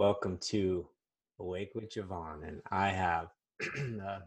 Welcome 0.00 0.38
to 0.44 0.86
Awake 1.40 1.72
with 1.74 1.92
Javon, 1.92 2.48
and 2.48 2.62
I 2.70 2.88
have 2.88 3.28
uh, 4.02 4.20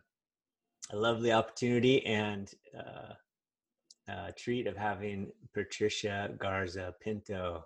a 0.92 0.96
lovely 0.96 1.32
opportunity 1.32 2.06
and 2.06 2.48
uh, 2.78 4.30
treat 4.38 4.68
of 4.68 4.78
having 4.78 5.32
Patricia 5.52 6.30
Garza 6.38 6.94
Pinto 7.02 7.66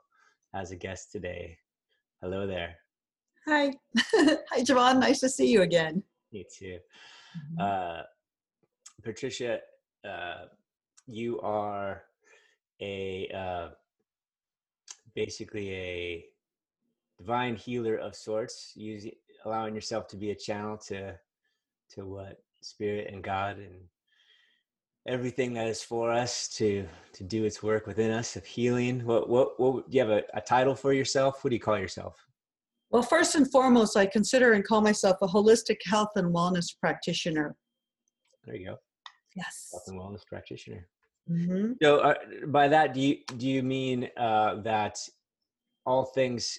as 0.55 0.71
a 0.71 0.77
guest 0.77 1.11
today. 1.11 1.57
Hello 2.21 2.47
there. 2.47 2.77
Hi. 3.45 3.73
Hi, 3.97 4.61
Javon. 4.61 5.01
Nice 5.01 5.19
to 5.19 5.27
see 5.27 5.51
you 5.51 5.63
again. 5.63 6.01
Me 6.31 6.45
too. 6.57 6.77
Mm-hmm. 7.37 7.61
Uh, 7.61 8.03
Patricia, 9.03 9.59
uh, 10.09 10.45
you 11.07 11.41
are 11.41 12.03
a 12.81 13.29
uh, 13.35 13.67
basically 15.13 15.73
a 15.73 16.25
divine 17.17 17.55
healer 17.55 17.95
of 17.95 18.15
sorts, 18.15 18.73
using 18.75 19.11
allowing 19.45 19.75
yourself 19.75 20.07
to 20.07 20.17
be 20.17 20.31
a 20.31 20.35
channel 20.35 20.77
to 20.77 21.17
to 21.91 22.05
what 22.05 22.37
spirit 22.61 23.09
and 23.13 23.23
God 23.23 23.57
and 23.57 23.75
everything 25.07 25.53
that 25.53 25.67
is 25.67 25.81
for 25.81 26.11
us 26.11 26.49
to 26.49 26.85
to 27.13 27.23
do 27.23 27.45
its 27.45 27.63
work 27.63 27.87
within 27.87 28.11
us 28.11 28.35
of 28.35 28.45
healing. 28.45 29.05
What 29.05 29.29
what 29.29 29.59
what 29.59 29.89
do 29.89 29.97
you 29.97 30.03
have 30.03 30.11
a, 30.11 30.23
a 30.33 30.41
title 30.41 30.75
for 30.75 30.93
yourself? 30.93 31.43
What 31.43 31.49
do 31.49 31.55
you 31.55 31.61
call 31.61 31.79
yourself? 31.79 32.15
Well, 32.89 33.03
first 33.03 33.35
and 33.35 33.49
foremost, 33.51 33.97
I 33.97 34.05
consider 34.05 34.53
and 34.53 34.65
call 34.65 34.81
myself 34.81 35.17
a 35.21 35.27
holistic 35.27 35.77
health 35.83 36.11
and 36.15 36.33
wellness 36.33 36.67
practitioner. 36.79 37.55
There 38.45 38.55
you 38.55 38.67
go. 38.67 38.77
Yes. 39.35 39.69
Health 39.73 39.83
and 39.87 39.99
wellness 39.99 40.25
practitioner. 40.25 40.87
Mm-hmm. 41.29 41.73
So, 41.81 41.99
uh, 41.99 42.13
by 42.47 42.69
that, 42.69 42.93
do 42.93 43.01
you 43.01 43.17
do 43.35 43.47
you 43.47 43.61
mean 43.61 44.09
uh, 44.17 44.61
that 44.61 44.97
all 45.85 46.05
things 46.05 46.57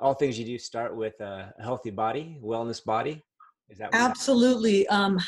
all 0.00 0.14
things 0.14 0.38
you 0.38 0.44
do 0.44 0.58
start 0.58 0.96
with 0.96 1.18
a, 1.20 1.52
healthy 1.62 1.90
body, 1.90 2.38
wellness 2.42 2.84
body? 2.84 3.22
Is 3.68 3.78
that 3.78 3.90
absolutely 3.92 4.86
um, 4.88 5.18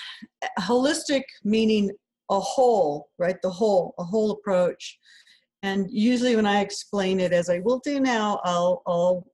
holistic 0.59 1.23
meaning 1.45 1.91
a 2.31 2.39
whole, 2.39 3.09
right? 3.19 3.37
The 3.43 3.51
whole, 3.51 3.95
a 3.99 4.05
whole 4.05 4.33
approach. 4.33 4.99
And 5.63 5.87
usually, 5.91 6.37
when 6.37 6.47
I 6.47 6.61
explain 6.61 7.19
it, 7.21 7.33
as 7.33 7.49
I 7.49 7.61
will 7.61 7.81
do 7.85 7.99
now, 7.99 8.41
I'll, 8.45 8.83
I'll 8.87 9.27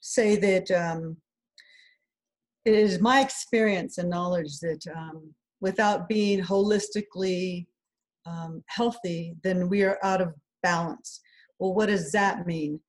say 0.00 0.36
that 0.36 0.70
um, 0.70 1.16
it 2.64 2.74
is 2.74 3.00
my 3.00 3.20
experience 3.20 3.98
and 3.98 4.08
knowledge 4.08 4.58
that 4.60 4.84
um, 4.96 5.34
without 5.60 6.08
being 6.08 6.42
holistically 6.42 7.66
um, 8.26 8.62
healthy, 8.66 9.34
then 9.44 9.68
we 9.68 9.82
are 9.82 9.98
out 10.02 10.20
of 10.20 10.34
balance. 10.62 11.20
Well, 11.58 11.74
what 11.74 11.86
does 11.86 12.10
that 12.12 12.46
mean? 12.46 12.80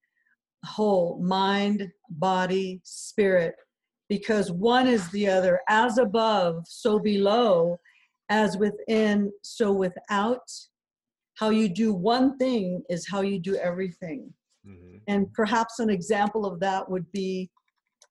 Whole 0.68 1.18
mind, 1.22 1.88
body, 2.10 2.80
spirit, 2.84 3.54
because 4.08 4.52
one 4.52 4.86
is 4.86 5.08
the 5.10 5.28
other. 5.28 5.60
As 5.68 5.98
above, 5.98 6.64
so 6.66 6.98
below, 6.98 7.78
as 8.28 8.56
within, 8.56 9.32
so 9.42 9.72
without. 9.72 10.48
How 11.34 11.50
you 11.50 11.68
do 11.68 11.94
one 11.94 12.36
thing 12.38 12.82
is 12.90 13.08
how 13.08 13.20
you 13.20 13.38
do 13.38 13.56
everything. 13.56 14.32
Mm-hmm. 14.66 14.98
And 15.06 15.32
perhaps 15.32 15.78
an 15.78 15.88
example 15.88 16.44
of 16.44 16.60
that 16.60 16.90
would 16.90 17.10
be 17.12 17.50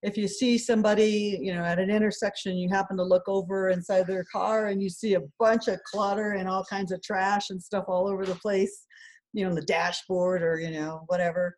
if 0.03 0.15
you 0.15 0.27
see 0.27 0.57
somebody, 0.57 1.39
you 1.41 1.53
know, 1.53 1.63
at 1.63 1.79
an 1.79 1.89
intersection, 1.89 2.55
you 2.55 2.69
happen 2.69 2.97
to 2.97 3.03
look 3.03 3.23
over 3.27 3.69
inside 3.69 4.05
their 4.05 4.25
car 4.31 4.67
and 4.67 4.81
you 4.81 4.89
see 4.89 5.15
a 5.15 5.21
bunch 5.39 5.67
of 5.67 5.81
clutter 5.83 6.33
and 6.33 6.47
all 6.47 6.63
kinds 6.63 6.91
of 6.91 7.01
trash 7.01 7.49
and 7.49 7.61
stuff 7.61 7.85
all 7.87 8.07
over 8.07 8.25
the 8.25 8.35
place, 8.35 8.85
you 9.33 9.43
know, 9.43 9.49
on 9.49 9.55
the 9.55 9.61
dashboard 9.63 10.43
or, 10.43 10.59
you 10.59 10.71
know, 10.71 11.01
whatever. 11.07 11.57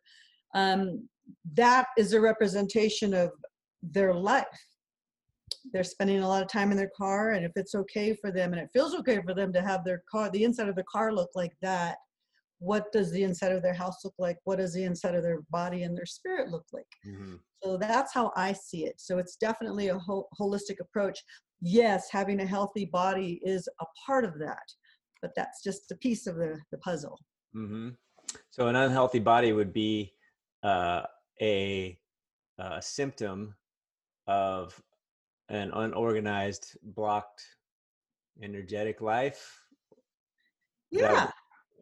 Um, 0.54 1.08
that 1.54 1.86
is 1.96 2.12
a 2.12 2.20
representation 2.20 3.14
of 3.14 3.30
their 3.82 4.14
life. 4.14 4.46
They're 5.72 5.84
spending 5.84 6.20
a 6.20 6.28
lot 6.28 6.42
of 6.42 6.48
time 6.48 6.70
in 6.70 6.76
their 6.76 6.90
car, 6.96 7.32
and 7.32 7.44
if 7.44 7.52
it's 7.56 7.74
okay 7.74 8.16
for 8.20 8.30
them 8.30 8.52
and 8.52 8.60
it 8.60 8.70
feels 8.72 8.94
okay 8.94 9.20
for 9.22 9.34
them 9.34 9.52
to 9.52 9.62
have 9.62 9.84
their 9.84 10.02
car, 10.10 10.30
the 10.30 10.44
inside 10.44 10.68
of 10.68 10.76
the 10.76 10.84
car 10.84 11.12
look 11.12 11.30
like 11.34 11.52
that, 11.60 11.96
what 12.60 12.92
does 12.92 13.10
the 13.10 13.22
inside 13.22 13.52
of 13.52 13.62
their 13.62 13.74
house 13.74 14.04
look 14.04 14.14
like 14.18 14.38
what 14.44 14.58
does 14.58 14.72
the 14.72 14.84
inside 14.84 15.14
of 15.14 15.22
their 15.22 15.40
body 15.50 15.82
and 15.82 15.96
their 15.96 16.06
spirit 16.06 16.50
look 16.50 16.64
like 16.72 16.86
mm-hmm. 17.06 17.34
so 17.62 17.76
that's 17.76 18.14
how 18.14 18.30
i 18.36 18.52
see 18.52 18.84
it 18.84 18.94
so 18.98 19.18
it's 19.18 19.36
definitely 19.36 19.88
a 19.88 19.98
ho- 19.98 20.28
holistic 20.38 20.78
approach 20.80 21.18
yes 21.60 22.08
having 22.12 22.40
a 22.40 22.46
healthy 22.46 22.84
body 22.84 23.40
is 23.42 23.66
a 23.80 23.84
part 24.06 24.24
of 24.24 24.38
that 24.38 24.62
but 25.22 25.32
that's 25.34 25.62
just 25.62 25.90
a 25.90 25.96
piece 25.96 26.26
of 26.26 26.36
the, 26.36 26.58
the 26.70 26.78
puzzle 26.78 27.18
mm-hmm. 27.56 27.88
so 28.50 28.68
an 28.68 28.76
unhealthy 28.76 29.18
body 29.18 29.52
would 29.52 29.72
be 29.72 30.12
uh, 30.62 31.02
a, 31.40 31.98
a 32.58 32.82
symptom 32.82 33.54
of 34.26 34.80
an 35.48 35.70
unorganized 35.74 36.76
blocked 36.82 37.42
energetic 38.42 39.00
life 39.00 39.60
yeah. 40.90 41.30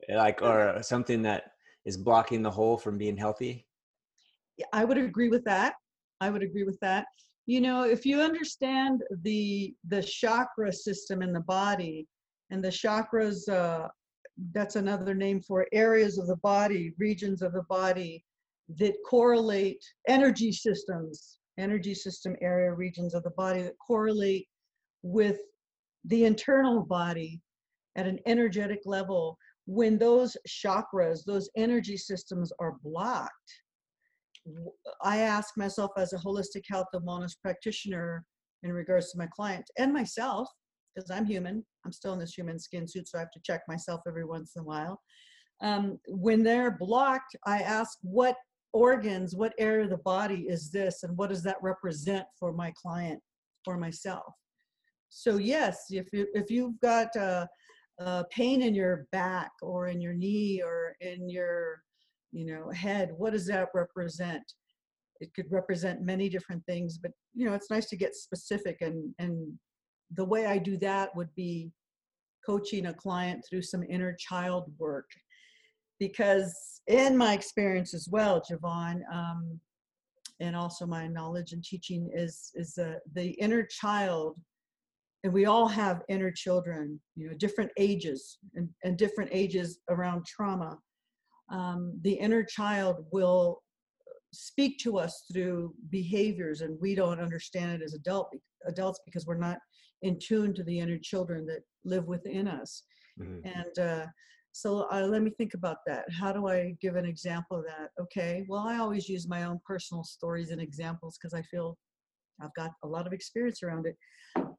like 0.09 0.43
or 0.43 0.83
something 0.83 1.23
that 1.23 1.53
is 1.85 1.97
blocking 1.97 2.43
the 2.43 2.51
whole 2.51 2.77
from 2.77 2.99
being 2.99 3.17
healthy? 3.17 3.67
Yeah, 4.57 4.67
i 4.73 4.85
would 4.85 4.99
agree 4.99 5.29
with 5.29 5.45
that. 5.45 5.75
I 6.21 6.31
would 6.31 6.43
agree 6.43 6.65
with 6.65 6.79
that. 6.81 7.07
You 7.47 7.61
know 7.61 7.83
if 7.85 8.05
you 8.05 8.21
understand 8.21 9.03
the 9.23 9.75
the 9.89 10.03
chakra 10.03 10.73
system 10.73 11.23
in 11.23 11.33
the 11.33 11.41
body 11.41 12.07
and 12.51 12.63
the 12.63 12.69
chakras 12.69 13.49
uh, 13.49 13.89
that's 14.53 14.77
another 14.77 15.15
name 15.15 15.41
for 15.41 15.67
areas 15.73 16.19
of 16.19 16.27
the 16.27 16.37
body 16.37 16.93
regions 16.99 17.43
of 17.43 17.53
the 17.53 17.63
body 17.63 18.25
that 18.77 18.95
correlate 19.09 19.83
energy 20.09 20.53
systems 20.53 21.39
energy 21.59 21.95
system 21.95 22.37
area 22.41 22.73
regions 22.73 23.15
of 23.15 23.23
the 23.25 23.31
body 23.31 23.63
that 23.63 23.75
correlate 23.85 24.47
with 25.03 25.39
the 26.05 26.25
internal 26.25 26.83
body 26.85 27.41
at 27.97 28.07
an 28.07 28.19
energetic 28.27 28.81
level 28.85 29.37
when 29.69 29.99
those 29.99 30.35
chakras, 30.49 31.25
those 31.27 31.51
energy 31.55 31.97
systems 31.97 32.51
are 32.59 32.77
blocked, 32.83 33.33
I 35.03 35.19
ask 35.19 35.59
myself 35.59 35.91
as 35.99 36.15
a 36.15 36.19
holistic 36.19 36.63
health 36.67 36.87
and 36.95 37.07
wellness 37.07 37.35
practitioner 37.43 38.25
in 38.63 38.73
regards 38.73 39.13
to 39.13 39.19
my 39.19 39.27
client 39.27 39.67
and 39.79 39.93
myself, 39.93 40.49
because 40.95 41.11
I'm 41.11 41.27
human, 41.27 41.63
I'm 41.85 41.93
still 41.93 42.15
in 42.15 42.19
this 42.19 42.33
human 42.33 42.59
skin 42.59 42.89
suit, 42.89 43.09
so 43.09 43.19
I 43.19 43.21
have 43.21 43.31
to 43.33 43.41
check 43.45 43.61
myself 43.69 44.01
every 44.09 44.25
once 44.25 44.53
in 44.57 44.63
a 44.63 44.65
while. 44.65 44.99
Um, 45.61 45.99
when 46.09 46.43
they're 46.43 46.79
blocked, 46.79 47.37
I 47.47 47.61
ask 47.61 47.99
what 48.01 48.37
organs, 48.73 49.35
what 49.35 49.55
area 49.59 49.85
of 49.85 49.91
the 49.91 49.99
body 49.99 50.47
is 50.49 50.71
this, 50.71 51.03
and 51.03 51.17
what 51.17 51.31
does 51.31 51.43
that 51.43 51.57
represent 51.63 52.27
for 52.39 52.53
my 52.53 52.73
client 52.81 53.21
or 53.67 53.77
myself? 53.77 54.33
So 55.09 55.39
yes, 55.39 55.87
if 55.91 56.07
you 56.13 56.27
if 56.35 56.51
you've 56.51 56.79
got 56.81 57.15
uh, 57.17 57.47
uh, 58.01 58.25
pain 58.31 58.63
in 58.63 58.75
your 58.75 59.07
back 59.11 59.51
or 59.63 59.89
in 59.89 60.01
your 60.01 60.13
knee 60.13 60.63
or 60.63 60.95
in 61.01 61.29
your 61.29 61.83
you 62.33 62.45
know 62.45 62.71
head 62.71 63.11
what 63.17 63.33
does 63.33 63.47
that 63.47 63.69
represent 63.75 64.43
it 65.21 65.33
could 65.35 65.51
represent 65.51 66.03
many 66.03 66.29
different 66.29 66.65
things 66.67 66.99
but 66.99 67.11
you 67.35 67.47
know 67.47 67.55
it's 67.55 67.71
nice 67.71 67.89
to 67.89 67.97
get 67.97 68.15
specific 68.15 68.79
and 68.81 69.15
and 69.19 69.53
the 70.15 70.25
way 70.25 70.47
i 70.47 70.59
do 70.59 70.77
that 70.77 71.15
would 71.17 71.35
be 71.35 71.71
coaching 72.45 72.87
a 72.87 72.95
client 72.95 73.45
through 73.49 73.63
some 73.63 73.83
inner 73.83 74.15
child 74.19 74.71
work 74.79 75.11
because 75.99 76.81
in 76.87 77.17
my 77.17 77.33
experience 77.33 77.95
as 77.95 78.09
well 78.11 78.41
javon 78.41 79.01
um, 79.13 79.61
and 80.41 80.55
also 80.55 80.87
my 80.87 81.07
knowledge 81.07 81.53
and 81.53 81.65
teaching 81.65 82.11
is 82.15 82.51
is 82.55 82.75
the 82.75 82.99
the 83.15 83.31
inner 83.33 83.65
child 83.65 84.39
and 85.25 85.33
we 85.33 85.47
all 85.47 85.67
have 85.67 86.03
inner 86.09 86.31
children 86.31 87.01
you 87.17 87.29
know 87.29 87.35
different 87.37 87.71
ages 87.79 88.39
and, 88.55 88.69
and 88.85 88.97
different 88.97 89.31
ages 89.33 89.81
around 89.91 90.25
trauma 90.27 90.79
um, 91.51 91.99
the 92.03 92.13
inner 92.13 92.45
child 92.45 93.07
will 93.11 93.63
speak 94.33 94.79
to 94.79 94.99
us 94.99 95.25
through 95.33 95.75
behaviors 95.91 96.61
and 96.61 96.79
we 96.81 96.95
don't 96.95 97.21
understand 97.21 97.73
it 97.73 97.85
as 97.85 97.95
adult 97.95 98.31
adults 98.67 99.01
because 99.05 99.27
we're 99.27 99.37
not 99.37 99.59
in 100.03 100.19
tune 100.19 100.55
to 100.55 100.63
the 100.65 100.79
inner 100.79 100.99
children 100.99 101.47
that 101.47 101.61
live 101.85 102.07
within 102.07 102.47
us 102.47 102.85
mm-hmm. 103.21 103.47
and 103.47 103.79
uh, 103.79 104.07
so 104.53 104.89
uh, 104.91 105.07
let 105.07 105.23
me 105.23 105.31
think 105.31 105.55
about 105.55 105.79
that 105.87 106.05
how 106.11 106.33
do 106.33 106.49
i 106.49 106.75
give 106.81 106.97
an 106.97 107.05
example 107.05 107.59
of 107.59 107.65
that 107.65 107.91
okay 108.01 108.45
well 108.49 108.67
i 108.67 108.79
always 108.79 109.09
use 109.09 109.29
my 109.29 109.45
own 109.45 109.61
personal 109.65 110.03
stories 110.03 110.51
and 110.51 110.61
examples 110.61 111.19
because 111.19 111.35
i 111.35 111.43
feel 111.43 111.77
I've 112.41 112.55
got 112.55 112.73
a 112.85 112.87
lot 112.87 113.07
of 113.07 113.13
experience 113.13 113.63
around 113.63 113.87
it. 113.87 113.97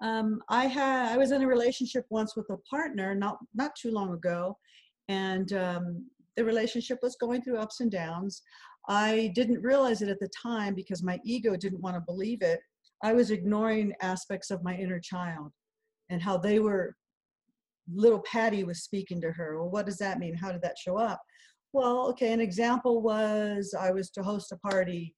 Um, 0.02 0.42
I 0.50 0.66
had 0.66 1.14
I 1.14 1.18
was 1.18 1.32
in 1.32 1.42
a 1.42 1.48
relationship 1.48 2.06
once 2.10 2.36
with 2.36 2.50
a 2.50 2.58
partner 2.70 3.16
not 3.16 3.38
not 3.54 3.72
too 3.76 3.92
long 3.92 4.14
ago, 4.14 4.58
and 5.08 5.52
um, 5.54 6.06
the 6.36 6.44
relationship 6.44 7.00
was 7.02 7.16
going 7.16 7.42
through 7.42 7.58
ups 7.58 7.80
and 7.80 7.92
downs. 7.92 8.42
I 8.88 9.32
didn't 9.36 9.62
realize 9.62 10.02
it 10.02 10.10
at 10.10 10.20
the 10.20 10.30
time 10.42 10.74
because 10.74 11.04
my 11.04 11.20
ego 11.24 11.56
didn't 11.56 11.82
want 11.82 11.96
to 11.96 12.02
believe 12.02 12.42
it. 12.42 12.60
I 13.04 13.14
was 13.14 13.32
ignoring 13.32 13.94
aspects 14.02 14.52
of 14.52 14.64
my 14.64 14.76
inner 14.76 15.00
child 15.00 15.52
and 16.10 16.22
how 16.22 16.38
they 16.38 16.60
were. 16.60 16.96
Little 17.94 18.22
Patty 18.22 18.64
was 18.64 18.84
speaking 18.84 19.22
to 19.22 19.32
her. 19.32 19.60
Well, 19.60 19.70
what 19.70 19.86
does 19.86 19.98
that 19.98 20.20
mean? 20.20 20.36
How 20.36 20.52
did 20.52 20.62
that 20.62 20.78
show 20.78 20.98
up? 20.98 21.22
Well, 21.74 22.08
okay, 22.10 22.34
an 22.34 22.40
example 22.40 23.02
was 23.02 23.76
I 23.80 23.92
was 23.92 24.10
to 24.12 24.24
host 24.24 24.52
a 24.52 24.58
party 24.58 25.14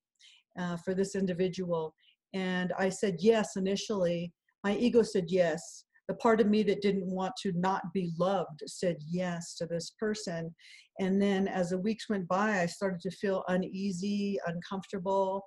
uh, 0.60 0.78
for 0.78 0.94
this 0.94 1.16
individual. 1.16 1.94
And 2.34 2.74
I 2.78 2.90
said 2.90 3.18
yes 3.20 3.56
initially. 3.56 4.32
My 4.64 4.76
ego 4.76 5.02
said 5.02 5.26
yes. 5.28 5.86
The 6.08 6.16
part 6.16 6.42
of 6.42 6.48
me 6.48 6.64
that 6.64 6.82
didn't 6.82 7.10
want 7.10 7.34
to 7.42 7.54
not 7.56 7.84
be 7.94 8.12
loved 8.20 8.64
said 8.68 8.98
yes 9.10 9.56
to 9.56 9.66
this 9.66 9.94
person. 10.00 10.54
And 11.00 11.22
then 11.22 11.48
as 11.48 11.70
the 11.70 11.78
weeks 11.78 12.10
went 12.10 12.28
by, 12.28 12.62
I 12.62 12.66
started 12.66 13.00
to 13.02 13.12
feel 13.12 13.44
uneasy, 13.48 14.38
uncomfortable, 14.46 15.46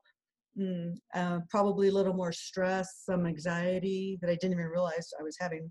mm, 0.58 0.94
uh, 1.14 1.40
probably 1.50 1.88
a 1.88 1.92
little 1.92 2.14
more 2.14 2.32
stress, 2.32 3.02
some 3.04 3.26
anxiety 3.26 4.18
that 4.20 4.30
I 4.30 4.36
didn't 4.36 4.54
even 4.54 4.66
realize 4.66 5.08
I 5.18 5.22
was 5.22 5.36
having. 5.38 5.70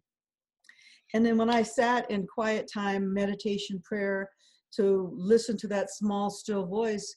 And 1.14 1.26
then 1.26 1.38
when 1.38 1.50
I 1.50 1.62
sat 1.62 2.10
in 2.10 2.26
quiet 2.26 2.70
time, 2.72 3.14
meditation, 3.14 3.82
prayer, 3.86 4.30
to 4.76 5.12
listen 5.16 5.56
to 5.58 5.68
that 5.68 5.92
small, 5.92 6.32
still 6.32 6.66
voice, 6.66 7.16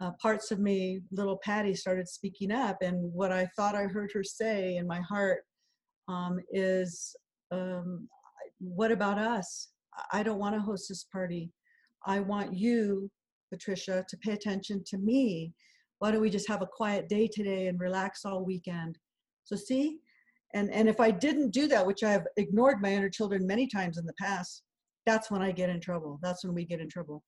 uh, 0.00 0.12
parts 0.20 0.50
of 0.50 0.60
me, 0.60 1.00
little 1.10 1.38
Patty, 1.44 1.74
started 1.74 2.08
speaking 2.08 2.52
up. 2.52 2.78
And 2.82 3.12
what 3.12 3.32
I 3.32 3.46
thought 3.56 3.74
I 3.74 3.84
heard 3.84 4.10
her 4.14 4.24
say 4.24 4.76
in 4.76 4.86
my 4.86 5.00
heart 5.00 5.42
um, 6.08 6.38
is, 6.52 7.14
um, 7.50 8.08
What 8.58 8.92
about 8.92 9.18
us? 9.18 9.68
I 10.12 10.22
don't 10.22 10.38
want 10.38 10.54
to 10.54 10.60
host 10.60 10.88
this 10.88 11.04
party. 11.04 11.50
I 12.06 12.20
want 12.20 12.54
you, 12.54 13.10
Patricia, 13.52 14.04
to 14.08 14.16
pay 14.18 14.32
attention 14.32 14.82
to 14.86 14.98
me. 14.98 15.52
Why 15.98 16.10
don't 16.10 16.20
we 16.20 16.30
just 16.30 16.48
have 16.48 16.62
a 16.62 16.66
quiet 16.66 17.08
day 17.08 17.28
today 17.32 17.68
and 17.68 17.78
relax 17.80 18.24
all 18.24 18.44
weekend? 18.44 18.98
So, 19.44 19.56
see, 19.56 19.98
and 20.54 20.72
and 20.72 20.88
if 20.88 21.00
i 21.00 21.10
didn't 21.10 21.50
do 21.50 21.68
that 21.68 21.86
which 21.86 22.02
i 22.02 22.10
have 22.10 22.26
ignored 22.36 22.80
my 22.80 22.92
inner 22.92 23.10
children 23.10 23.46
many 23.46 23.66
times 23.66 23.98
in 23.98 24.06
the 24.06 24.14
past 24.14 24.62
that's 25.06 25.30
when 25.30 25.42
i 25.42 25.52
get 25.52 25.68
in 25.68 25.80
trouble. 25.80 26.18
That's 26.22 26.44
when 26.44 26.54
we 26.54 26.64
get 26.64 26.80
in 26.80 26.88
trouble 26.88 27.22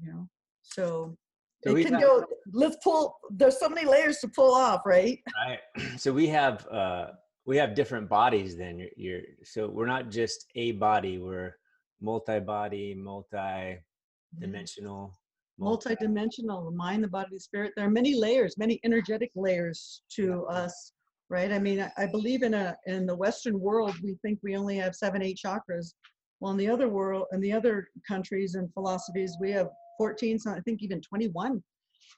you 0.00 0.12
know? 0.12 0.28
So, 0.62 1.16
so 1.64 1.76
it 1.76 1.86
can 1.86 2.00
go 2.00 2.24
let's 2.52 2.76
pull 2.82 3.16
there's 3.30 3.58
so 3.58 3.68
many 3.68 3.86
layers 3.86 4.18
to 4.18 4.28
pull 4.28 4.54
off 4.54 4.82
right? 4.84 5.18
Right. 5.46 5.60
So 5.98 6.12
we 6.12 6.26
have 6.28 6.66
uh 6.68 7.08
we 7.46 7.58
have 7.58 7.74
different 7.74 8.08
bodies 8.08 8.56
then. 8.56 8.78
You're, 8.78 8.88
you're 8.96 9.20
so 9.44 9.68
we're 9.68 9.84
not 9.86 10.10
just 10.10 10.46
a 10.56 10.72
body 10.72 11.18
we're 11.18 11.54
multi-body 12.00 12.94
multi-dimensional 12.94 15.14
multi-dimensional 15.58 16.64
the 16.64 16.72
mind 16.76 17.04
the 17.04 17.08
body 17.08 17.28
the 17.32 17.40
spirit. 17.40 17.72
There 17.76 17.86
are 17.86 17.90
many 17.90 18.14
layers 18.14 18.58
many 18.58 18.80
energetic 18.84 19.30
layers 19.34 20.02
to 20.16 20.44
us 20.46 20.92
right? 21.30 21.52
I 21.52 21.58
mean, 21.58 21.90
I 21.96 22.06
believe 22.06 22.42
in 22.42 22.54
a 22.54 22.76
in 22.86 23.06
the 23.06 23.16
Western 23.16 23.58
world, 23.58 23.94
we 24.02 24.16
think 24.22 24.38
we 24.42 24.56
only 24.56 24.76
have 24.76 24.94
seven, 24.94 25.22
eight 25.22 25.38
chakras. 25.44 25.94
Well, 26.40 26.52
in 26.52 26.58
the 26.58 26.68
other 26.68 26.88
world, 26.88 27.26
in 27.32 27.40
the 27.40 27.52
other 27.52 27.88
countries 28.06 28.54
and 28.54 28.72
philosophies, 28.74 29.36
we 29.40 29.50
have 29.52 29.68
14, 29.98 30.38
so 30.38 30.50
I 30.50 30.60
think 30.60 30.82
even 30.82 31.00
21. 31.00 31.62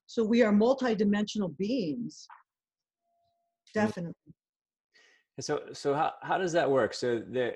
So 0.07 0.25
we 0.25 0.43
are 0.43 0.53
multi-dimensional 0.53 1.51
beings. 1.59 2.27
Mm. 3.71 3.75
Definitely. 3.75 4.15
So, 5.41 5.61
so 5.73 5.95
how 5.95 6.13
how 6.23 6.39
does 6.39 6.53
that 6.53 6.71
work? 6.71 6.95
So 6.95 7.19
the 7.19 7.55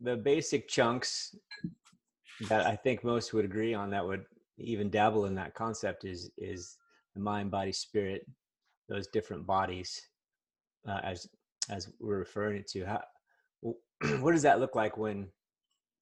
the 0.00 0.16
basic 0.16 0.68
chunks 0.68 1.34
that 2.48 2.66
I 2.66 2.76
think 2.76 3.04
most 3.04 3.32
would 3.32 3.44
agree 3.44 3.74
on 3.74 3.90
that 3.90 4.06
would 4.06 4.24
even 4.58 4.90
dabble 4.90 5.26
in 5.26 5.34
that 5.34 5.54
concept 5.54 6.04
is 6.04 6.30
is 6.38 6.78
the 7.14 7.20
mind, 7.20 7.50
body, 7.50 7.72
spirit, 7.72 8.26
those 8.88 9.08
different 9.08 9.46
bodies 9.46 10.00
uh, 10.86 11.00
as 11.02 11.28
as 11.70 11.88
we're 12.00 12.18
referring 12.18 12.58
it 12.58 12.68
to 12.68 12.84
how 12.84 13.00
what 14.20 14.32
does 14.32 14.42
that 14.42 14.60
look 14.60 14.74
like 14.74 14.96
when 14.96 15.28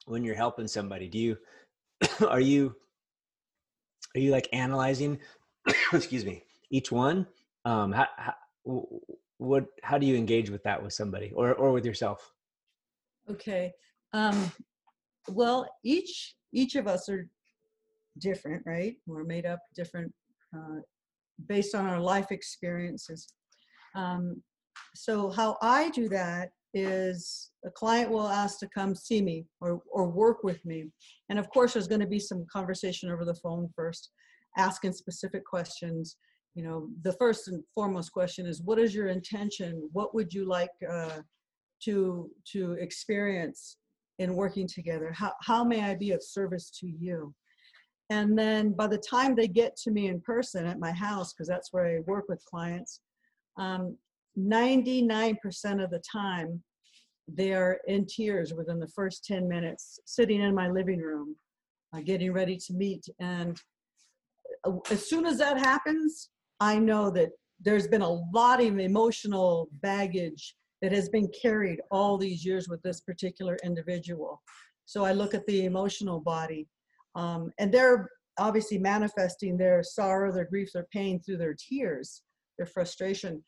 when 0.07 0.25
you're 0.25 0.35
helping 0.35 0.67
somebody? 0.67 1.09
Do 1.09 1.19
you 1.19 1.37
are 2.29 2.41
you 2.41 2.75
are 4.15 4.21
you 4.21 4.31
like 4.31 4.49
analyzing 4.53 5.19
excuse 5.93 6.25
me 6.25 6.45
each 6.71 6.91
one? 6.91 7.27
Um 7.65 7.93
how, 7.93 8.07
how 8.17 8.35
what 9.39 9.67
how 9.83 9.99
do 9.99 10.07
you 10.07 10.17
engage 10.17 10.51
with 10.51 10.63
that 10.65 10.83
with 10.83 10.93
somebody 10.93 11.33
or 11.35 11.55
or 11.55 11.73
with 11.73 11.85
yourself? 11.85 12.33
Okay 13.31 13.73
um 14.13 14.51
well 15.29 15.69
each 15.85 16.35
each 16.53 16.75
of 16.75 16.87
us 16.87 17.09
are 17.09 17.29
different 18.19 18.63
right? 18.67 18.97
We're 19.07 19.25
made 19.25 19.47
up 19.47 19.61
different 19.75 20.13
uh, 20.55 20.81
based 21.47 21.75
on 21.75 21.87
our 21.87 22.01
life 22.01 22.31
experiences. 22.31 23.29
Um, 23.95 24.43
so 24.95 25.31
how 25.31 25.57
I 25.63 25.91
do 25.91 26.09
that 26.09 26.51
is 26.75 27.51
a 27.65 27.71
client 27.71 28.11
will 28.11 28.29
ask 28.29 28.59
to 28.59 28.69
come 28.69 28.95
see 28.95 29.21
me 29.21 29.45
or, 29.61 29.83
or 29.93 30.09
work 30.09 30.43
with 30.43 30.65
me. 30.65 30.87
And 31.29 31.39
of 31.39 31.49
course, 31.51 31.75
there's 31.75 31.89
going 31.89 32.01
to 32.01 32.07
be 32.07 32.19
some 32.19 32.47
conversation 32.51 33.11
over 33.11 33.25
the 33.25 33.35
phone 33.35 33.69
first, 33.77 34.11
asking 34.57 34.93
specific 34.93 35.45
questions. 35.45 36.17
You 36.55 36.65
know, 36.65 36.89
the 37.03 37.13
first 37.15 37.49
and 37.49 37.63
foremost 37.75 38.13
question 38.13 38.47
is, 38.47 38.63
what 38.63 38.79
is 38.79 38.95
your 38.95 39.09
intention? 39.09 39.89
What 39.93 40.15
would 40.15 40.33
you 40.33 40.47
like 40.47 40.71
uh, 40.91 41.21
to 41.85 42.31
to 42.53 42.73
experience 42.73 43.77
in 44.19 44.35
working 44.35 44.67
together? 44.67 45.13
How 45.13 45.33
how 45.43 45.65
may 45.65 45.83
I 45.83 45.95
be 45.95 46.13
of 46.13 46.23
service 46.23 46.71
to 46.81 46.87
you? 46.87 47.35
And 48.11 48.39
then 48.39 48.73
by 48.73 48.89
the 48.89 48.99
time 48.99 49.35
they 49.35 49.49
get 49.49 49.77
to 49.85 49.91
me 49.91 50.09
in 50.09 50.21
person 50.21 50.67
at 50.67 50.79
my 50.79 50.93
house, 50.93 51.33
because 51.33 51.49
that's 51.49 51.73
where 51.73 51.87
I 51.87 52.01
work 52.01 52.27
with 52.29 52.45
clients, 52.45 53.01
um, 53.57 53.97
99% 54.39 55.37
of 55.83 55.91
the 55.91 56.03
time, 56.11 56.63
they're 57.29 57.81
in 57.87 58.07
tears 58.07 58.53
within 58.53 58.79
the 58.79 58.89
first 58.89 59.25
10 59.25 59.49
minutes, 59.49 60.01
sitting 60.05 60.41
in 60.41 60.55
my 60.55 60.69
living 60.69 61.01
room, 61.01 61.37
uh, 61.95 62.01
getting 62.01 62.33
ready 62.33 62.57
to 62.57 62.73
meet. 62.75 63.05
And 63.21 63.61
uh, 64.65 64.73
as 64.91 65.09
soon 65.09 65.27
as 65.27 65.39
that 65.39 65.59
happens, 65.59 66.31
I 66.61 66.79
know 66.79 67.11
that 67.11 67.31
there's 67.61 67.87
been 67.87 68.03
a 68.03 68.21
lot 68.33 68.61
of 68.61 68.79
emotional 68.79 69.69
baggage 69.83 70.55
that 70.81 70.93
has 70.93 71.09
been 71.09 71.29
carried 71.41 71.81
all 71.91 72.19
these 72.19 72.45
years 72.45 72.69
with 72.69 72.83
this 72.83 73.01
particular 73.01 73.57
individual. 73.65 74.43
So 74.85 75.05
I 75.05 75.13
look 75.13 75.33
at 75.33 75.47
the 75.47 75.65
emotional 75.65 76.21
body, 76.21 76.67
um, 77.15 77.53
and 77.59 77.73
they're 77.73 78.09
obviously 78.39 78.79
manifesting 78.79 79.57
their 79.57 79.83
sorrow, 79.83 80.33
their 80.33 80.45
grief, 80.45 80.71
their 80.73 80.87
pain 80.93 81.21
through 81.21 81.37
their 81.37 81.55
tears, 81.55 82.23
their 82.59 82.67
frustration. 82.67 83.43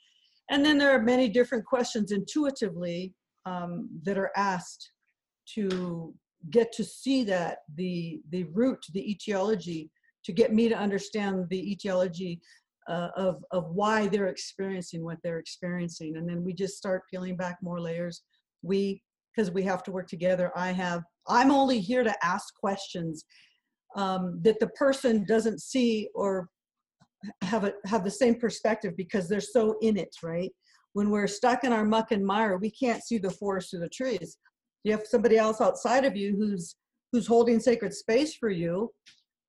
And 0.51 0.65
then 0.65 0.79
there 0.79 0.91
are 0.91 1.03
many 1.03 1.29
different 1.29 1.65
questions 1.65 2.13
intuitively 2.13 3.15
um, 3.47 3.89
that 4.05 4.19
are 4.19 4.31
asked 4.37 4.91
to 5.55 6.15
get 6.51 6.73
to 6.73 6.85
see 6.85 7.25
that 7.25 7.59
the 7.77 8.21
the 8.31 8.45
root, 8.45 8.85
the 8.93 9.11
etiology, 9.11 9.91
to 10.25 10.33
get 10.33 10.53
me 10.53 10.69
to 10.69 10.77
understand 10.77 11.47
the 11.49 11.73
etiology 11.73 12.41
uh, 12.89 13.09
of 13.17 13.43
of 13.51 13.71
why 13.71 14.07
they're 14.07 14.29
experiencing 14.29 15.03
what 15.03 15.19
they're 15.23 15.39
experiencing, 15.39 16.17
and 16.17 16.29
then 16.29 16.45
we 16.45 16.53
just 16.53 16.77
start 16.77 17.03
peeling 17.11 17.37
back 17.37 17.57
more 17.63 17.81
layers. 17.81 18.23
We 18.63 19.03
because 19.35 19.51
we 19.51 19.63
have 19.65 19.83
to 19.85 19.93
work 19.93 20.09
together. 20.09 20.53
I 20.55 20.73
have 20.73 21.03
I'm 21.29 21.51
only 21.51 21.81
here 21.81 22.05
to 22.05 22.25
ask 22.25 22.55
questions 22.55 23.25
um, 23.97 24.41
that 24.43 24.61
the 24.61 24.69
person 24.69 25.25
doesn't 25.27 25.61
see 25.61 26.09
or 26.15 26.49
have 27.43 27.65
a 27.65 27.73
have 27.87 28.05
the 28.05 28.11
same 28.11 28.35
perspective 28.35 28.97
because 28.97 29.29
they're 29.29 29.41
so 29.41 29.77
in 29.81 29.97
it, 29.97 30.15
right? 30.23 30.51
When 30.93 31.11
we're 31.11 31.27
stuck 31.27 31.65
in 31.65 31.73
our 31.73 31.85
muck 31.85 32.13
and 32.13 32.25
mire, 32.25 32.57
we 32.57 32.71
can't 32.71 33.03
see 33.03 33.19
the 33.19 33.31
forest 33.31 33.75
or 33.75 33.81
the 33.81 33.89
trees. 33.89 34.39
You 34.85 34.93
have 34.93 35.07
somebody 35.07 35.37
else 35.37 35.61
outside 35.61 36.05
of 36.05 36.17
you 36.17 36.37
who's 36.37 36.77
who's 37.13 37.27
holding 37.27 37.61
sacred 37.61 37.95
space 37.95 38.35
for 38.35 38.51
you, 38.51 38.91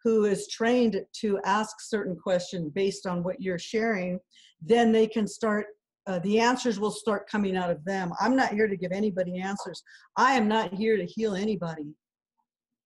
who 0.04 0.26
is 0.26 0.48
trained 0.48 1.02
to 1.22 1.40
ask 1.46 1.82
certain 1.82 2.16
questions 2.16 2.72
based 2.74 3.08
on 3.08 3.24
what 3.24 3.42
you're 3.42 3.60
sharing, 3.60 4.20
then 4.62 4.92
they 4.92 5.08
can 5.08 5.28
start 5.28 5.66
uh, 6.08 6.20
the 6.20 6.40
answers 6.40 6.80
will 6.80 6.92
start 6.92 7.28
coming 7.28 7.58
out 7.58 7.72
of 7.72 7.84
them. 7.84 8.12
I'm 8.20 8.36
not 8.36 8.54
here 8.54 8.68
to 8.68 8.78
give 8.78 8.92
anybody 8.92 9.40
answers. 9.40 9.82
I 10.16 10.34
am 10.34 10.48
not 10.48 10.74
here 10.74 10.98
to 10.98 11.06
heal 11.06 11.34
anybody. 11.34 11.96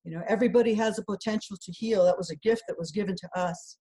You 0.05 0.11
know, 0.13 0.23
everybody 0.27 0.73
has 0.75 0.97
a 0.97 1.03
potential 1.03 1.57
to 1.61 1.71
heal. 1.73 2.05
That 2.05 2.17
was 2.17 2.29
a 2.29 2.37
gift 2.37 2.63
that 2.67 2.79
was 2.79 2.91
given 2.91 3.15
to 3.17 3.29
us. 3.35 3.77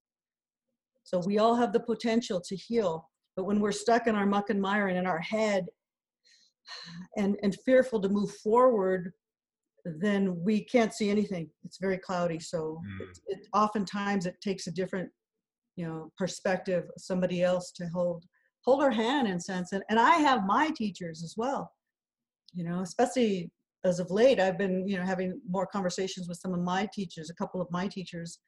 So 1.08 1.22
we 1.24 1.38
all 1.38 1.54
have 1.54 1.72
the 1.72 1.80
potential 1.80 2.38
to 2.38 2.54
heal. 2.54 3.08
But 3.34 3.44
when 3.44 3.60
we're 3.60 3.72
stuck 3.72 4.06
in 4.06 4.14
our 4.14 4.26
muck 4.26 4.50
and 4.50 4.60
mire 4.60 4.88
and 4.88 4.98
in 4.98 5.06
our 5.06 5.20
head 5.20 5.64
and, 7.16 7.34
and 7.42 7.56
fearful 7.64 7.98
to 8.02 8.10
move 8.10 8.30
forward, 8.42 9.12
then 9.86 10.38
we 10.44 10.64
can't 10.64 10.92
see 10.92 11.08
anything. 11.08 11.48
It's 11.64 11.78
very 11.78 11.96
cloudy. 11.96 12.38
So 12.40 12.82
mm. 12.84 13.08
it, 13.08 13.18
it, 13.26 13.46
oftentimes 13.54 14.26
it 14.26 14.36
takes 14.42 14.66
a 14.66 14.70
different, 14.70 15.08
you 15.76 15.86
know, 15.86 16.12
perspective, 16.18 16.84
somebody 16.98 17.42
else 17.42 17.72
to 17.76 17.86
hold 17.86 18.24
hold 18.66 18.82
our 18.82 18.90
hand 18.90 19.28
in 19.28 19.40
sense. 19.40 19.72
And, 19.72 19.82
and 19.88 19.98
I 19.98 20.16
have 20.16 20.44
my 20.44 20.70
teachers 20.76 21.22
as 21.24 21.34
well, 21.38 21.72
you 22.52 22.64
know, 22.64 22.80
especially 22.82 23.50
as 23.84 23.98
of 23.98 24.10
late, 24.10 24.40
I've 24.40 24.58
been, 24.58 24.86
you 24.86 24.98
know, 24.98 25.06
having 25.06 25.40
more 25.48 25.66
conversations 25.66 26.28
with 26.28 26.38
some 26.38 26.52
of 26.52 26.60
my 26.60 26.86
teachers, 26.92 27.30
a 27.30 27.34
couple 27.34 27.62
of 27.62 27.68
my 27.70 27.88
teachers, 27.88 28.40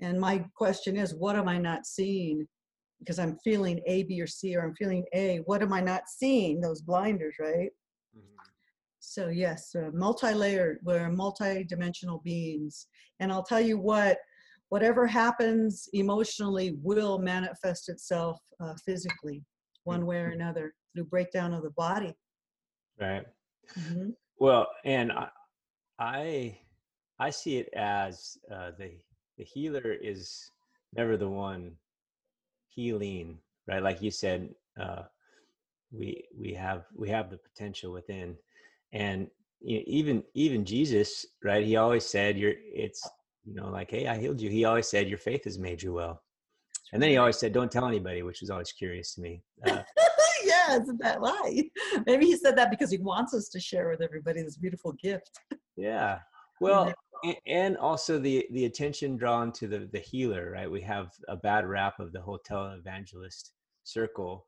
and 0.00 0.20
my 0.20 0.44
question 0.54 0.96
is, 0.96 1.14
what 1.14 1.36
am 1.36 1.48
I 1.48 1.58
not 1.58 1.86
seeing? 1.86 2.46
Because 2.98 3.18
I'm 3.18 3.36
feeling 3.44 3.80
A, 3.86 4.04
B, 4.04 4.20
or 4.20 4.26
C, 4.26 4.56
or 4.56 4.62
I'm 4.64 4.74
feeling 4.74 5.04
A. 5.14 5.38
What 5.46 5.62
am 5.62 5.72
I 5.72 5.80
not 5.80 6.02
seeing? 6.08 6.60
Those 6.60 6.82
blinders, 6.82 7.36
right? 7.40 7.70
Mm-hmm. 8.16 8.36
So 9.00 9.28
yes, 9.28 9.74
uh, 9.74 9.90
multi-layered. 9.92 10.78
We're 10.82 11.08
multi-dimensional 11.10 12.20
beings, 12.24 12.86
and 13.20 13.32
I'll 13.32 13.44
tell 13.44 13.60
you 13.60 13.78
what. 13.78 14.18
whatever 14.70 15.06
happens 15.06 15.88
emotionally 15.94 16.76
will 16.82 17.18
manifest 17.18 17.88
itself 17.88 18.38
uh, 18.60 18.74
physically, 18.84 19.42
one 19.84 20.04
way 20.04 20.18
or 20.18 20.28
another, 20.28 20.74
through 20.94 21.04
breakdown 21.04 21.54
of 21.54 21.62
the 21.62 21.70
body. 21.70 22.12
Right. 23.00 23.24
Mhm. 23.78 24.12
Well, 24.38 24.66
and 24.84 25.10
I, 25.10 25.28
I, 25.98 26.58
I 27.18 27.30
see 27.30 27.56
it 27.58 27.70
as 27.74 28.36
uh, 28.52 28.72
the 28.78 28.90
the 29.38 29.44
healer 29.44 29.94
is 30.02 30.50
never 30.96 31.16
the 31.16 31.28
one 31.28 31.72
healing, 32.68 33.38
right? 33.66 33.82
Like 33.82 34.02
you 34.02 34.10
said, 34.10 34.50
uh, 34.78 35.02
we 35.92 36.24
we 36.38 36.52
have 36.52 36.84
we 36.94 37.08
have 37.08 37.30
the 37.30 37.38
potential 37.38 37.92
within, 37.92 38.36
and 38.92 39.28
you 39.60 39.78
know, 39.78 39.84
even 39.86 40.22
even 40.34 40.64
Jesus, 40.64 41.24
right? 41.42 41.64
He 41.64 41.76
always 41.76 42.04
said, 42.04 42.36
"You're 42.36 42.54
it's 42.56 43.08
you 43.44 43.54
know 43.54 43.68
like, 43.70 43.90
hey, 43.90 44.08
I 44.08 44.18
healed 44.18 44.40
you." 44.40 44.50
He 44.50 44.64
always 44.64 44.88
said, 44.88 45.08
"Your 45.08 45.18
faith 45.18 45.44
has 45.44 45.58
made 45.58 45.82
you 45.82 45.94
well," 45.94 46.22
and 46.92 47.00
then 47.00 47.10
he 47.10 47.16
always 47.16 47.38
said, 47.38 47.52
"Don't 47.52 47.70
tell 47.70 47.86
anybody," 47.86 48.22
which 48.22 48.40
was 48.40 48.50
always 48.50 48.72
curious 48.72 49.14
to 49.14 49.20
me. 49.20 49.42
Uh, 49.64 49.82
yeah, 50.44 50.80
isn't 50.80 51.00
that 51.00 51.20
right? 51.20 51.64
Maybe 52.06 52.26
he 52.26 52.36
said 52.36 52.56
that 52.56 52.70
because 52.70 52.90
he 52.90 52.98
wants 52.98 53.34
us 53.34 53.48
to 53.50 53.60
share 53.60 53.88
with 53.88 54.02
everybody 54.02 54.42
this 54.42 54.56
beautiful 54.56 54.92
gift. 54.92 55.30
yeah. 55.76 56.18
Well, 56.60 56.92
and 57.46 57.76
also 57.76 58.18
the 58.18 58.46
the 58.52 58.64
attention 58.64 59.16
drawn 59.16 59.52
to 59.52 59.66
the 59.68 59.88
the 59.92 59.98
healer 59.98 60.50
right? 60.52 60.70
We 60.70 60.80
have 60.82 61.12
a 61.28 61.36
bad 61.36 61.66
rap 61.66 61.98
of 62.00 62.12
the 62.12 62.20
hotel 62.20 62.66
evangelist 62.72 63.52
circle. 63.84 64.46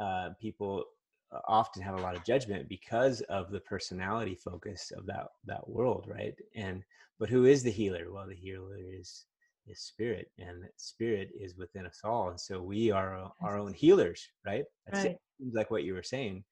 Uh 0.00 0.30
people 0.40 0.84
uh, 1.32 1.40
often 1.48 1.82
have 1.82 1.94
a 1.98 2.02
lot 2.02 2.16
of 2.16 2.24
judgment 2.24 2.68
because 2.68 3.20
of 3.22 3.50
the 3.50 3.60
personality 3.60 4.34
focus 4.34 4.92
of 4.96 5.06
that 5.06 5.26
that 5.46 5.68
world 5.68 6.06
right? 6.08 6.34
And 6.54 6.84
but 7.18 7.28
who 7.30 7.44
is 7.46 7.62
the 7.62 7.70
healer? 7.70 8.12
Well 8.12 8.26
the 8.28 8.34
healer 8.36 8.76
is 8.78 9.26
is 9.66 9.80
spirit 9.80 10.30
and 10.38 10.64
spirit 10.76 11.30
is 11.38 11.56
within 11.56 11.86
us 11.86 12.00
all 12.04 12.28
and 12.30 12.40
so 12.40 12.60
we 12.60 12.90
are 12.90 13.30
our- 13.40 13.58
own 13.58 13.72
healers 13.74 14.28
right? 14.46 14.64
That's. 14.86 15.04
Right. 15.04 15.16
seems 15.40 15.54
like 15.54 15.70
what 15.70 15.84
you 15.84 15.94
were 15.94 16.02
saying. 16.02 16.44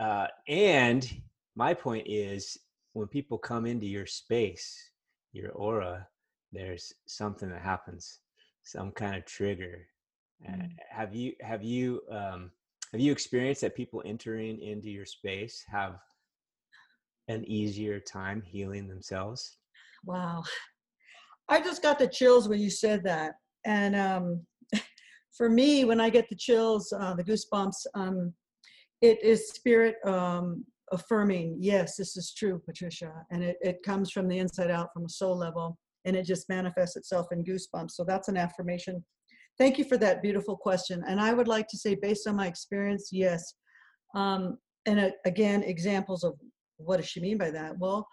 Uh 0.00 0.26
and 0.48 1.02
my 1.54 1.72
point 1.74 2.06
is 2.08 2.58
when 2.96 3.06
people 3.06 3.36
come 3.36 3.66
into 3.66 3.84
your 3.84 4.06
space, 4.06 4.90
your 5.34 5.50
aura, 5.52 6.08
there's 6.50 6.94
something 7.06 7.50
that 7.50 7.60
happens, 7.60 8.20
some 8.62 8.90
kind 8.90 9.14
of 9.14 9.26
trigger. 9.26 9.86
Uh, 10.48 10.52
Mm. 10.52 10.70
have 10.90 11.14
you 11.14 11.34
have 11.42 11.62
you 11.62 12.00
um, 12.10 12.50
have 12.92 13.00
you 13.00 13.12
experienced 13.12 13.60
that 13.60 13.74
people 13.76 14.02
entering 14.06 14.62
into 14.62 14.88
your 14.88 15.04
space 15.04 15.62
have 15.70 15.98
an 17.28 17.44
easier 17.44 18.00
time 18.00 18.40
healing 18.40 18.88
themselves? 18.88 19.58
Wow. 20.04 20.42
I 21.50 21.60
just 21.60 21.82
got 21.82 21.98
the 21.98 22.08
chills 22.08 22.48
when 22.48 22.60
you 22.60 22.70
said 22.70 23.04
that. 23.04 23.34
And 23.66 23.94
um, 23.94 24.46
for 25.36 25.50
me, 25.50 25.84
when 25.84 26.00
I 26.00 26.08
get 26.08 26.30
the 26.30 26.36
chills, 26.36 26.94
uh, 26.98 27.14
the 27.14 27.24
goosebumps, 27.24 27.86
um, 27.94 28.32
it 29.02 29.22
is 29.22 29.50
spirit 29.50 29.96
um, 30.06 30.64
affirming, 30.92 31.56
yes, 31.58 31.96
this 31.96 32.16
is 32.16 32.32
true, 32.36 32.60
Patricia. 32.64 33.12
And 33.30 33.42
it, 33.42 33.56
it 33.60 33.82
comes 33.84 34.10
from 34.10 34.28
the 34.28 34.38
inside 34.38 34.70
out, 34.70 34.88
from 34.92 35.04
a 35.04 35.08
soul 35.08 35.36
level, 35.36 35.78
and 36.04 36.16
it 36.16 36.24
just 36.24 36.48
manifests 36.48 36.96
itself 36.96 37.26
in 37.32 37.44
goosebumps. 37.44 37.92
So 37.92 38.04
that's 38.04 38.28
an 38.28 38.36
affirmation. 38.36 39.04
Thank 39.58 39.78
you 39.78 39.84
for 39.84 39.96
that 39.98 40.22
beautiful 40.22 40.56
question. 40.56 41.02
And 41.08 41.20
I 41.20 41.32
would 41.32 41.48
like 41.48 41.66
to 41.68 41.78
say, 41.78 41.94
based 41.94 42.28
on 42.28 42.36
my 42.36 42.46
experience, 42.46 43.08
yes. 43.10 43.54
Um, 44.14 44.58
and 44.86 45.00
uh, 45.00 45.10
again, 45.24 45.62
examples 45.62 46.22
of 46.24 46.34
what 46.76 46.98
does 46.98 47.08
she 47.08 47.20
mean 47.20 47.38
by 47.38 47.50
that? 47.50 47.76
Well, 47.78 48.06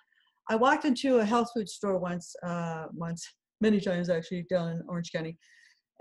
I 0.49 0.55
walked 0.55 0.85
into 0.85 1.17
a 1.17 1.25
health 1.25 1.49
food 1.53 1.69
store 1.69 1.97
once, 1.97 2.33
uh, 2.45 2.85
once, 2.93 3.25
many 3.61 3.79
times 3.79 4.09
actually, 4.09 4.45
down 4.49 4.69
in 4.69 4.81
Orange 4.89 5.11
County. 5.11 5.37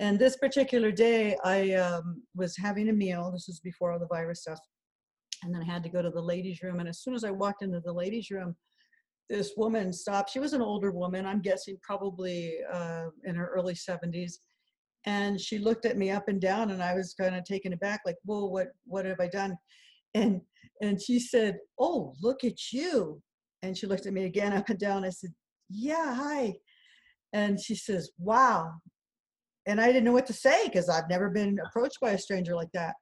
And 0.00 0.18
this 0.18 0.36
particular 0.36 0.90
day, 0.90 1.36
I 1.44 1.74
um, 1.74 2.22
was 2.34 2.56
having 2.56 2.88
a 2.88 2.92
meal. 2.92 3.30
This 3.30 3.46
was 3.46 3.60
before 3.60 3.92
all 3.92 3.98
the 3.98 4.06
virus 4.06 4.40
stuff. 4.40 4.58
And 5.42 5.54
then 5.54 5.62
I 5.62 5.64
had 5.64 5.82
to 5.84 5.88
go 5.88 6.02
to 6.02 6.10
the 6.10 6.20
ladies' 6.20 6.62
room. 6.62 6.80
And 6.80 6.88
as 6.88 7.00
soon 7.00 7.14
as 7.14 7.24
I 7.24 7.30
walked 7.30 7.62
into 7.62 7.80
the 7.80 7.92
ladies' 7.92 8.30
room, 8.30 8.54
this 9.28 9.52
woman 9.56 9.92
stopped. 9.92 10.30
She 10.30 10.40
was 10.40 10.52
an 10.52 10.62
older 10.62 10.90
woman, 10.90 11.26
I'm 11.26 11.40
guessing 11.40 11.78
probably 11.82 12.54
uh, 12.72 13.06
in 13.24 13.34
her 13.34 13.50
early 13.54 13.74
70s. 13.74 14.34
And 15.04 15.40
she 15.40 15.58
looked 15.58 15.84
at 15.84 15.96
me 15.96 16.10
up 16.10 16.28
and 16.28 16.40
down, 16.40 16.70
and 16.70 16.82
I 16.82 16.94
was 16.94 17.14
kind 17.14 17.34
of 17.34 17.44
taken 17.44 17.72
aback, 17.72 18.02
like, 18.06 18.16
"Whoa, 18.24 18.44
what, 18.46 18.68
what 18.84 19.04
have 19.04 19.18
I 19.18 19.26
done?" 19.26 19.56
And 20.14 20.40
and 20.80 21.02
she 21.02 21.18
said, 21.18 21.58
"Oh, 21.76 22.14
look 22.22 22.44
at 22.44 22.72
you!" 22.72 23.20
And 23.62 23.78
she 23.78 23.86
looked 23.86 24.06
at 24.06 24.12
me 24.12 24.24
again 24.24 24.52
up 24.52 24.68
and 24.68 24.78
down. 24.78 25.04
I 25.04 25.10
said, 25.10 25.30
Yeah, 25.70 26.14
hi. 26.14 26.54
And 27.32 27.58
she 27.60 27.74
says, 27.74 28.10
Wow. 28.18 28.72
And 29.66 29.80
I 29.80 29.86
didn't 29.86 30.04
know 30.04 30.12
what 30.12 30.26
to 30.26 30.32
say 30.32 30.66
because 30.66 30.88
I've 30.88 31.08
never 31.08 31.30
been 31.30 31.58
approached 31.64 31.98
by 32.00 32.10
a 32.10 32.18
stranger 32.18 32.54
like 32.54 32.72
that 32.74 32.94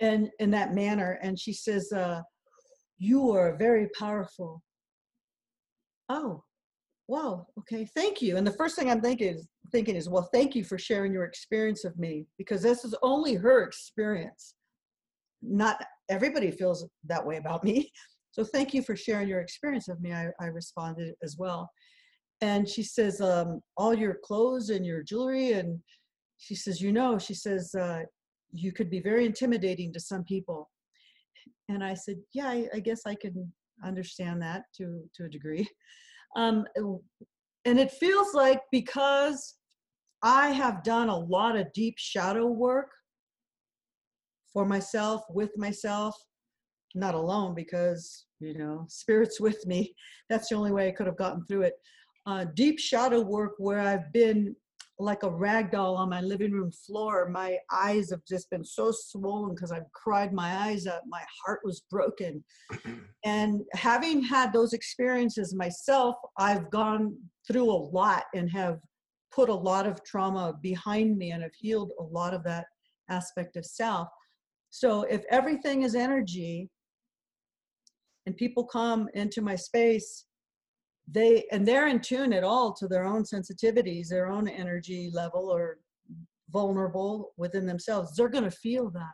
and 0.00 0.30
in 0.38 0.50
that 0.50 0.74
manner. 0.74 1.18
And 1.22 1.38
she 1.38 1.52
says, 1.52 1.92
uh, 1.92 2.22
You 2.98 3.30
are 3.30 3.56
very 3.56 3.88
powerful. 3.98 4.62
Oh, 6.08 6.42
wow. 7.08 7.46
Okay. 7.58 7.86
Thank 7.94 8.22
you. 8.22 8.36
And 8.36 8.46
the 8.46 8.52
first 8.52 8.76
thing 8.76 8.90
I'm 8.90 9.00
thinking 9.00 9.34
is, 9.34 9.48
thinking 9.70 9.96
is, 9.96 10.08
Well, 10.08 10.28
thank 10.32 10.54
you 10.54 10.64
for 10.64 10.78
sharing 10.78 11.12
your 11.12 11.24
experience 11.24 11.84
of 11.84 11.98
me 11.98 12.26
because 12.38 12.62
this 12.62 12.84
is 12.84 12.94
only 13.02 13.34
her 13.34 13.62
experience. 13.62 14.54
Not 15.42 15.82
everybody 16.08 16.50
feels 16.50 16.86
that 17.04 17.24
way 17.24 17.36
about 17.36 17.64
me. 17.64 17.90
So 18.34 18.42
thank 18.44 18.72
you 18.72 18.80
for 18.80 18.96
sharing 18.96 19.28
your 19.28 19.42
experience 19.42 19.88
of 19.88 20.00
me. 20.00 20.14
I, 20.14 20.28
I 20.40 20.46
responded 20.46 21.14
as 21.22 21.36
well. 21.36 21.70
And 22.40 22.66
she 22.66 22.82
says, 22.82 23.20
um, 23.20 23.60
all 23.76 23.92
your 23.92 24.16
clothes 24.24 24.70
and 24.70 24.86
your 24.86 25.02
jewelry. 25.02 25.52
And 25.52 25.78
she 26.38 26.54
says, 26.54 26.80
you 26.80 26.92
know, 26.92 27.18
she 27.18 27.34
says, 27.34 27.74
uh, 27.74 28.04
you 28.52 28.72
could 28.72 28.90
be 28.90 29.00
very 29.00 29.26
intimidating 29.26 29.92
to 29.92 30.00
some 30.00 30.24
people. 30.24 30.70
And 31.68 31.82
I 31.82 31.94
said, 31.94 32.16
yeah, 32.34 32.48
I, 32.48 32.68
I 32.74 32.80
guess 32.80 33.02
I 33.06 33.14
can 33.14 33.52
understand 33.84 34.42
that 34.42 34.64
to, 34.76 35.02
to 35.16 35.24
a 35.24 35.28
degree. 35.28 35.68
Um, 36.34 36.64
and 37.66 37.78
it 37.78 37.90
feels 37.90 38.32
like 38.32 38.62
because 38.72 39.56
I 40.22 40.46
have 40.48 40.82
done 40.82 41.10
a 41.10 41.18
lot 41.18 41.56
of 41.56 41.70
deep 41.74 41.96
shadow 41.98 42.46
work 42.46 42.88
for 44.50 44.64
myself, 44.64 45.24
with 45.28 45.50
myself, 45.58 46.16
not 46.94 47.14
alone 47.14 47.54
because 47.54 48.26
you 48.40 48.56
know 48.56 48.84
spirits 48.88 49.40
with 49.40 49.64
me 49.66 49.94
that's 50.28 50.48
the 50.48 50.54
only 50.54 50.72
way 50.72 50.88
i 50.88 50.90
could 50.90 51.06
have 51.06 51.16
gotten 51.16 51.44
through 51.46 51.62
it 51.62 51.74
uh, 52.26 52.44
deep 52.54 52.78
shadow 52.78 53.20
work 53.20 53.52
where 53.58 53.80
i've 53.80 54.12
been 54.12 54.54
like 55.02 55.22
a 55.22 55.30
rag 55.30 55.70
doll 55.70 55.96
on 55.96 56.08
my 56.08 56.20
living 56.20 56.52
room 56.52 56.70
floor. 56.70 57.28
My 57.28 57.58
eyes 57.70 58.10
have 58.10 58.24
just 58.26 58.48
been 58.50 58.64
so 58.64 58.92
swollen 58.92 59.54
because 59.54 59.72
i've 59.72 59.90
cried 59.92 60.32
my 60.32 60.66
eyes 60.66 60.86
out. 60.86 61.02
My 61.06 61.22
heart 61.44 61.60
was 61.64 61.82
broken. 61.90 62.44
And 63.24 63.62
having 63.74 64.20
had 64.20 64.52
those 64.52 64.72
experiences 64.72 65.54
myself 65.54 66.16
i've 66.38 66.68
gone 66.70 67.16
through 67.46 67.70
a 67.70 67.84
lot 67.98 68.24
and 68.34 68.50
have 68.50 68.80
put 69.32 69.48
a 69.48 69.54
lot 69.54 69.86
of 69.86 70.02
trauma 70.04 70.54
behind 70.60 71.16
me 71.16 71.30
and 71.30 71.42
have 71.42 71.54
healed 71.54 71.92
a 71.98 72.02
lot 72.02 72.34
of 72.34 72.42
that 72.44 72.66
aspect 73.08 73.56
of 73.56 73.64
self. 73.64 74.08
So 74.70 75.02
if 75.02 75.22
everything 75.30 75.82
is 75.82 75.94
energy 75.94 76.68
and 78.26 78.36
people 78.36 78.64
come 78.64 79.08
into 79.14 79.40
my 79.40 79.56
space 79.56 80.26
they 81.08 81.44
and 81.50 81.66
they're 81.66 81.88
in 81.88 82.00
tune 82.00 82.32
at 82.32 82.44
all 82.44 82.72
to 82.72 82.86
their 82.86 83.04
own 83.04 83.24
sensitivities 83.24 84.08
their 84.08 84.28
own 84.28 84.48
energy 84.48 85.10
level 85.12 85.50
or 85.50 85.78
vulnerable 86.50 87.32
within 87.36 87.66
themselves. 87.66 88.14
They're 88.14 88.28
going 88.28 88.44
to 88.44 88.50
feel 88.50 88.90
that. 88.90 89.12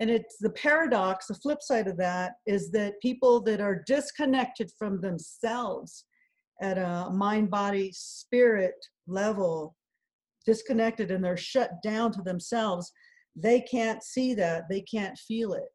And 0.00 0.10
it's 0.10 0.38
the 0.38 0.50
paradox 0.50 1.26
the 1.26 1.34
flip 1.34 1.62
side 1.62 1.88
of 1.88 1.96
that 1.98 2.32
is 2.46 2.70
that 2.72 3.00
people 3.00 3.40
that 3.42 3.60
are 3.60 3.82
disconnected 3.86 4.70
from 4.78 5.00
themselves 5.00 6.04
at 6.62 6.78
a 6.78 7.10
mind 7.10 7.50
body 7.50 7.90
spirit 7.92 8.74
level 9.06 9.76
disconnected 10.46 11.10
and 11.10 11.24
they're 11.24 11.36
shut 11.36 11.70
down 11.82 12.12
to 12.12 12.22
themselves 12.22 12.92
they 13.36 13.60
can't 13.60 14.02
see 14.02 14.34
that 14.34 14.64
they 14.70 14.80
can't 14.80 15.18
feel 15.18 15.54
it. 15.54 15.68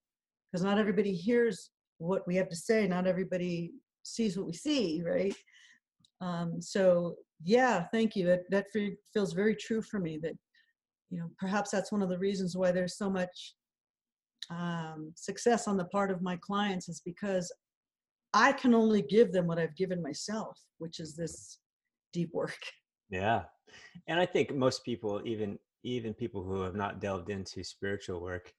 Because 0.52 0.64
not 0.64 0.80
everybody 0.80 1.14
hears 1.14 1.72
what 1.98 2.26
we 2.26 2.36
have 2.36 2.48
to 2.50 2.56
say 2.56 2.88
not 2.88 3.08
everybody 3.08 3.72
sees 4.04 4.38
what 4.38 4.48
we 4.48 4.54
see 4.54 5.02
right? 5.06 5.36
Um, 6.22 6.62
so 6.62 7.16
yeah 7.44 7.86
thank 7.94 8.16
you. 8.16 8.26
That, 8.26 8.42
that 8.50 8.66
feels 9.14 9.34
very 9.34 9.56
true 9.56 9.82
for 9.82 10.00
me 10.00 10.20
that 10.24 10.34
you 11.10 11.20
know 11.20 11.30
perhaps 11.38 11.72
that's 11.72 11.92
one 11.92 12.02
of 12.02 12.10
the 12.10 12.20
reasons 12.20 12.58
why 12.58 12.72
there's 12.72 12.98
so 12.98 13.10
much 13.10 13.56
um, 14.50 15.12
success 15.16 15.68
on 15.68 15.78
the 15.78 15.86
part 15.86 16.12
of 16.12 16.22
my 16.22 16.38
clients 16.38 16.90
is 16.90 17.02
because 17.06 17.52
i 18.34 18.52
can 18.52 18.74
only 18.74 19.02
give 19.02 19.32
them 19.32 19.48
what 19.48 19.60
i've 19.60 19.76
given 19.76 20.02
myself 20.02 20.58
which 20.78 21.00
is 21.00 21.16
this 21.16 21.60
deep 22.14 22.34
work. 22.34 22.58
Yeah. 23.12 23.46
And 24.08 24.20
I 24.20 24.28
think 24.28 24.54
most 24.54 24.86
people, 24.86 25.20
even 25.26 25.58
even 25.84 26.14
people 26.14 26.44
who 26.44 26.62
have 26.62 26.76
not 26.76 27.02
delved 27.02 27.32
into 27.32 27.64
spiritual 27.64 28.22
work, 28.22 28.54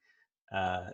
uh, 0.52 0.87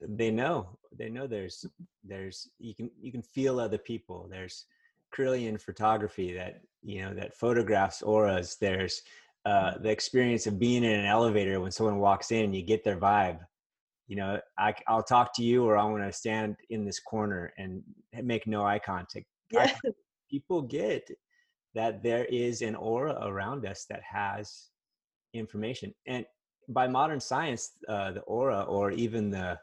they 0.00 0.30
know 0.30 0.78
they 0.96 1.08
know 1.08 1.26
there's 1.26 1.66
there's 2.04 2.48
you 2.58 2.74
can 2.74 2.90
you 3.00 3.12
can 3.12 3.22
feel 3.22 3.60
other 3.60 3.78
people. 3.78 4.28
There's 4.30 4.66
Kirlian 5.14 5.60
photography 5.60 6.32
that 6.34 6.62
you 6.82 7.02
know 7.02 7.14
that 7.14 7.36
photographs 7.36 8.02
auras. 8.02 8.56
There's 8.60 9.02
uh, 9.44 9.78
the 9.78 9.90
experience 9.90 10.46
of 10.46 10.58
being 10.58 10.84
in 10.84 11.00
an 11.00 11.06
elevator 11.06 11.60
when 11.60 11.72
someone 11.72 11.98
walks 11.98 12.30
in, 12.30 12.44
and 12.44 12.56
you 12.56 12.62
get 12.62 12.84
their 12.84 12.98
vibe. 12.98 13.38
You 14.08 14.16
know, 14.16 14.40
I, 14.58 14.74
I'll 14.88 15.04
talk 15.04 15.34
to 15.36 15.42
you, 15.42 15.64
or 15.64 15.76
I 15.76 15.84
want 15.84 16.02
to 16.02 16.12
stand 16.12 16.56
in 16.70 16.84
this 16.84 16.98
corner 16.98 17.52
and 17.58 17.82
make 18.22 18.46
no 18.46 18.64
eye 18.64 18.80
contact. 18.80 19.26
Yeah. 19.52 19.72
I, 19.84 19.90
people 20.30 20.62
get 20.62 21.08
that 21.74 22.02
there 22.02 22.24
is 22.24 22.62
an 22.62 22.74
aura 22.74 23.16
around 23.22 23.66
us 23.66 23.86
that 23.88 24.02
has 24.02 24.70
information, 25.32 25.94
and 26.06 26.24
by 26.68 26.86
modern 26.86 27.20
science, 27.20 27.72
uh, 27.88 28.12
the 28.12 28.20
aura 28.22 28.62
or 28.62 28.90
even 28.90 29.30
the 29.30 29.58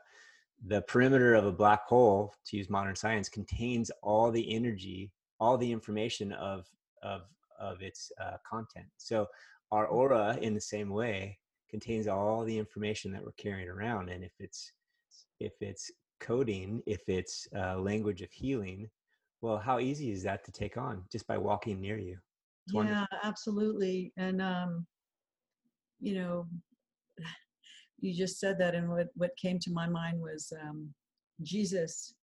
the 0.66 0.82
perimeter 0.84 1.36
of 1.36 1.46
a 1.46 1.52
black 1.52 1.86
hole, 1.86 2.34
to 2.46 2.58
use 2.58 2.70
modern 2.70 2.96
science, 2.96 3.30
contains 3.30 3.92
all 4.02 4.32
the 4.32 4.54
energy, 4.54 5.12
all 5.40 5.58
the 5.58 5.72
information 5.72 6.32
of 6.34 6.66
of 7.04 7.22
of 7.60 7.82
its 7.82 8.12
uh, 8.22 8.38
content. 8.50 8.88
So 8.98 9.28
our 9.72 9.88
aura, 9.88 10.38
in 10.42 10.54
the 10.54 10.62
same 10.62 10.90
way, 10.90 11.38
contains 11.70 12.08
all 12.08 12.44
the 12.44 12.58
information 12.58 13.12
that 13.12 13.24
we're 13.24 13.32
carrying 13.34 13.70
around. 13.70 14.10
And 14.10 14.24
if 14.24 14.34
it's 14.40 14.72
if 15.40 15.54
it's 15.62 15.92
coding, 16.20 16.82
if 16.88 17.08
it's 17.08 17.48
uh, 17.56 17.78
language 17.78 18.22
of 18.22 18.32
healing, 18.32 18.90
well, 19.42 19.58
how 19.58 19.80
easy 19.80 20.12
is 20.12 20.24
that 20.24 20.44
to 20.46 20.52
take 20.52 20.78
on 20.78 21.04
just 21.12 21.28
by 21.28 21.38
walking 21.38 21.80
near 21.80 21.98
you? 21.98 22.18
It's 22.66 22.74
yeah, 22.74 22.78
wonderful. 22.80 23.08
absolutely. 23.24 24.12
And 24.18 24.42
um, 24.42 24.88
you 26.00 26.16
know, 26.16 26.48
you 28.00 28.13
just 28.13 28.39
said 28.39 28.58
that, 28.60 28.75
and 28.75 28.89
what 28.89 29.08
what 29.16 29.38
came 29.38 29.60
to 29.60 29.72
my 29.72 29.88
mind 29.88 30.20
was 30.20 30.54
um, 30.62 30.94
Jesus 31.42 32.13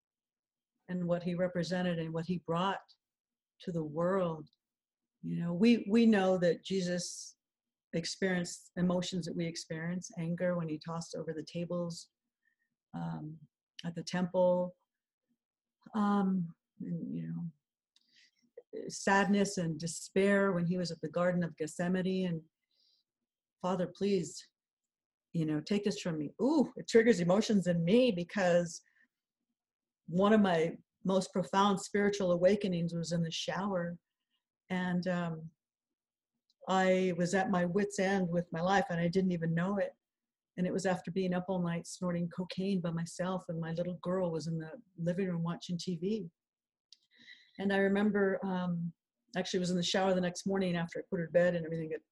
and 0.88 1.04
what 1.04 1.22
he 1.22 1.34
represented 1.34 1.98
and 1.98 2.12
what 2.12 2.26
he 2.26 2.42
brought 2.46 2.80
to 3.60 3.72
the 3.72 3.82
world. 3.82 4.46
You 5.22 5.42
know, 5.42 5.52
we 5.52 5.86
we 5.88 6.06
know 6.06 6.38
that 6.38 6.64
Jesus 6.64 7.34
experienced 7.92 8.70
emotions 8.76 9.26
that 9.26 9.36
we 9.36 9.46
experience, 9.46 10.10
anger 10.18 10.56
when 10.56 10.68
he 10.68 10.78
tossed 10.78 11.14
over 11.14 11.32
the 11.32 11.44
tables 11.44 12.08
um, 12.94 13.34
at 13.84 13.94
the 13.94 14.02
temple, 14.02 14.74
um, 15.94 16.46
and, 16.80 17.16
you 17.16 17.22
know, 17.28 17.44
sadness 18.88 19.58
and 19.58 19.78
despair 19.78 20.52
when 20.52 20.66
he 20.66 20.76
was 20.76 20.90
at 20.90 21.00
the 21.00 21.08
Garden 21.08 21.44
of 21.44 21.56
Gethsemane 21.56 22.26
and 22.26 22.40
Father, 23.62 23.86
please 23.86 24.44
you 25.34 25.44
know, 25.44 25.60
take 25.60 25.84
this 25.84 26.00
from 26.00 26.16
me. 26.16 26.32
Ooh, 26.40 26.72
it 26.76 26.88
triggers 26.88 27.20
emotions 27.20 27.66
in 27.66 27.84
me 27.84 28.12
because 28.12 28.80
one 30.08 30.32
of 30.32 30.40
my 30.40 30.72
most 31.04 31.32
profound 31.32 31.78
spiritual 31.78 32.32
awakenings 32.32 32.94
was 32.94 33.12
in 33.12 33.22
the 33.22 33.30
shower. 33.30 33.96
And 34.70 35.06
um, 35.08 35.42
I 36.68 37.12
was 37.18 37.34
at 37.34 37.50
my 37.50 37.64
wits' 37.64 37.98
end 37.98 38.28
with 38.28 38.46
my 38.52 38.60
life 38.60 38.84
and 38.90 39.00
I 39.00 39.08
didn't 39.08 39.32
even 39.32 39.54
know 39.54 39.76
it. 39.78 39.94
And 40.56 40.68
it 40.68 40.72
was 40.72 40.86
after 40.86 41.10
being 41.10 41.34
up 41.34 41.46
all 41.48 41.60
night 41.60 41.88
snorting 41.88 42.28
cocaine 42.28 42.80
by 42.80 42.92
myself, 42.92 43.42
and 43.48 43.60
my 43.60 43.72
little 43.72 43.98
girl 44.02 44.30
was 44.30 44.46
in 44.46 44.56
the 44.56 44.70
living 45.02 45.26
room 45.26 45.42
watching 45.42 45.76
TV. 45.76 46.28
And 47.58 47.72
I 47.72 47.78
remember, 47.78 48.38
um, 48.44 48.92
actually, 49.36 49.58
was 49.58 49.70
in 49.70 49.76
the 49.76 49.82
shower 49.82 50.14
the 50.14 50.20
next 50.20 50.46
morning 50.46 50.76
after 50.76 51.00
I 51.00 51.02
put 51.10 51.18
her 51.18 51.26
to 51.26 51.32
bed 51.32 51.56
and 51.56 51.66
everything. 51.66 51.90
Had 51.90 52.02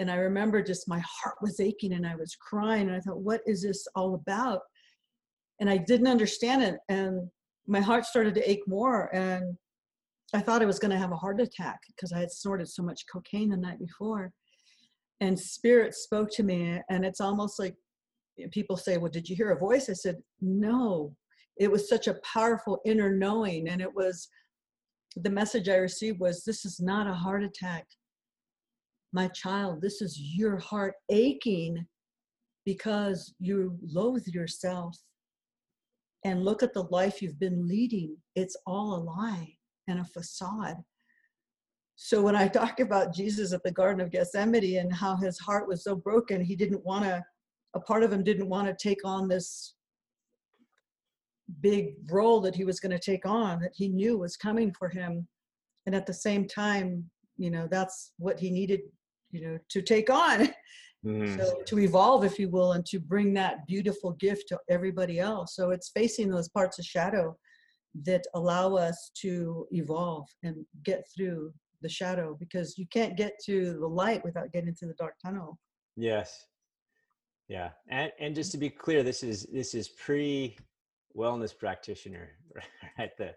and 0.00 0.10
I 0.10 0.16
remember 0.16 0.62
just 0.62 0.88
my 0.88 0.98
heart 1.00 1.36
was 1.42 1.60
aching 1.60 1.92
and 1.92 2.06
I 2.06 2.16
was 2.16 2.34
crying 2.34 2.88
and 2.88 2.96
I 2.96 3.00
thought, 3.00 3.20
what 3.20 3.42
is 3.46 3.62
this 3.62 3.86
all 3.94 4.14
about? 4.14 4.62
And 5.60 5.68
I 5.68 5.76
didn't 5.76 6.06
understand 6.06 6.62
it. 6.62 6.76
And 6.88 7.28
my 7.66 7.80
heart 7.80 8.06
started 8.06 8.34
to 8.36 8.50
ache 8.50 8.66
more. 8.66 9.14
And 9.14 9.58
I 10.32 10.40
thought 10.40 10.62
I 10.62 10.66
was 10.66 10.78
going 10.78 10.90
to 10.90 10.98
have 10.98 11.12
a 11.12 11.16
heart 11.16 11.38
attack 11.38 11.80
because 11.86 12.14
I 12.14 12.18
had 12.18 12.30
snorted 12.30 12.66
so 12.68 12.82
much 12.82 13.04
cocaine 13.12 13.50
the 13.50 13.58
night 13.58 13.78
before. 13.78 14.32
And 15.20 15.38
spirit 15.38 15.94
spoke 15.94 16.30
to 16.32 16.44
me. 16.44 16.80
And 16.88 17.04
it's 17.04 17.20
almost 17.20 17.58
like 17.58 17.74
people 18.52 18.78
say, 18.78 18.96
well, 18.96 19.10
did 19.10 19.28
you 19.28 19.36
hear 19.36 19.50
a 19.50 19.58
voice? 19.58 19.90
I 19.90 19.92
said, 19.92 20.16
no. 20.40 21.14
It 21.58 21.70
was 21.70 21.90
such 21.90 22.08
a 22.08 22.18
powerful 22.24 22.80
inner 22.86 23.14
knowing. 23.14 23.68
And 23.68 23.82
it 23.82 23.94
was 23.94 24.28
the 25.14 25.28
message 25.28 25.68
I 25.68 25.74
received 25.74 26.20
was, 26.20 26.42
this 26.42 26.64
is 26.64 26.80
not 26.80 27.06
a 27.06 27.12
heart 27.12 27.44
attack 27.44 27.86
my 29.12 29.28
child, 29.28 29.80
this 29.80 30.00
is 30.00 30.18
your 30.18 30.58
heart 30.58 30.94
aching 31.10 31.86
because 32.64 33.34
you 33.38 33.78
loathe 33.92 34.26
yourself. 34.26 34.96
And 36.22 36.44
look 36.44 36.62
at 36.62 36.74
the 36.74 36.82
life 36.90 37.22
you've 37.22 37.40
been 37.40 37.66
leading. 37.66 38.14
It's 38.36 38.54
all 38.66 38.94
a 38.94 39.02
lie 39.02 39.54
and 39.88 40.00
a 40.00 40.04
facade. 40.04 40.76
So 41.96 42.20
when 42.20 42.36
I 42.36 42.46
talk 42.46 42.80
about 42.80 43.14
Jesus 43.14 43.54
at 43.54 43.62
the 43.62 43.72
Garden 43.72 44.02
of 44.02 44.10
Gethsemane 44.10 44.78
and 44.78 44.92
how 44.92 45.16
his 45.16 45.38
heart 45.38 45.66
was 45.66 45.82
so 45.82 45.94
broken, 45.94 46.42
he 46.44 46.56
didn't 46.56 46.84
want 46.84 47.04
to, 47.04 47.22
a 47.74 47.80
part 47.80 48.02
of 48.02 48.12
him 48.12 48.22
didn't 48.22 48.50
want 48.50 48.68
to 48.68 48.88
take 48.88 49.02
on 49.04 49.28
this 49.28 49.76
big 51.62 51.94
role 52.10 52.40
that 52.42 52.54
he 52.54 52.64
was 52.64 52.80
going 52.80 52.92
to 52.92 52.98
take 52.98 53.24
on 53.24 53.60
that 53.60 53.72
he 53.74 53.88
knew 53.88 54.18
was 54.18 54.36
coming 54.36 54.72
for 54.78 54.90
him. 54.90 55.26
And 55.86 55.94
at 55.94 56.06
the 56.06 56.14
same 56.14 56.46
time, 56.46 57.04
you 57.38 57.50
know, 57.50 57.66
that's 57.70 58.12
what 58.18 58.38
he 58.38 58.50
needed 58.50 58.80
you 59.32 59.40
know 59.40 59.58
to 59.68 59.82
take 59.82 60.10
on 60.10 60.48
mm-hmm. 61.04 61.38
so 61.38 61.60
to 61.66 61.78
evolve 61.78 62.24
if 62.24 62.38
you 62.38 62.48
will 62.48 62.72
and 62.72 62.84
to 62.86 62.98
bring 62.98 63.32
that 63.34 63.66
beautiful 63.66 64.12
gift 64.12 64.48
to 64.48 64.58
everybody 64.68 65.18
else. 65.18 65.54
So 65.54 65.70
it's 65.70 65.90
facing 65.90 66.30
those 66.30 66.48
parts 66.48 66.78
of 66.78 66.84
shadow 66.84 67.36
that 68.04 68.24
allow 68.34 68.74
us 68.76 69.10
to 69.20 69.66
evolve 69.72 70.26
and 70.42 70.64
get 70.84 71.04
through 71.14 71.52
the 71.82 71.88
shadow 71.88 72.36
because 72.38 72.76
you 72.78 72.86
can't 72.92 73.16
get 73.16 73.32
to 73.46 73.78
the 73.80 73.86
light 73.86 74.22
without 74.24 74.52
getting 74.52 74.74
to 74.76 74.86
the 74.86 74.94
dark 74.94 75.14
tunnel. 75.24 75.58
Yes. 75.96 76.46
Yeah 77.48 77.70
and 77.88 78.12
and 78.20 78.34
just 78.34 78.52
to 78.52 78.58
be 78.58 78.70
clear 78.70 79.02
this 79.02 79.22
is 79.22 79.46
this 79.52 79.74
is 79.74 79.88
pre 79.88 80.56
wellness 81.16 81.56
practitioner 81.56 82.30
right? 82.98 83.10
The 83.18 83.34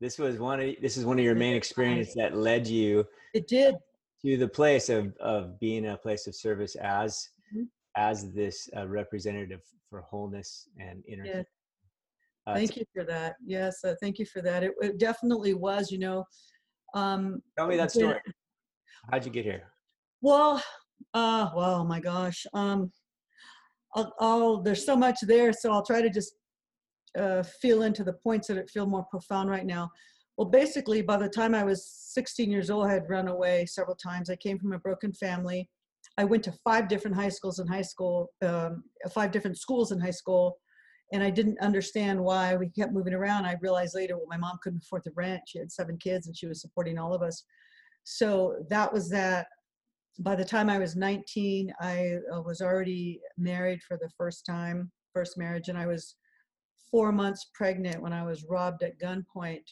this 0.00 0.18
was 0.18 0.38
one 0.38 0.60
of 0.60 0.74
this 0.82 0.98
is 0.98 1.06
one 1.06 1.18
of 1.18 1.24
your 1.24 1.34
main 1.34 1.56
experiences 1.56 2.14
that 2.14 2.36
led 2.36 2.66
you 2.66 3.06
it 3.32 3.48
did 3.48 3.76
to 4.24 4.36
the 4.36 4.48
place 4.48 4.88
of 4.88 5.14
of 5.18 5.58
being 5.60 5.88
a 5.88 5.96
place 5.96 6.26
of 6.26 6.34
service 6.34 6.76
as 6.76 7.28
mm-hmm. 7.54 7.64
as 7.96 8.32
this 8.32 8.68
uh, 8.76 8.86
representative 8.88 9.60
for 9.90 10.02
wholeness 10.02 10.68
and 10.78 11.02
inner 11.06 11.24
yeah. 11.24 11.42
Uh, 12.46 12.54
thank 12.54 12.76
you 12.76 12.84
for 12.94 13.04
that. 13.04 13.36
Yes 13.46 13.82
uh, 13.84 13.94
thank 14.02 14.18
you 14.18 14.26
for 14.26 14.42
that. 14.42 14.62
It, 14.62 14.72
it, 14.82 14.98
definitely 14.98 15.54
was 15.54 15.90
you 15.90 15.98
know 15.98 16.24
um 16.94 17.42
tell 17.56 17.66
me 17.66 17.76
that 17.76 17.90
story. 17.90 18.20
How'd 19.10 19.24
you 19.24 19.32
get 19.32 19.44
here? 19.44 19.72
Well 20.20 20.62
uh 21.12 21.50
well 21.54 21.84
my 21.84 22.00
gosh 22.00 22.46
um 22.54 22.90
I'll, 23.94 24.14
I'll 24.20 24.62
there's 24.62 24.84
so 24.84 24.96
much 24.96 25.18
there 25.22 25.52
so 25.52 25.70
i'll 25.70 25.84
try 25.84 26.00
to 26.02 26.10
just 26.10 26.34
uh, 27.18 27.42
feel 27.60 27.82
into 27.82 28.02
the 28.02 28.12
points 28.12 28.48
that 28.48 28.70
feel 28.70 28.86
more 28.86 29.04
profound 29.04 29.48
right 29.48 29.66
now 29.66 29.90
well, 30.36 30.48
basically, 30.48 31.00
by 31.00 31.16
the 31.16 31.28
time 31.28 31.54
I 31.54 31.62
was 31.62 31.86
16 31.86 32.50
years 32.50 32.68
old, 32.68 32.86
I 32.86 32.92
had 32.92 33.08
run 33.08 33.28
away 33.28 33.66
several 33.66 33.96
times. 33.96 34.28
I 34.28 34.36
came 34.36 34.58
from 34.58 34.72
a 34.72 34.78
broken 34.78 35.12
family. 35.12 35.68
I 36.18 36.24
went 36.24 36.42
to 36.44 36.54
five 36.64 36.88
different 36.88 37.16
high 37.16 37.28
schools 37.28 37.60
in 37.60 37.66
high 37.66 37.82
school, 37.82 38.30
um, 38.42 38.84
five 39.12 39.30
different 39.30 39.58
schools 39.58 39.92
in 39.92 40.00
high 40.00 40.10
school, 40.10 40.58
and 41.12 41.22
I 41.22 41.30
didn't 41.30 41.60
understand 41.60 42.20
why 42.20 42.56
we 42.56 42.68
kept 42.68 42.92
moving 42.92 43.14
around. 43.14 43.46
I 43.46 43.56
realized 43.60 43.94
later, 43.94 44.16
well, 44.16 44.26
my 44.28 44.36
mom 44.36 44.58
couldn't 44.62 44.84
afford 44.84 45.02
the 45.04 45.12
rent. 45.14 45.42
She 45.46 45.58
had 45.58 45.70
seven 45.70 45.98
kids, 45.98 46.26
and 46.26 46.36
she 46.36 46.46
was 46.46 46.60
supporting 46.60 46.98
all 46.98 47.14
of 47.14 47.22
us. 47.22 47.44
So 48.04 48.56
that 48.70 48.92
was 48.92 49.08
that. 49.10 49.46
By 50.20 50.36
the 50.36 50.44
time 50.44 50.70
I 50.70 50.78
was 50.78 50.94
19, 50.94 51.72
I 51.80 52.18
uh, 52.32 52.42
was 52.42 52.60
already 52.60 53.20
married 53.36 53.82
for 53.82 53.96
the 53.96 54.10
first 54.16 54.46
time, 54.46 54.90
first 55.12 55.36
marriage, 55.36 55.68
and 55.68 55.78
I 55.78 55.86
was 55.86 56.16
four 56.90 57.10
months 57.10 57.50
pregnant 57.54 58.00
when 58.00 58.12
I 58.12 58.24
was 58.24 58.44
robbed 58.48 58.84
at 58.84 59.00
gunpoint 59.00 59.64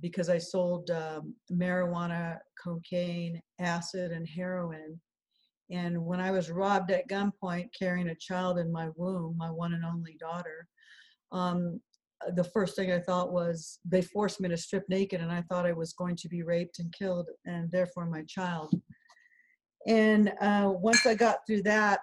because 0.00 0.28
I 0.28 0.38
sold 0.38 0.90
um, 0.90 1.34
marijuana, 1.50 2.38
cocaine, 2.62 3.40
acid, 3.58 4.12
and 4.12 4.26
heroin. 4.28 5.00
And 5.70 6.04
when 6.04 6.20
I 6.20 6.30
was 6.30 6.50
robbed 6.50 6.90
at 6.90 7.08
gunpoint 7.08 7.68
carrying 7.78 8.08
a 8.08 8.14
child 8.14 8.58
in 8.58 8.72
my 8.72 8.88
womb, 8.96 9.36
my 9.36 9.50
one 9.50 9.74
and 9.74 9.84
only 9.84 10.16
daughter, 10.18 10.66
um, 11.32 11.80
the 12.34 12.44
first 12.44 12.76
thing 12.76 12.92
I 12.92 12.98
thought 12.98 13.32
was 13.32 13.78
they 13.84 14.02
forced 14.02 14.40
me 14.40 14.48
to 14.48 14.56
strip 14.56 14.84
naked, 14.88 15.20
and 15.20 15.32
I 15.32 15.42
thought 15.42 15.66
I 15.66 15.72
was 15.72 15.92
going 15.92 16.16
to 16.16 16.28
be 16.28 16.42
raped 16.42 16.78
and 16.78 16.92
killed, 16.92 17.28
and 17.46 17.70
therefore 17.70 18.06
my 18.06 18.24
child. 18.24 18.74
And 19.86 20.32
uh, 20.40 20.72
once 20.74 21.06
I 21.06 21.14
got 21.14 21.46
through 21.46 21.62
that, 21.62 22.00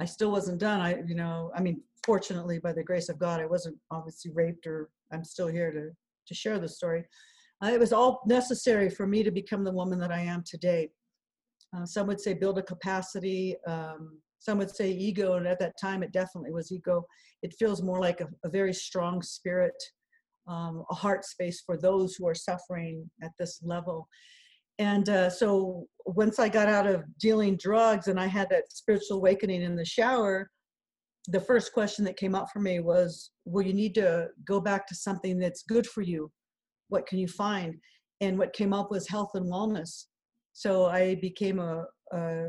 I 0.00 0.04
still 0.04 0.30
wasn't 0.30 0.60
done. 0.60 0.80
I, 0.80 1.02
you 1.06 1.14
know, 1.14 1.50
I 1.54 1.60
mean, 1.60 1.82
fortunately, 2.04 2.58
by 2.58 2.72
the 2.72 2.84
grace 2.84 3.08
of 3.08 3.18
God, 3.18 3.40
I 3.40 3.46
wasn't 3.46 3.76
obviously 3.90 4.30
raped, 4.30 4.66
or 4.66 4.88
I'm 5.12 5.24
still 5.24 5.48
here 5.48 5.72
to 5.72 5.90
to 6.28 6.34
share 6.34 6.58
the 6.58 6.68
story. 6.68 7.04
Uh, 7.64 7.70
it 7.72 7.80
was 7.80 7.92
all 7.92 8.22
necessary 8.26 8.88
for 8.88 9.06
me 9.06 9.22
to 9.22 9.30
become 9.30 9.64
the 9.64 9.72
woman 9.72 9.98
that 9.98 10.12
I 10.12 10.20
am 10.20 10.44
today. 10.46 10.90
Uh, 11.76 11.84
some 11.84 12.06
would 12.06 12.20
say 12.20 12.34
build 12.34 12.58
a 12.58 12.62
capacity. 12.62 13.56
Um, 13.66 14.20
some 14.38 14.58
would 14.58 14.74
say 14.74 14.90
ego, 14.90 15.34
and 15.34 15.46
at 15.46 15.58
that 15.58 15.74
time 15.80 16.02
it 16.02 16.12
definitely 16.12 16.52
was 16.52 16.70
ego. 16.70 17.04
It 17.42 17.54
feels 17.58 17.82
more 17.82 18.00
like 18.00 18.20
a, 18.20 18.28
a 18.44 18.48
very 18.48 18.72
strong 18.72 19.20
spirit 19.22 19.74
um, 20.48 20.84
a 20.90 20.94
heart 20.94 21.24
space 21.24 21.62
for 21.64 21.76
those 21.76 22.16
who 22.16 22.26
are 22.26 22.34
suffering 22.34 23.08
at 23.22 23.32
this 23.38 23.60
level. 23.62 24.08
And 24.78 25.08
uh, 25.08 25.30
so 25.30 25.86
once 26.06 26.38
I 26.38 26.48
got 26.48 26.68
out 26.68 26.86
of 26.86 27.04
dealing 27.18 27.56
drugs 27.56 28.08
and 28.08 28.18
I 28.18 28.26
had 28.26 28.48
that 28.50 28.72
spiritual 28.72 29.18
awakening 29.18 29.62
in 29.62 29.76
the 29.76 29.84
shower, 29.84 30.50
the 31.28 31.40
first 31.40 31.72
question 31.72 32.04
that 32.06 32.16
came 32.16 32.34
up 32.34 32.48
for 32.52 32.60
me 32.60 32.80
was, 32.80 33.30
well, 33.44 33.64
you 33.64 33.74
need 33.74 33.94
to 33.94 34.28
go 34.46 34.60
back 34.60 34.86
to 34.88 34.94
something 34.94 35.38
that's 35.38 35.62
good 35.62 35.86
for 35.86 36.02
you. 36.02 36.30
What 36.88 37.06
can 37.06 37.18
you 37.18 37.28
find? 37.28 37.74
And 38.20 38.38
what 38.38 38.54
came 38.54 38.72
up 38.72 38.90
was 38.90 39.08
health 39.08 39.30
and 39.34 39.50
wellness. 39.50 40.06
So 40.54 40.86
I 40.86 41.16
became 41.16 41.58
a, 41.58 41.84
a 42.12 42.46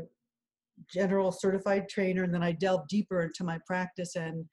general 0.92 1.30
certified 1.30 1.88
trainer, 1.88 2.24
and 2.24 2.34
then 2.34 2.42
I 2.42 2.52
delved 2.52 2.88
deeper 2.88 3.22
into 3.22 3.44
my 3.44 3.58
practice 3.66 4.16
and 4.16 4.46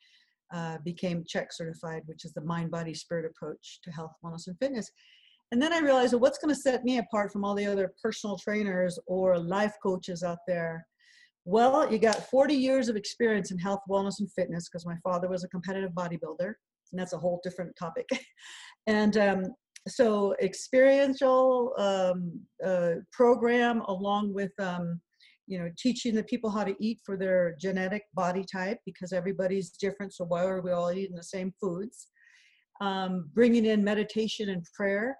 uh, 0.54 0.78
became 0.84 1.24
CHEK 1.26 1.48
certified, 1.52 2.04
which 2.06 2.26
is 2.26 2.34
the 2.34 2.42
mind, 2.42 2.70
body, 2.70 2.94
spirit 2.94 3.26
approach 3.26 3.80
to 3.84 3.92
health, 3.92 4.12
wellness, 4.24 4.48
and 4.48 4.58
fitness. 4.60 4.92
And 5.52 5.62
then 5.62 5.72
I 5.72 5.80
realized, 5.80 6.14
well, 6.14 6.20
what's 6.20 6.38
going 6.38 6.54
to 6.54 6.60
set 6.60 6.84
me 6.84 6.98
apart 6.98 7.32
from 7.32 7.46
all 7.46 7.56
the 7.56 7.66
other 7.66 7.94
personal 8.04 8.38
trainers 8.38 9.00
or 9.08 9.40
life 9.40 9.74
coaches 9.82 10.22
out 10.22 10.40
there? 10.48 10.86
Well, 11.50 11.90
you 11.90 11.98
got 11.98 12.30
40 12.30 12.54
years 12.54 12.90
of 12.90 12.98
experience 12.98 13.52
in 13.52 13.58
health, 13.58 13.80
wellness, 13.90 14.20
and 14.20 14.30
fitness 14.34 14.68
because 14.68 14.86
my 14.86 14.98
father 15.02 15.30
was 15.30 15.46
a 15.46 15.48
competitive 15.48 15.92
bodybuilder, 15.92 16.42
and 16.42 17.00
that's 17.00 17.14
a 17.14 17.18
whole 17.18 17.40
different 17.42 17.72
topic. 17.80 18.06
and 18.88 19.16
um, 19.16 19.46
so, 19.88 20.36
experiential 20.42 21.74
um, 21.78 22.38
uh, 22.62 22.96
program 23.14 23.80
along 23.88 24.34
with 24.34 24.52
um, 24.60 25.00
you 25.46 25.58
know, 25.58 25.70
teaching 25.78 26.14
the 26.14 26.24
people 26.24 26.50
how 26.50 26.66
to 26.66 26.76
eat 26.82 27.00
for 27.06 27.16
their 27.16 27.56
genetic 27.62 28.04
body 28.14 28.44
type 28.52 28.80
because 28.86 29.14
everybody's 29.14 29.70
different. 29.70 30.14
So 30.14 30.26
why 30.26 30.44
are 30.44 30.62
we 30.62 30.72
all 30.72 30.92
eating 30.92 31.16
the 31.16 31.24
same 31.24 31.54
foods? 31.62 32.10
Um, 32.82 33.30
bringing 33.34 33.66
in 33.66 33.86
meditation 33.86 34.50
and 34.50 34.66
prayer. 34.76 35.16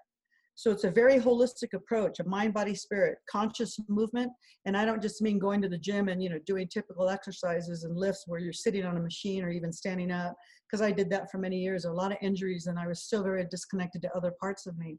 So 0.58 0.72
it's 0.72 0.82
a 0.82 0.90
very 0.90 1.20
holistic 1.20 1.72
approach, 1.72 2.18
a 2.18 2.24
mind, 2.24 2.52
body, 2.52 2.74
spirit, 2.74 3.18
conscious 3.30 3.78
movement. 3.86 4.32
And 4.66 4.76
I 4.76 4.84
don't 4.84 5.00
just 5.00 5.22
mean 5.22 5.38
going 5.38 5.62
to 5.62 5.68
the 5.68 5.78
gym 5.78 6.08
and, 6.08 6.20
you 6.20 6.28
know, 6.28 6.40
doing 6.46 6.66
typical 6.66 7.08
exercises 7.08 7.84
and 7.84 7.96
lifts 7.96 8.24
where 8.26 8.40
you're 8.40 8.52
sitting 8.52 8.84
on 8.84 8.96
a 8.96 9.00
machine 9.00 9.44
or 9.44 9.50
even 9.50 9.72
standing 9.72 10.10
up, 10.10 10.34
because 10.66 10.82
I 10.82 10.90
did 10.90 11.10
that 11.10 11.30
for 11.30 11.38
many 11.38 11.58
years, 11.58 11.84
a 11.84 11.92
lot 11.92 12.10
of 12.10 12.18
injuries, 12.22 12.66
and 12.66 12.76
I 12.76 12.88
was 12.88 13.04
still 13.04 13.22
very 13.22 13.46
disconnected 13.48 14.02
to 14.02 14.16
other 14.16 14.32
parts 14.40 14.66
of 14.66 14.76
me. 14.76 14.98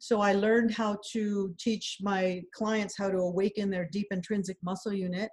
So 0.00 0.20
I 0.20 0.34
learned 0.34 0.70
how 0.70 0.98
to 1.12 1.54
teach 1.58 1.96
my 2.02 2.42
clients 2.54 2.94
how 2.98 3.08
to 3.08 3.20
awaken 3.20 3.70
their 3.70 3.88
deep 3.90 4.08
intrinsic 4.10 4.58
muscle 4.62 4.92
unit, 4.92 5.30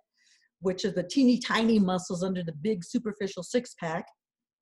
which 0.61 0.85
are 0.85 0.91
the 0.91 1.03
teeny 1.03 1.39
tiny 1.39 1.77
muscles 1.77 2.23
under 2.23 2.41
the 2.41 2.55
big 2.61 2.85
superficial 2.85 3.43
six 3.43 3.75
pack. 3.77 4.05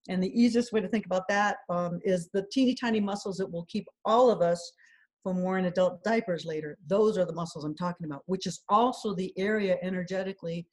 And 0.10 0.24
the 0.24 0.34
easiest 0.34 0.74
way 0.74 0.82
to 0.82 0.88
think 0.88 1.06
about 1.06 1.28
that 1.30 1.58
um, 1.70 2.00
is 2.04 2.28
the 2.34 2.48
teeny 2.52 2.74
tiny 2.74 3.00
muscles 3.00 3.38
that 3.38 3.52
will 3.52 3.66
keep 3.66 3.86
all 4.04 4.32
of 4.32 4.42
us 4.42 4.72
from 5.26 5.42
wearing 5.42 5.66
adult 5.66 6.04
diapers 6.04 6.46
later. 6.46 6.78
Those 6.86 7.18
are 7.18 7.26
the 7.26 7.34
muscles 7.34 7.66
I'm 7.66 7.76
talking 7.76 8.06
about, 8.06 8.22
which 8.28 8.46
is 8.46 8.62
also 8.70 9.16
the 9.16 9.34
area 9.40 9.78
energetically, 9.82 10.68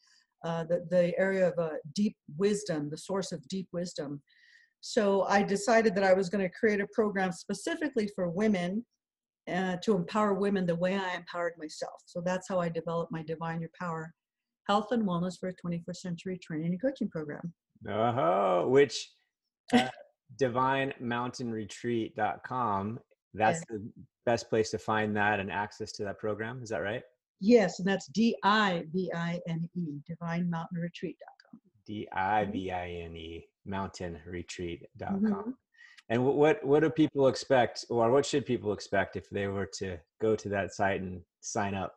uh, 0.44 0.64
the, 0.64 0.84
the 0.90 1.18
area 1.18 1.48
of 1.48 1.58
uh, 1.58 1.70
deep 1.94 2.14
wisdom, 2.36 2.90
the 2.90 2.98
source 2.98 3.32
of 3.32 3.48
deep 3.48 3.66
wisdom. 3.72 4.20
So 4.82 5.22
I 5.22 5.42
decided 5.42 5.94
that 5.94 6.04
I 6.04 6.12
was 6.12 6.28
going 6.28 6.44
to 6.44 6.50
create 6.50 6.82
a 6.82 6.86
program 6.92 7.32
specifically 7.32 8.10
for 8.14 8.28
women 8.28 8.84
uh, 9.50 9.78
to 9.84 9.96
empower 9.96 10.34
women 10.34 10.66
the 10.66 10.76
way 10.76 10.96
I 10.96 11.14
empowered 11.14 11.54
myself. 11.56 12.02
So 12.04 12.20
that's 12.22 12.46
how 12.46 12.60
I 12.60 12.68
developed 12.68 13.10
my 13.10 13.22
Divine 13.22 13.58
Your 13.58 13.70
Power 13.80 14.12
Health 14.68 14.88
and 14.90 15.08
Wellness 15.08 15.40
for 15.40 15.48
a 15.48 15.54
21st 15.54 15.96
Century 15.96 16.36
Training 16.36 16.72
and 16.72 16.82
Coaching 16.82 17.08
Program. 17.08 17.54
Oh, 17.88 18.68
which 18.68 19.12
uh, 19.72 19.88
divinemountainretreat.com. 20.42 22.98
That's 23.34 23.62
yeah. 23.70 23.78
the 23.78 23.90
best 24.26 24.48
place 24.48 24.70
to 24.70 24.78
find 24.78 25.16
that 25.16 25.40
and 25.40 25.50
access 25.50 25.92
to 25.92 26.04
that 26.04 26.18
program. 26.18 26.60
Is 26.62 26.70
that 26.70 26.78
right? 26.78 27.02
Yes, 27.40 27.80
and 27.80 27.88
that's 27.88 28.06
D 28.06 28.36
I 28.44 28.84
V 28.92 29.10
I 29.14 29.40
N 29.48 29.68
E, 29.74 30.00
divinemountainretreat.com. 30.08 31.60
D 31.86 32.08
I 32.12 32.44
V 32.44 32.70
I 32.70 32.88
N 32.88 33.16
E, 33.16 33.46
mountainretreat.com. 33.68 35.20
Mm-hmm. 35.20 35.50
And 36.08 36.24
what 36.24 36.64
what 36.64 36.82
do 36.82 36.90
people 36.90 37.28
expect, 37.28 37.84
or 37.88 38.10
what 38.10 38.26
should 38.26 38.46
people 38.46 38.72
expect 38.72 39.16
if 39.16 39.28
they 39.30 39.46
were 39.48 39.68
to 39.78 39.98
go 40.20 40.36
to 40.36 40.48
that 40.50 40.72
site 40.74 41.00
and 41.00 41.22
sign 41.40 41.74
up? 41.74 41.96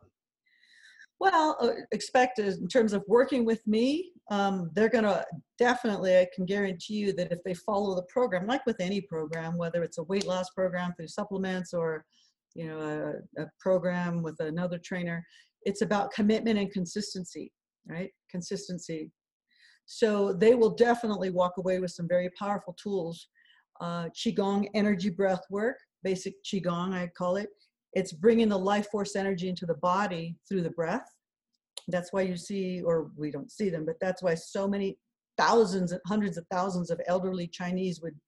Well, 1.18 1.56
uh, 1.60 1.70
expect 1.92 2.38
in 2.38 2.68
terms 2.68 2.92
of 2.92 3.02
working 3.06 3.44
with 3.44 3.66
me, 3.66 4.12
um, 4.30 4.70
they're 4.74 4.90
going 4.90 5.04
to 5.04 5.24
definitely. 5.58 6.16
I 6.16 6.26
can 6.34 6.44
guarantee 6.44 6.94
you 6.94 7.12
that 7.14 7.32
if 7.32 7.42
they 7.44 7.54
follow 7.54 7.94
the 7.94 8.02
program, 8.02 8.46
like 8.46 8.64
with 8.66 8.80
any 8.80 9.00
program, 9.00 9.56
whether 9.56 9.82
it's 9.82 9.98
a 9.98 10.02
weight 10.04 10.26
loss 10.26 10.50
program 10.50 10.92
through 10.96 11.08
supplements 11.08 11.72
or 11.72 12.04
you 12.54 12.66
know 12.66 12.80
a, 13.38 13.42
a 13.42 13.46
program 13.60 14.22
with 14.22 14.38
another 14.40 14.78
trainer, 14.78 15.24
it's 15.62 15.82
about 15.82 16.12
commitment 16.12 16.58
and 16.58 16.70
consistency, 16.72 17.50
right? 17.88 18.10
Consistency. 18.30 19.10
So 19.86 20.32
they 20.32 20.54
will 20.54 20.74
definitely 20.74 21.30
walk 21.30 21.54
away 21.58 21.78
with 21.78 21.92
some 21.92 22.08
very 22.08 22.28
powerful 22.38 22.76
tools 22.82 23.28
uh, 23.80 24.08
qigong 24.10 24.68
energy 24.74 25.10
breath 25.10 25.42
work 25.50 25.76
basic 26.02 26.34
qigong 26.44 26.94
i 26.94 27.08
call 27.16 27.36
it 27.36 27.48
it's 27.96 28.12
bringing 28.12 28.48
the 28.48 28.58
life 28.58 28.86
force 28.92 29.16
energy 29.16 29.48
into 29.48 29.66
the 29.66 29.74
body 29.74 30.36
through 30.48 30.62
the 30.62 30.70
breath. 30.70 31.08
That's 31.88 32.12
why 32.12 32.22
you 32.22 32.36
see 32.36 32.82
or 32.82 33.10
we 33.16 33.30
don't 33.30 33.50
see 33.50 33.70
them 33.70 33.84
but 33.84 33.96
that's 34.00 34.22
why 34.22 34.34
so 34.34 34.68
many 34.68 34.98
thousands 35.38 35.92
and 35.92 36.00
hundreds 36.06 36.36
of 36.36 36.44
thousands 36.50 36.90
of 36.90 37.00
elderly 37.06 37.46
chinese 37.46 38.00
would 38.00 38.18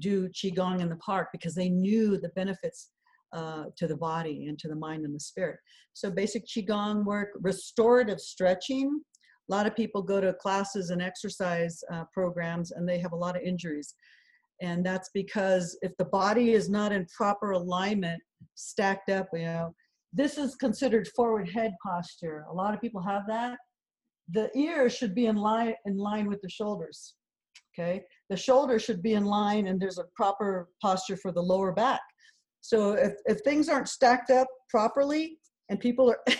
do 0.00 0.28
qigong 0.30 0.80
in 0.80 0.88
the 0.88 0.96
park 0.96 1.28
because 1.32 1.54
they 1.54 1.68
knew 1.68 2.18
the 2.18 2.28
benefits 2.30 2.90
uh, 3.32 3.64
to 3.76 3.86
the 3.86 3.96
body 3.96 4.46
and 4.46 4.58
to 4.58 4.68
the 4.68 4.74
mind 4.74 5.04
and 5.04 5.14
the 5.14 5.20
spirit. 5.20 5.58
So 5.92 6.10
basic 6.10 6.46
qigong 6.46 7.04
work 7.04 7.30
restorative 7.40 8.20
stretching. 8.20 9.00
A 9.48 9.52
lot 9.54 9.66
of 9.66 9.76
people 9.76 10.02
go 10.02 10.20
to 10.20 10.34
classes 10.34 10.90
and 10.90 11.02
exercise 11.02 11.80
uh, 11.92 12.04
programs 12.12 12.72
and 12.72 12.88
they 12.88 12.98
have 12.98 13.12
a 13.12 13.16
lot 13.16 13.36
of 13.36 13.42
injuries 13.42 13.94
and 14.60 14.84
that's 14.84 15.10
because 15.14 15.78
if 15.82 15.96
the 15.98 16.04
body 16.06 16.52
is 16.52 16.68
not 16.68 16.92
in 16.92 17.06
proper 17.16 17.52
alignment 17.52 18.20
stacked 18.54 19.10
up 19.10 19.28
you 19.32 19.42
know 19.42 19.74
this 20.12 20.38
is 20.38 20.54
considered 20.54 21.06
forward 21.08 21.50
head 21.50 21.74
posture. 21.82 22.46
A 22.50 22.54
lot 22.54 22.72
of 22.72 22.80
people 22.80 23.02
have 23.02 23.24
that. 23.28 23.58
The 24.32 24.50
ears 24.56 24.96
should 24.96 25.14
be 25.14 25.26
in 25.26 25.36
line 25.36 25.74
in 25.84 25.98
line 25.98 26.28
with 26.28 26.40
the 26.40 26.48
shoulders 26.48 27.14
okay? 27.78 28.02
The 28.30 28.36
shoulders 28.36 28.82
should 28.82 29.02
be 29.02 29.14
in 29.14 29.24
line 29.24 29.66
and 29.66 29.80
there's 29.80 29.98
a 29.98 30.04
proper 30.14 30.68
posture 30.82 31.16
for 31.16 31.32
the 31.32 31.42
lower 31.42 31.72
back. 31.72 32.00
So 32.60 32.92
if, 32.92 33.12
if 33.26 33.38
things 33.44 33.68
aren't 33.68 33.88
stacked 33.88 34.30
up 34.30 34.48
properly 34.68 35.38
and 35.68 35.78
people 35.78 36.10
are 36.10 36.18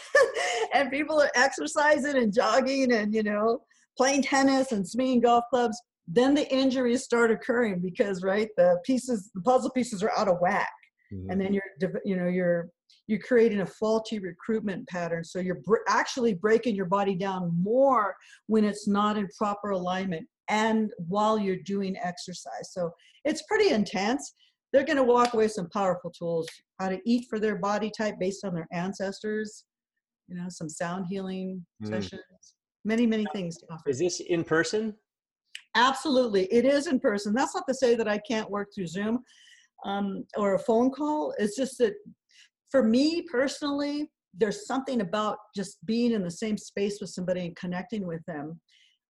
and 0.75 0.91
people 0.91 1.21
are 1.21 1.31
exercising 1.35 2.17
and 2.17 2.33
jogging 2.33 2.93
and 2.93 3.15
you 3.15 3.23
know 3.23 3.61
playing 3.97 4.23
tennis 4.23 4.73
and 4.73 4.87
swinging 4.87 5.21
golf 5.21 5.45
clubs 5.51 5.81
then 6.11 6.35
the 6.35 6.51
injuries 6.53 7.05
start 7.05 7.31
occurring 7.31 7.81
because 7.81 8.23
right 8.23 8.49
the 8.57 8.79
pieces 8.85 9.31
the 9.35 9.43
puzzle 9.43 9.71
pieces 9.71 10.03
are 10.03 10.13
out 10.17 10.29
of 10.29 10.39
whack. 10.41 10.71
Mm-hmm. 11.13 11.31
and 11.31 11.41
then 11.41 11.55
you're 11.55 11.93
you 12.05 12.17
know 12.17 12.29
you're 12.29 12.69
you're 13.07 13.21
creating 13.21 13.61
a 13.61 13.67
faulty 13.67 14.19
recruitment 14.19 14.87
pattern. 14.87 15.25
So 15.25 15.39
you're 15.39 15.63
br- 15.65 15.77
actually 15.89 16.35
breaking 16.35 16.75
your 16.75 16.87
body 16.87 17.15
down 17.15 17.51
more 17.59 18.15
when 18.49 18.65
it's 18.65 18.87
not 18.87 19.17
in 19.17 19.27
proper 19.39 19.71
alignment 19.71 20.29
and 20.49 20.91
while 20.99 21.39
you're 21.39 21.63
doing 21.65 21.97
exercise. 21.97 22.73
So 22.73 22.91
it's 23.25 23.43
pretty 23.49 23.71
intense. 23.71 24.35
They're 24.75 24.85
going 24.85 24.99
to 24.99 25.03
walk 25.03 25.33
away 25.33 25.45
with 25.45 25.53
some 25.53 25.71
powerful 25.71 26.11
tools 26.11 26.47
how 26.79 26.91
to 26.91 27.01
eat 27.07 27.27
for 27.29 27.39
their 27.39 27.57
body 27.57 27.91
type 27.97 28.17
based 28.21 28.45
on 28.45 28.55
their 28.55 28.69
ancestors 28.71 29.65
you 30.29 30.37
know 30.37 30.47
some 30.49 30.69
sound 30.69 31.07
healing 31.09 31.65
mm. 31.83 31.89
sessions 31.89 32.55
many 32.85 33.07
many 33.07 33.27
things 33.33 33.57
to 33.57 33.67
offer. 33.71 33.89
is 33.89 33.99
this 33.99 34.21
in 34.21 34.45
person 34.45 34.95
Absolutely, 35.75 36.45
it 36.53 36.65
is 36.65 36.87
in 36.87 36.99
person. 36.99 37.35
That's 37.35 37.55
not 37.55 37.65
to 37.69 37.75
say 37.75 37.95
that 37.95 38.09
I 38.09 38.19
can't 38.19 38.51
work 38.51 38.69
through 38.75 38.89
Zoom 38.89 39.21
um, 39.85 40.25
or 40.37 40.55
a 40.55 40.59
phone 40.59 40.91
call. 40.91 41.35
It's 41.39 41.57
just 41.57 41.79
that 41.79 41.95
for 42.71 42.83
me 42.83 43.23
personally, 43.31 44.11
there's 44.37 44.67
something 44.67 45.01
about 45.01 45.39
just 45.55 45.85
being 45.87 46.13
in 46.13 46.23
the 46.23 46.31
same 46.31 46.57
space 46.57 46.99
with 47.01 47.11
somebody 47.11 47.47
and 47.47 47.57
connecting 47.57 48.07
with 48.07 48.25
them. 48.27 48.61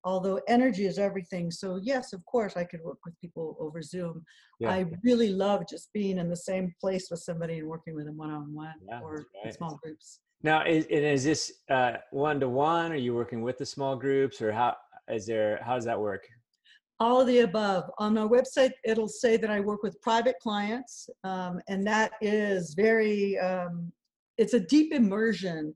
Although 0.05 0.41
energy 0.49 0.87
is 0.87 0.99
everything. 0.99 1.51
So, 1.51 1.81
yes, 1.83 2.13
of 2.13 2.25
course, 2.25 2.57
I 2.57 2.65
could 2.65 2.81
work 2.83 2.99
with 3.05 3.21
people 3.21 3.57
over 3.59 3.83
Zoom. 3.83 4.25
Yeah. 4.61 4.71
I 4.71 4.87
really 5.03 5.31
love 5.31 5.65
just 5.69 5.93
being 5.93 6.19
in 6.19 6.31
the 6.31 6.37
same 6.37 6.73
place 6.81 7.09
with 7.11 7.21
somebody 7.21 7.59
and 7.59 7.67
working 7.67 7.95
with 7.95 8.07
them 8.07 8.17
one 8.17 8.31
on 8.31 8.55
one 8.55 8.75
or 9.03 9.27
right. 9.45 9.53
small 9.53 9.79
groups. 9.83 10.21
Now, 10.43 10.65
is, 10.65 10.87
is 10.87 11.25
this 11.25 11.53
one 12.11 12.39
to 12.41 12.49
one? 12.49 12.93
Are 12.93 12.97
you 12.97 13.13
working 13.13 13.43
with 13.43 13.59
the 13.59 13.67
small 13.67 13.97
groups, 13.97 14.41
or 14.41 14.53
how 14.53 14.77
is 15.13 15.27
there? 15.27 15.61
How 15.65 15.75
does 15.75 15.85
that 15.85 16.01
work? 16.01 16.23
All 17.01 17.21
of 17.21 17.27
the 17.27 17.41
above. 17.41 17.91
On 17.99 18.15
my 18.15 18.23
website, 18.23 18.73
it'll 18.85 19.09
say 19.09 19.37
that 19.37 19.51
I 19.51 19.61
work 19.61 19.83
with 19.83 20.01
private 20.01 20.37
clients, 20.43 21.09
um, 21.25 21.61
and 21.69 21.87
that 21.87 22.13
is 22.21 22.75
very, 22.75 23.39
um, 23.39 23.93
it's 24.37 24.55
a 24.55 24.61
deep 24.61 24.93
immersion. 24.93 25.75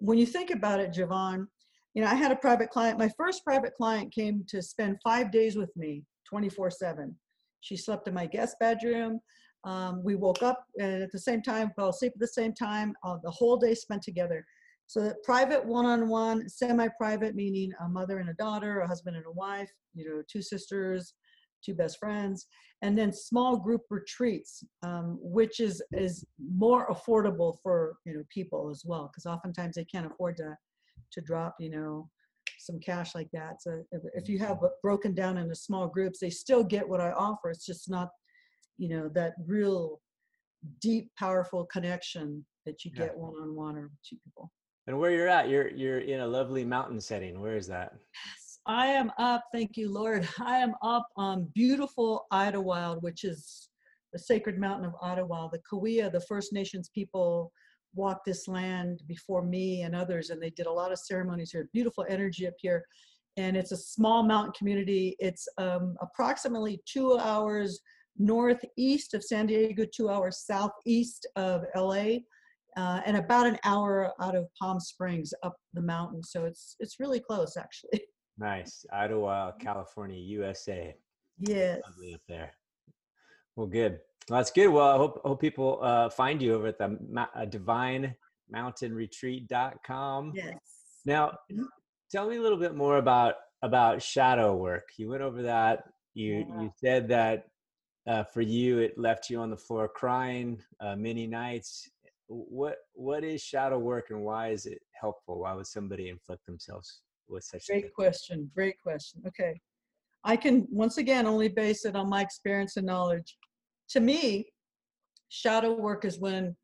When 0.00 0.18
you 0.18 0.26
think 0.26 0.50
about 0.50 0.80
it, 0.80 0.92
Javon, 0.92 1.46
you 1.94 2.02
know, 2.02 2.08
I 2.08 2.14
had 2.14 2.32
a 2.32 2.36
private 2.36 2.70
client. 2.70 2.98
My 2.98 3.10
first 3.16 3.44
private 3.44 3.74
client 3.74 4.12
came 4.12 4.44
to 4.48 4.62
spend 4.62 4.98
five 5.04 5.30
days 5.30 5.56
with 5.56 5.74
me, 5.76 6.02
24 6.28 6.70
7. 6.70 7.14
She 7.60 7.76
slept 7.76 8.08
in 8.08 8.14
my 8.14 8.26
guest 8.26 8.56
bedroom. 8.58 9.20
Um, 9.64 10.02
we 10.02 10.14
woke 10.14 10.42
up 10.42 10.66
and 10.78 11.02
at 11.02 11.12
the 11.12 11.18
same 11.18 11.40
time, 11.40 11.72
fell 11.74 11.88
asleep 11.88 12.12
at 12.14 12.20
the 12.20 12.26
same 12.26 12.52
time. 12.52 12.94
Uh, 13.02 13.16
the 13.22 13.30
whole 13.30 13.56
day 13.56 13.74
spent 13.74 14.02
together. 14.02 14.44
So 14.86 15.00
that 15.00 15.22
private 15.22 15.64
one-on-one, 15.64 16.48
semi-private, 16.48 17.34
meaning 17.34 17.72
a 17.80 17.88
mother 17.88 18.18
and 18.18 18.28
a 18.28 18.34
daughter, 18.34 18.80
a 18.80 18.86
husband 18.86 19.16
and 19.16 19.26
a 19.26 19.32
wife, 19.32 19.70
you 19.94 20.08
know, 20.08 20.22
two 20.30 20.42
sisters, 20.42 21.14
two 21.64 21.74
best 21.74 21.98
friends, 21.98 22.46
and 22.82 22.96
then 22.96 23.12
small 23.12 23.56
group 23.56 23.82
retreats, 23.90 24.62
um, 24.82 25.18
which 25.20 25.60
is 25.60 25.82
is 25.92 26.24
more 26.38 26.86
affordable 26.88 27.56
for 27.62 27.96
you 28.04 28.12
know 28.14 28.22
people 28.28 28.70
as 28.70 28.82
well, 28.84 29.10
because 29.10 29.26
oftentimes 29.26 29.76
they 29.76 29.84
can't 29.86 30.06
afford 30.06 30.36
to 30.36 30.56
to 31.12 31.20
drop 31.22 31.54
you 31.58 31.70
know 31.70 32.08
some 32.58 32.78
cash 32.80 33.14
like 33.14 33.30
that. 33.32 33.62
So 33.62 33.82
if, 34.14 34.28
you 34.28 34.38
have 34.38 34.58
broken 34.82 35.14
down 35.14 35.38
into 35.38 35.54
small 35.54 35.86
groups, 35.86 36.18
they 36.18 36.30
still 36.30 36.62
get 36.64 36.88
what 36.88 37.00
I 37.00 37.10
offer. 37.12 37.50
It's 37.50 37.66
just 37.66 37.90
not 37.90 38.10
you 38.76 38.88
know 38.88 39.08
that 39.14 39.34
real 39.46 40.00
deep, 40.80 41.10
powerful 41.18 41.64
connection 41.66 42.44
that 42.66 42.84
you 42.84 42.90
Yeah. 42.94 43.06
get 43.06 43.16
one 43.16 43.34
on 43.34 43.54
one 43.54 43.76
or 43.76 43.90
two 44.08 44.16
people. 44.24 44.50
And 44.86 44.98
where 44.98 45.10
you're 45.10 45.28
at, 45.28 45.48
you're 45.48 45.70
you're 45.70 46.00
in 46.00 46.20
a 46.20 46.26
lovely 46.26 46.64
mountain 46.64 47.00
setting. 47.00 47.40
Where 47.40 47.56
is 47.56 47.66
that? 47.68 47.92
Yes, 47.94 48.58
I 48.66 48.86
am 48.88 49.10
up. 49.18 49.44
Thank 49.52 49.76
you, 49.76 49.90
Lord. 49.90 50.28
I 50.40 50.58
am 50.58 50.74
up 50.82 51.06
on 51.16 51.50
beautiful 51.54 52.26
Idyllwild, 52.32 53.02
which 53.02 53.24
is 53.24 53.70
the 54.12 54.18
sacred 54.18 54.58
mountain 54.58 54.86
of 54.86 54.94
Idyllwild. 55.02 55.52
The 55.52 55.60
Cahuilla, 55.70 56.10
the 56.10 56.20
First 56.20 56.52
Nations 56.52 56.90
people, 56.94 57.50
walked 57.94 58.26
this 58.26 58.46
land 58.46 59.02
before 59.06 59.42
me 59.42 59.82
and 59.82 59.94
others, 59.94 60.30
and 60.30 60.42
they 60.42 60.50
did 60.50 60.66
a 60.66 60.72
lot 60.72 60.92
of 60.92 60.98
ceremonies 60.98 61.50
here. 61.52 61.68
Beautiful 61.72 62.04
energy 62.08 62.46
up 62.46 62.54
here. 62.58 62.84
And 63.36 63.56
it's 63.56 63.72
a 63.72 63.76
small 63.76 64.22
mountain 64.22 64.52
community. 64.52 65.16
It's 65.18 65.48
um, 65.58 65.96
approximately 66.00 66.80
two 66.86 67.18
hours 67.18 67.80
northeast 68.16 69.14
of 69.14 69.24
San 69.24 69.46
Diego, 69.46 69.84
two 69.92 70.08
hours 70.08 70.44
southeast 70.46 71.26
of 71.34 71.64
LA 71.74 72.18
uh, 72.76 73.00
and 73.06 73.16
about 73.16 73.46
an 73.46 73.58
hour 73.64 74.12
out 74.20 74.34
of 74.34 74.46
Palm 74.60 74.80
Springs 74.80 75.32
up 75.42 75.56
the 75.72 75.80
mountain. 75.82 76.22
So 76.22 76.44
it's 76.44 76.76
it's 76.80 76.98
really 77.00 77.20
close, 77.20 77.56
actually. 77.56 78.02
Nice, 78.36 78.84
Idyllwild, 78.92 79.60
California, 79.60 80.18
USA. 80.18 80.92
Yes. 81.38 81.80
Lovely 81.88 82.14
up 82.14 82.20
there. 82.26 82.50
Well, 83.54 83.68
good. 83.68 84.00
Well, 84.28 84.40
that's 84.40 84.50
good. 84.50 84.66
Well, 84.70 84.88
I 84.90 84.96
hope 84.96 85.20
hope 85.24 85.40
people 85.40 85.78
uh, 85.80 86.10
find 86.10 86.42
you 86.42 86.54
over 86.54 86.66
at 86.66 86.76
the 86.78 86.98
Ma- 87.08 87.28
uh, 87.36 87.46
divinemountainretreat.com. 87.46 90.32
Yes. 90.34 90.58
Now, 91.04 91.38
Mhm. 91.52 91.66
tell 92.10 92.28
me 92.28 92.36
a 92.36 92.40
little 92.42 92.58
bit 92.58 92.74
more 92.74 92.96
about 92.98 93.36
about 93.62 94.02
shadow 94.02 94.56
work. 94.56 94.88
You 94.98 95.08
went 95.10 95.22
over 95.22 95.42
that. 95.42 95.84
You 96.14 96.44
Yeah. 96.48 96.60
you 96.62 96.70
said 96.76 97.08
that 97.08 97.46
uh, 98.06 98.24
for 98.24 98.42
you 98.42 98.78
it 98.80 98.98
left 98.98 99.30
you 99.30 99.40
on 99.40 99.48
the 99.50 99.56
floor 99.56 99.88
crying 99.88 100.62
uh, 100.80 100.94
many 100.96 101.26
nights. 101.26 101.88
What 102.28 102.76
what 102.94 103.24
is 103.24 103.42
shadow 103.42 103.78
work 103.78 104.06
and 104.10 104.22
why 104.22 104.48
is 104.48 104.66
it 104.66 104.80
helpful? 104.98 105.40
Why 105.40 105.52
would 105.52 105.66
somebody 105.66 106.08
inflict 106.08 106.46
themselves 106.46 107.00
with 107.28 107.44
such? 107.44 107.68
a? 107.68 107.80
Great 107.80 107.94
question. 107.94 108.50
Great 108.54 108.80
question. 108.80 109.22
Okay. 109.26 109.60
I 110.24 110.36
can 110.36 110.66
once 110.70 110.96
again 110.96 111.26
only 111.26 111.48
base 111.48 111.84
it 111.84 111.96
on 111.96 112.08
my 112.08 112.22
experience 112.22 112.78
and 112.78 112.86
knowledge. 112.86 113.36
To 113.90 114.00
me, 114.00 114.46
shadow 115.28 115.74
work 115.74 116.06
is 116.06 116.18
when 116.18 116.56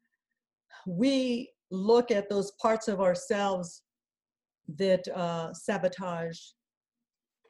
we 0.87 1.51
look 1.71 2.11
at 2.11 2.31
those 2.31 2.53
parts 2.53 2.89
of 2.89 3.01
ourselves 3.01 3.83
that 4.79 5.07
uh, 5.09 5.53
sabotage 5.53 6.39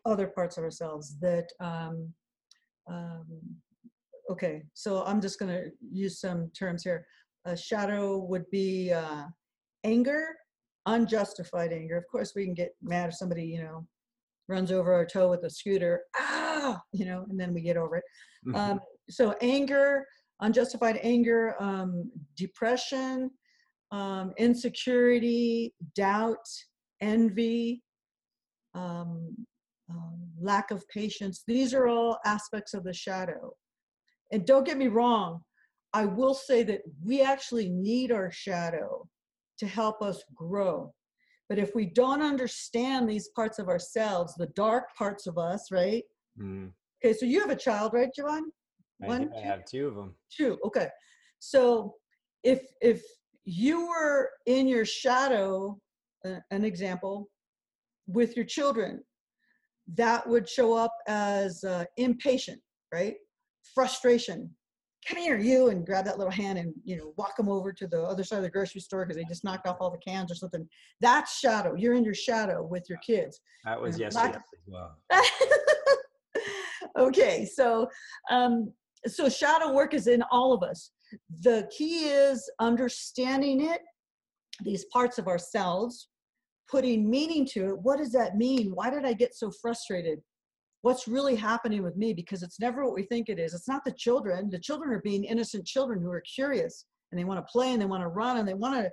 other 0.07 0.27
parts 0.27 0.57
of 0.57 0.65
ourselves 0.65 1.19
that 1.21 1.49
um, 1.61 2.13
um, 2.91 3.25
okay 4.31 4.63
so 4.75 5.05
i'm 5.05 5.21
just 5.21 5.39
going 5.39 5.53
to 5.53 5.71
use 5.93 6.21
some 6.21 6.51
terms 6.59 6.83
here 6.83 7.05
a 7.45 7.57
shadow 7.57 8.19
would 8.19 8.49
be 8.51 8.93
uh, 8.93 9.25
anger 9.85 10.37
unjustified 10.87 11.73
anger. 11.73 11.97
Of 11.97 12.05
course 12.11 12.33
we 12.35 12.45
can 12.45 12.55
get 12.55 12.75
mad 12.83 13.11
if 13.11 13.15
somebody 13.15 13.45
you 13.45 13.63
know 13.63 13.87
runs 14.49 14.73
over 14.73 14.93
our 14.93 15.07
toe 15.07 15.31
with 15.31 15.45
a 15.45 15.51
scooter 15.51 16.03
ah 16.19 16.81
you 16.93 17.05
know 17.05 17.25
and 17.29 17.39
then 17.39 17.53
we 17.55 17.61
get 17.61 17.77
over 17.77 17.97
it. 17.97 18.05
Mhm. 18.47 18.57
um, 18.57 18.81
so 19.09 19.35
anger 19.41 20.07
unjustified 20.41 20.99
anger 21.03 21.55
um, 21.61 22.11
depression 22.37 23.31
um, 23.93 24.33
insecurity 24.39 25.75
doubt 25.95 26.47
envy 27.01 27.83
um, 28.75 29.35
um, 29.91 30.21
lack 30.41 30.71
of 30.71 30.87
patience. 30.89 31.43
These 31.47 31.75
are 31.75 31.89
all 31.89 32.19
aspects 32.25 32.73
of 32.73 32.85
the 32.85 32.93
shadow. 32.93 33.53
And 34.31 34.47
don't 34.47 34.65
get 34.65 34.79
me 34.79 34.87
wrong 34.87 35.43
i 35.93 36.05
will 36.05 36.35
say 36.35 36.63
that 36.63 36.83
we 37.05 37.23
actually 37.23 37.69
need 37.69 38.13
our 38.13 38.31
shadow 38.31 39.07
to 39.59 39.67
help 39.67 40.01
us 40.01 40.25
grow. 40.35 40.91
But 41.51 41.59
if 41.59 41.75
we 41.75 41.85
don't 41.85 42.23
understand 42.23 43.07
these 43.11 43.29
parts 43.37 43.59
of 43.59 43.69
ourselves 43.69 44.35
the 44.35 44.47
dark 44.55 44.85
parts 44.97 45.27
of 45.27 45.37
us 45.37 45.71
right? 45.71 46.05
Mhm. 46.39 46.73
okay 47.05 47.13
so 47.13 47.27
you 47.27 47.41
have 47.41 47.51
a 47.51 47.57
child 47.57 47.93
right 47.93 48.11
Javon? 48.19 48.45
I, 49.03 49.07
One, 49.07 49.23
do- 49.29 49.35
I 49.37 49.41
have 49.41 49.65
two 49.65 49.89
of 49.89 49.95
them. 49.97 50.15
two 50.37 50.59
okay. 50.65 50.89
So 51.39 51.95
if 52.45 52.61
if 52.81 53.03
you 53.45 53.87
were 53.89 54.31
in 54.47 54.67
your 54.69 54.85
shadow 54.85 55.79
uh, 56.27 56.41
an 56.51 56.65
example 56.65 57.29
with 58.07 58.37
your 58.37 58.45
children 58.57 59.03
that 60.03 60.27
would 60.31 60.49
show 60.49 60.73
up 60.75 60.93
as 61.09 61.65
uh, 61.65 61.85
impatient 61.97 62.61
right? 62.93 63.17
Frustration 63.75 64.55
come 65.07 65.19
here 65.19 65.39
you 65.39 65.69
and 65.69 65.87
grab 65.87 66.05
that 66.05 66.19
little 66.19 66.33
hand 66.33 66.59
and 66.59 66.75
you 66.85 66.97
know 66.97 67.15
walk 67.17 67.37
them 67.37 67.49
over 67.49 67.73
to 67.73 67.87
the 67.87 68.03
other 68.03 68.23
side 68.23 68.39
of 68.39 68.43
the 68.43 68.51
grocery 68.51 68.81
store 68.81 69.05
because 69.05 69.17
they 69.17 69.25
just 69.25 69.45
knocked 69.45 69.67
off 69.67 69.79
all 69.81 69.91
the 69.91 69.99
cans 69.99 70.31
or 70.31 70.35
something. 70.35 70.69
That's 71.01 71.39
shadow 71.39 71.75
you're 71.75 71.95
in 71.95 72.05
your 72.05 72.15
shadow 72.15 72.63
with 72.63 72.85
your 72.89 72.99
kids. 72.99 73.41
That 73.65 73.81
was 73.81 73.99
yesterday 73.99 74.37
as 74.37 74.43
well. 74.67 74.97
okay 76.99 77.45
so 77.45 77.89
um 78.31 78.73
so 79.07 79.29
shadow 79.29 79.73
work 79.73 79.95
is 79.95 80.07
in 80.07 80.23
all 80.31 80.53
of 80.53 80.63
us. 80.63 80.91
The 81.43 81.69
key 81.77 82.05
is 82.05 82.51
understanding 82.61 83.65
it 83.65 83.81
these 84.63 84.85
parts 84.93 85.19
of 85.19 85.27
ourselves 85.27 86.09
putting 86.71 87.09
meaning 87.11 87.45
to 87.45 87.71
it. 87.71 87.79
What 87.79 87.99
does 87.99 88.13
that 88.13 88.37
mean? 88.37 88.73
Why 88.75 88.91
did 88.91 89.05
i 89.05 89.13
get 89.13 89.35
so 89.35 89.51
frustrated 89.61 90.21
what's 90.83 91.07
really 91.07 91.37
happening 91.37 91.83
with 91.83 91.97
me 91.97 92.15
because 92.15 92.43
it's 92.43 92.59
never 92.61 92.85
what 92.85 92.95
we 92.95 93.03
think 93.03 93.29
it 93.29 93.39
is. 93.39 93.55
It's 93.55 93.69
not 93.69 93.85
the 93.85 93.93
children. 93.93 94.49
The 94.51 94.59
children 94.59 94.91
are 94.93 95.03
being 95.03 95.25
innocent 95.25 95.67
children 95.67 96.01
who 96.01 96.11
are 96.11 96.23
curious 96.23 96.87
and 97.13 97.19
they 97.19 97.25
want 97.25 97.45
to 97.45 97.51
play 97.53 97.73
and 97.73 97.81
they 97.81 97.87
want 97.87 98.03
to 98.03 98.09
run 98.09 98.39
and 98.39 98.49
they 98.49 98.55
want 98.55 98.77
to 98.83 98.91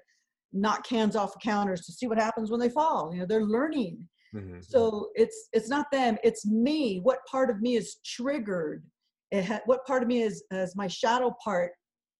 knock 0.53 0.85
cans 0.87 1.15
off 1.15 1.35
of 1.35 1.41
counters 1.41 1.81
to 1.85 1.91
see 1.91 2.07
what 2.07 2.19
happens 2.19 2.49
when 2.51 2.59
they 2.59 2.69
fall. 2.69 3.11
You 3.13 3.21
know 3.21 3.25
they're 3.25 3.43
learning. 3.43 4.07
Mhm. 4.35 4.61
so 4.61 5.09
it's 5.15 5.47
it's 5.53 5.69
not 5.69 5.89
them 5.91 6.17
it's 6.23 6.45
me. 6.45 6.99
What 7.01 7.19
part 7.31 7.49
of 7.49 7.61
me 7.61 7.77
is 7.77 7.97
triggered? 8.05 8.83
It 9.31 9.45
ha- 9.45 9.61
what 9.65 9.85
part 9.85 10.03
of 10.03 10.09
me 10.09 10.21
is 10.21 10.43
as 10.51 10.75
my 10.75 10.87
shadow 10.87 11.33
part 11.43 11.71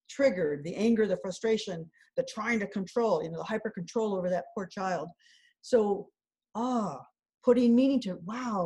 triggered? 0.10 0.64
The 0.64 0.76
anger 0.76 1.08
the 1.08 1.18
frustration 1.18 1.90
the 2.16 2.26
trying 2.34 2.60
to 2.62 2.68
control 2.68 3.22
you 3.22 3.30
know 3.30 3.38
the 3.40 3.44
hyper 3.44 3.70
control 3.70 4.16
over 4.16 4.30
that 4.30 4.46
poor 4.56 4.66
child. 4.66 5.10
So 5.62 6.08
ah 6.56 7.02
putting 7.44 7.76
meaning 7.76 8.00
to 8.02 8.20
wow 8.26 8.66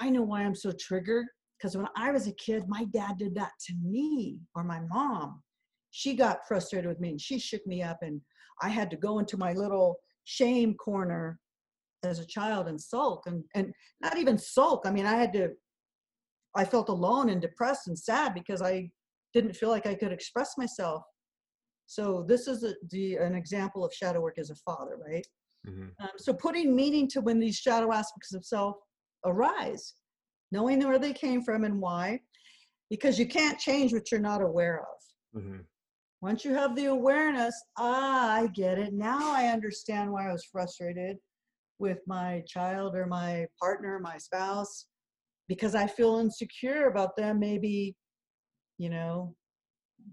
i 0.00 0.10
know 0.10 0.22
why 0.22 0.42
i'm 0.42 0.54
so 0.54 0.72
triggered 0.72 1.26
because 1.58 1.76
when 1.76 1.86
i 1.96 2.10
was 2.10 2.26
a 2.26 2.32
kid 2.32 2.64
my 2.68 2.84
dad 2.84 3.16
did 3.18 3.34
that 3.34 3.52
to 3.66 3.74
me 3.82 4.38
or 4.54 4.64
my 4.64 4.80
mom. 4.80 5.42
She 5.92 6.14
got 6.14 6.46
frustrated 6.46 6.88
with 6.88 7.00
me 7.00 7.10
and 7.10 7.20
she 7.20 7.38
shook 7.38 7.66
me 7.66 7.82
up 7.82 7.98
and 8.02 8.20
i 8.60 8.68
had 8.68 8.90
to 8.90 8.96
go 8.96 9.18
into 9.18 9.36
my 9.38 9.52
little 9.52 9.96
shame 10.24 10.74
corner 10.74 11.40
as 12.04 12.18
a 12.18 12.26
child 12.26 12.68
and 12.68 12.80
sulk 12.80 13.22
and 13.26 13.42
and 13.54 13.72
not 14.00 14.18
even 14.18 14.36
sulk 14.36 14.82
i 14.84 14.90
mean 14.90 15.06
i 15.06 15.16
had 15.16 15.32
to 15.32 15.48
i 16.54 16.64
felt 16.64 16.88
alone 16.90 17.30
and 17.30 17.40
depressed 17.40 17.88
and 17.88 17.98
sad 17.98 18.34
because 18.34 18.60
i 18.60 18.90
didn't 19.32 19.56
feel 19.56 19.70
like 19.70 19.86
i 19.86 19.94
could 19.94 20.12
express 20.12 20.56
myself. 20.56 21.02
So 21.88 22.24
this 22.26 22.48
is 22.48 22.64
a, 22.64 22.74
the 22.90 23.16
an 23.16 23.34
example 23.34 23.84
of 23.84 23.92
shadow 23.94 24.20
work 24.20 24.38
as 24.38 24.50
a 24.50 24.56
father 24.56 24.98
right? 25.08 25.26
Mhm. 25.66 25.90
um, 26.00 26.10
so 26.16 26.32
putting 26.32 26.74
meaning 26.76 27.08
to 27.08 27.20
when 27.20 27.38
these 27.38 27.56
shadow 27.56 27.92
aspects 27.92 28.34
of 28.34 28.44
self 28.44 28.76
arise 29.26 29.94
knowing 30.52 30.86
where 30.86 30.98
they 30.98 31.12
came 31.12 31.42
from 31.42 31.64
and 31.64 31.80
why 31.80 32.18
because 32.88 33.18
you 33.18 33.26
can't 33.26 33.58
change 33.58 33.92
what 33.92 34.10
you're 34.10 34.20
not 34.20 34.40
aware 34.40 34.80
of 34.80 35.42
Mhm. 35.42 35.66
once 36.22 36.44
you 36.44 36.54
have 36.54 36.74
the 36.74 36.86
awareness, 36.86 37.54
ah, 37.76 38.32
I 38.32 38.46
get 38.48 38.78
it. 38.78 38.94
Now 38.94 39.32
I 39.32 39.48
understand 39.48 40.10
why 40.10 40.28
I 40.28 40.32
was 40.32 40.44
frustrated 40.44 41.18
with 41.78 42.00
my 42.06 42.42
child 42.46 42.96
or 42.96 43.06
my 43.06 43.46
partner, 43.60 43.98
my 43.98 44.16
spouse, 44.16 44.86
because 45.46 45.74
I 45.74 45.86
feel 45.86 46.18
insecure 46.18 46.88
about 46.88 47.16
them 47.16 47.38
maybe, 47.38 47.94
you 48.78 48.88
know, 48.88 49.36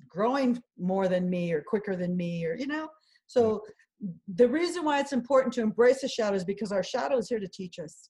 growing 0.10 0.62
more 0.78 1.08
than 1.08 1.30
me 1.30 1.54
or 1.54 1.64
quicker 1.64 1.96
than 1.96 2.18
me 2.18 2.46
or, 2.46 2.56
you 2.56 2.68
know. 2.68 2.90
So 3.28 3.64
the 4.28 4.50
reason 4.50 4.84
why 4.84 5.00
it's 5.00 5.14
important 5.14 5.54
to 5.54 5.62
embrace 5.62 6.02
the 6.02 6.10
shadow 6.10 6.36
is 6.36 6.44
because 6.44 6.72
our 6.72 6.84
shadow 6.84 7.18
is 7.18 7.30
here 7.30 7.40
to 7.40 7.48
teach 7.48 7.80
us. 7.80 8.10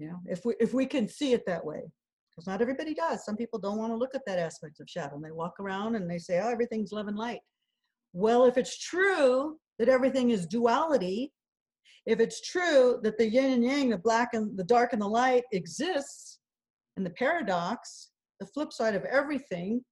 You 0.00 0.08
know, 0.08 0.20
if 0.26 0.44
we 0.44 0.54
if 0.58 0.74
we 0.74 0.86
can 0.86 1.06
see 1.08 1.32
it 1.32 1.44
that 1.46 1.64
way. 1.64 1.82
because 2.30 2.46
not 2.46 2.62
everybody 2.62 2.94
does. 2.94 3.24
Some 3.24 3.36
people 3.36 3.58
don't 3.58 3.78
want 3.78 3.92
to 3.92 3.96
look 3.96 4.14
at 4.14 4.22
that 4.26 4.38
aspect 4.38 4.80
of 4.80 4.88
shadow 4.88 5.14
and 5.14 5.24
they 5.24 5.30
walk 5.30 5.60
around 5.60 5.94
and 5.94 6.10
they 6.10 6.18
say, 6.18 6.40
oh, 6.40 6.48
everything's 6.48 6.90
love 6.90 7.06
and 7.06 7.18
light. 7.18 7.40
Well, 8.12 8.44
if 8.46 8.56
it's 8.56 8.78
true 8.78 9.58
that 9.78 9.88
everything 9.88 10.30
is 10.30 10.46
duality, 10.46 11.32
if 12.06 12.18
it's 12.18 12.40
true 12.40 12.98
that 13.02 13.18
the 13.18 13.28
yin 13.28 13.52
and 13.52 13.64
yang, 13.64 13.90
the 13.90 13.98
black 13.98 14.30
and 14.32 14.58
the 14.58 14.64
dark 14.64 14.92
and 14.92 15.02
the 15.02 15.06
light 15.06 15.44
exists, 15.52 16.40
and 16.96 17.06
the 17.06 17.10
paradox, 17.10 18.10
the 18.40 18.46
flip 18.46 18.72
side 18.72 18.94
of 18.94 19.04
everything, 19.04 19.82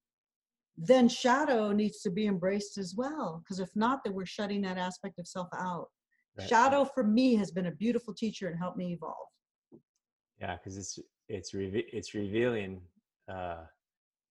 then 0.77 1.09
shadow 1.09 1.71
needs 1.71 2.01
to 2.01 2.11
be 2.11 2.27
embraced 2.27 2.77
as 2.77 2.93
well. 2.95 3.41
Because 3.43 3.59
if 3.59 3.69
not, 3.75 3.99
then 4.03 4.13
we're 4.13 4.25
shutting 4.25 4.61
that 4.61 4.77
aspect 4.77 5.17
of 5.19 5.27
self 5.27 5.47
out. 5.57 5.87
Right. 6.37 6.47
Shadow 6.47 6.85
for 6.85 7.03
me 7.03 7.35
has 7.35 7.51
been 7.51 7.65
a 7.67 7.71
beautiful 7.71 8.13
teacher 8.13 8.47
and 8.47 8.57
helped 8.59 8.77
me 8.77 8.93
evolve. 8.93 9.28
Yeah, 10.39 10.55
because 10.55 10.77
it's 10.77 10.99
it's 11.27 11.53
re- 11.53 11.89
it's 11.91 12.13
revealing 12.13 12.81
uh, 13.27 13.63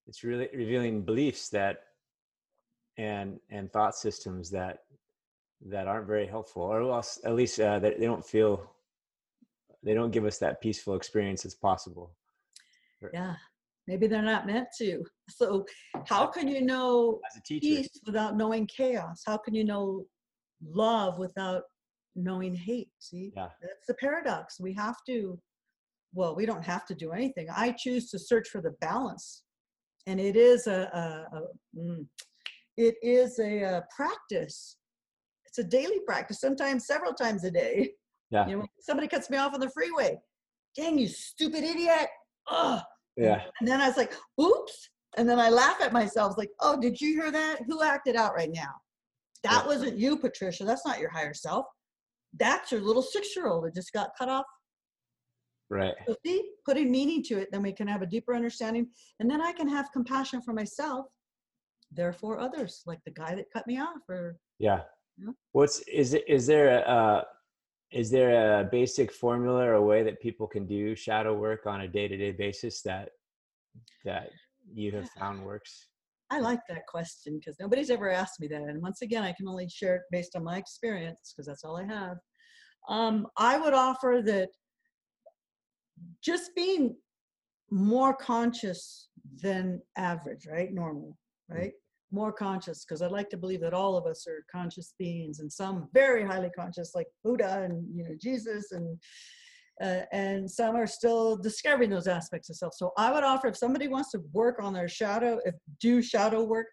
it's 0.06 0.24
really 0.24 0.48
revealing 0.54 1.02
beliefs 1.02 1.48
that 1.50 1.80
and 2.96 3.38
and 3.50 3.72
thought 3.72 3.94
systems 3.94 4.50
that 4.50 4.80
that 5.66 5.88
aren't 5.88 6.06
very 6.06 6.26
helpful, 6.26 6.62
or 6.62 6.80
else 6.82 7.18
at 7.24 7.34
least 7.34 7.60
uh, 7.60 7.78
that 7.78 7.98
they 7.98 8.06
don't 8.06 8.24
feel 8.24 8.70
they 9.82 9.94
don't 9.94 10.10
give 10.10 10.24
us 10.24 10.38
that 10.38 10.60
peaceful 10.60 10.94
experience 10.94 11.44
as 11.44 11.54
possible. 11.54 12.12
Yeah, 13.12 13.34
maybe 13.86 14.06
they're 14.06 14.22
not 14.22 14.46
meant 14.46 14.68
to. 14.78 15.04
So, 15.30 15.66
how 16.06 16.26
can 16.26 16.48
you 16.48 16.62
know 16.62 17.20
peace 17.46 17.90
without 18.06 18.34
knowing 18.34 18.66
chaos? 18.66 19.22
How 19.26 19.36
can 19.36 19.54
you 19.54 19.62
know 19.62 20.06
love 20.66 21.18
without 21.18 21.64
knowing 22.16 22.54
hate? 22.54 22.88
See, 22.98 23.30
yeah. 23.36 23.48
that's 23.60 23.86
the 23.86 23.94
paradox. 23.94 24.58
We 24.58 24.72
have 24.72 24.96
to. 25.06 25.38
Well, 26.14 26.34
we 26.34 26.46
don't 26.46 26.64
have 26.64 26.86
to 26.86 26.94
do 26.94 27.12
anything. 27.12 27.48
I 27.54 27.72
choose 27.72 28.10
to 28.10 28.18
search 28.18 28.48
for 28.48 28.60
the 28.60 28.74
balance, 28.80 29.42
and 30.06 30.18
it 30.18 30.36
is 30.36 30.66
a, 30.66 30.88
a, 30.92 31.36
a 31.36 31.42
mm, 31.78 32.06
it 32.76 32.96
is 33.02 33.38
a, 33.38 33.62
a 33.62 33.84
practice 33.94 34.78
it's 35.48 35.58
a 35.58 35.64
daily 35.64 36.00
practice, 36.06 36.40
sometimes 36.40 36.86
several 36.86 37.12
times 37.12 37.44
a 37.44 37.50
day. 37.50 37.90
Yeah. 38.30 38.46
You 38.46 38.58
know, 38.58 38.66
somebody 38.80 39.08
cuts 39.08 39.30
me 39.30 39.38
off 39.38 39.54
on 39.54 39.60
the 39.60 39.70
freeway. 39.70 40.18
Dang, 40.76 40.98
you 40.98 41.08
stupid 41.08 41.64
idiot. 41.64 42.08
Ugh. 42.50 42.82
Yeah. 43.16 43.42
And 43.58 43.68
then 43.68 43.80
I 43.80 43.88
was 43.88 43.96
like, 43.96 44.14
oops. 44.40 44.90
And 45.16 45.28
then 45.28 45.40
I 45.40 45.48
laugh 45.48 45.80
at 45.80 45.92
myself, 45.92 46.36
like, 46.36 46.50
oh, 46.60 46.78
did 46.78 47.00
you 47.00 47.14
hear 47.14 47.30
that? 47.32 47.60
Who 47.66 47.82
acted 47.82 48.14
out 48.14 48.34
right 48.34 48.50
now? 48.52 48.70
That 49.42 49.62
yeah. 49.62 49.66
wasn't 49.66 49.98
you, 49.98 50.18
Patricia. 50.18 50.64
That's 50.64 50.86
not 50.86 51.00
your 51.00 51.10
higher 51.10 51.34
self. 51.34 51.64
That's 52.38 52.70
your 52.70 52.82
little 52.82 53.02
six 53.02 53.34
year 53.34 53.48
old 53.48 53.64
that 53.64 53.74
just 53.74 53.92
got 53.92 54.10
cut 54.18 54.28
off. 54.28 54.44
Right. 55.70 55.94
So 56.06 56.14
see, 56.24 56.50
putting 56.64 56.90
meaning 56.90 57.22
to 57.24 57.38
it, 57.38 57.48
then 57.52 57.62
we 57.62 57.72
can 57.72 57.86
have 57.88 58.02
a 58.02 58.06
deeper 58.06 58.34
understanding. 58.34 58.88
And 59.20 59.30
then 59.30 59.42
I 59.42 59.52
can 59.52 59.68
have 59.68 59.92
compassion 59.92 60.40
for 60.40 60.54
myself, 60.54 61.06
therefore 61.92 62.38
others, 62.38 62.82
like 62.86 63.00
the 63.04 63.10
guy 63.10 63.34
that 63.34 63.52
cut 63.52 63.66
me 63.66 63.78
off 63.78 64.08
or 64.08 64.38
yeah 64.58 64.80
What's 65.52 65.80
is 65.80 66.14
it? 66.14 66.24
Is 66.28 66.46
there 66.46 66.78
a 66.78 67.26
is 67.90 68.10
there 68.10 68.60
a 68.60 68.64
basic 68.64 69.10
formula 69.12 69.64
or 69.64 69.74
a 69.74 69.82
way 69.82 70.02
that 70.02 70.20
people 70.20 70.46
can 70.46 70.66
do 70.66 70.94
shadow 70.94 71.34
work 71.34 71.66
on 71.66 71.82
a 71.82 71.88
day 71.88 72.06
to 72.06 72.16
day 72.16 72.32
basis 72.32 72.82
that 72.82 73.10
that 74.04 74.30
you 74.72 74.92
have 74.92 75.08
found 75.18 75.44
works? 75.44 75.88
I 76.30 76.40
like 76.40 76.60
that 76.68 76.86
question 76.86 77.38
because 77.38 77.56
nobody's 77.58 77.90
ever 77.90 78.10
asked 78.10 78.38
me 78.38 78.48
that, 78.48 78.62
and 78.62 78.82
once 78.82 79.00
again, 79.00 79.24
I 79.24 79.32
can 79.32 79.48
only 79.48 79.68
share 79.68 79.96
it 79.96 80.02
based 80.10 80.36
on 80.36 80.44
my 80.44 80.58
experience 80.58 81.32
because 81.34 81.46
that's 81.46 81.64
all 81.64 81.76
I 81.76 81.84
have. 81.84 82.18
Um, 82.88 83.26
I 83.38 83.58
would 83.58 83.72
offer 83.72 84.20
that 84.24 84.50
just 86.22 86.54
being 86.54 86.96
more 87.70 88.14
conscious 88.14 89.08
than 89.42 89.80
average, 89.96 90.46
right? 90.50 90.72
Normal, 90.72 91.16
mm. 91.50 91.58
right? 91.58 91.72
more 92.10 92.32
conscious 92.32 92.84
because 92.84 93.02
I'd 93.02 93.10
like 93.10 93.28
to 93.30 93.36
believe 93.36 93.60
that 93.60 93.74
all 93.74 93.96
of 93.96 94.06
us 94.06 94.26
are 94.26 94.44
conscious 94.50 94.94
beings 94.98 95.40
and 95.40 95.52
some 95.52 95.88
very 95.92 96.24
highly 96.24 96.50
conscious 96.50 96.92
like 96.94 97.06
Buddha 97.22 97.62
and 97.64 97.84
you 97.94 98.04
know 98.04 98.14
Jesus 98.20 98.72
and 98.72 98.98
uh, 99.82 100.04
and 100.12 100.50
some 100.50 100.74
are 100.74 100.88
still 100.88 101.36
discovering 101.36 101.88
those 101.88 102.08
aspects 102.08 102.50
of 102.50 102.56
self. 102.56 102.74
So 102.74 102.90
I 102.96 103.12
would 103.12 103.22
offer 103.22 103.46
if 103.46 103.56
somebody 103.56 103.86
wants 103.86 104.10
to 104.10 104.20
work 104.32 104.56
on 104.60 104.72
their 104.72 104.88
shadow, 104.88 105.38
if 105.44 105.54
do 105.80 106.02
shadow 106.02 106.42
work, 106.42 106.66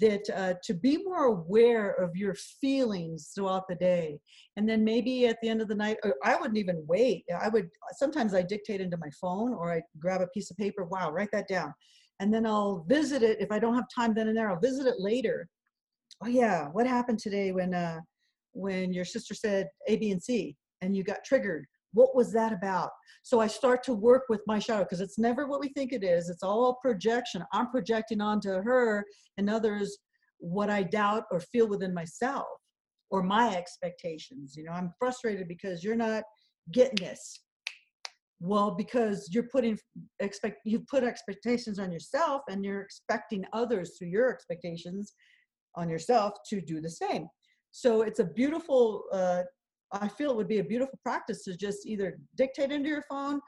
that 0.00 0.28
uh, 0.34 0.54
to 0.64 0.74
be 0.74 0.98
more 1.04 1.26
aware 1.26 1.92
of 1.92 2.16
your 2.16 2.34
feelings 2.60 3.30
throughout 3.34 3.68
the 3.68 3.76
day, 3.76 4.18
and 4.56 4.68
then 4.68 4.84
maybe 4.84 5.26
at 5.26 5.38
the 5.42 5.48
end 5.48 5.60
of 5.60 5.68
the 5.68 5.74
night, 5.74 5.96
I 6.24 6.36
wouldn't 6.36 6.58
even 6.58 6.84
wait. 6.88 7.24
I 7.40 7.48
would 7.48 7.68
sometimes 7.92 8.34
I 8.34 8.42
dictate 8.42 8.80
into 8.80 8.96
my 8.96 9.10
phone 9.20 9.54
or 9.54 9.72
I 9.72 9.82
grab 9.98 10.20
a 10.20 10.26
piece 10.28 10.50
of 10.50 10.56
paper. 10.56 10.84
Wow, 10.84 11.12
write 11.12 11.30
that 11.32 11.48
down 11.48 11.72
and 12.20 12.32
then 12.32 12.46
I'll 12.46 12.84
visit 12.88 13.22
it 13.22 13.40
if 13.40 13.50
I 13.50 13.58
don't 13.58 13.74
have 13.74 13.86
time 13.94 14.14
then 14.14 14.28
and 14.28 14.36
there. 14.36 14.50
I'll 14.50 14.60
visit 14.60 14.86
it 14.86 14.96
later. 14.98 15.48
Oh 16.22 16.28
yeah, 16.28 16.66
what 16.68 16.86
happened 16.86 17.18
today 17.18 17.52
when 17.52 17.74
uh, 17.74 18.00
when 18.52 18.92
your 18.92 19.04
sister 19.04 19.34
said 19.34 19.68
A, 19.88 19.96
B, 19.96 20.10
and 20.10 20.22
C, 20.22 20.56
and 20.80 20.96
you 20.96 21.04
got 21.04 21.24
triggered? 21.24 21.66
What 21.96 22.14
was 22.14 22.30
that 22.34 22.52
about? 22.52 22.90
So 23.22 23.40
I 23.40 23.46
start 23.46 23.82
to 23.84 23.94
work 23.94 24.24
with 24.28 24.42
my 24.46 24.58
shadow 24.58 24.84
because 24.84 25.00
it's 25.00 25.18
never 25.18 25.46
what 25.46 25.60
we 25.60 25.68
think 25.68 25.94
it 25.94 26.04
is. 26.04 26.28
It's 26.28 26.42
all 26.42 26.78
projection. 26.82 27.42
I'm 27.54 27.70
projecting 27.70 28.20
onto 28.20 28.50
her 28.50 29.02
and 29.38 29.48
others 29.48 29.96
what 30.36 30.68
I 30.68 30.82
doubt 30.82 31.24
or 31.30 31.40
feel 31.40 31.66
within 31.66 31.94
myself 31.94 32.46
or 33.10 33.22
my 33.22 33.56
expectations. 33.56 34.54
You 34.56 34.64
know, 34.64 34.72
I'm 34.72 34.92
frustrated 34.98 35.48
because 35.48 35.82
you're 35.82 35.96
not 35.96 36.24
getting 36.70 36.96
this 36.96 37.40
well 38.40 38.72
because 38.72 39.30
you're 39.32 39.48
putting 39.50 39.78
expect 40.20 40.58
you 40.66 40.80
put 40.90 41.02
expectations 41.02 41.78
on 41.78 41.90
yourself 41.90 42.42
and 42.50 42.62
you're 42.62 42.82
expecting 42.82 43.42
others 43.54 43.96
through 43.96 44.08
your 44.08 44.28
expectations 44.30 45.14
on 45.76 45.88
yourself 45.88 46.34
to 46.46 46.60
do 46.60 46.78
the 46.78 46.90
same 46.90 47.26
so 47.70 48.02
it's 48.02 48.20
a 48.20 48.24
beautiful 48.24 49.04
uh, 49.12 49.42
i 49.92 50.08
feel 50.08 50.30
it 50.30 50.36
would 50.36 50.48
be 50.48 50.58
a 50.58 50.64
beautiful 50.64 50.98
practice 51.02 51.44
to 51.44 51.56
just 51.56 51.86
either 51.86 52.18
dictate 52.36 52.72
into 52.72 52.88
your 52.88 53.04
phone 53.08 53.40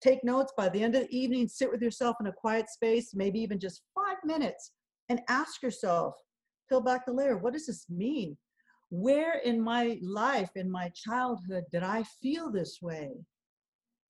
take 0.00 0.22
notes 0.24 0.52
by 0.56 0.68
the 0.68 0.82
end 0.82 0.94
of 0.94 1.02
the 1.02 1.16
evening 1.16 1.48
sit 1.48 1.70
with 1.70 1.82
yourself 1.82 2.16
in 2.20 2.26
a 2.26 2.32
quiet 2.32 2.68
space 2.68 3.12
maybe 3.14 3.40
even 3.40 3.58
just 3.58 3.82
five 3.94 4.18
minutes 4.24 4.72
and 5.08 5.20
ask 5.28 5.62
yourself 5.62 6.14
peel 6.68 6.80
back 6.80 7.04
the 7.06 7.12
layer 7.12 7.36
what 7.36 7.52
does 7.52 7.66
this 7.66 7.86
mean? 7.90 8.36
Where 8.90 9.38
in 9.38 9.60
my 9.60 9.98
life 10.02 10.50
in 10.56 10.70
my 10.70 10.90
childhood 10.94 11.64
did 11.70 11.82
i 11.82 12.02
feel 12.22 12.50
this 12.50 12.78
way? 12.82 13.10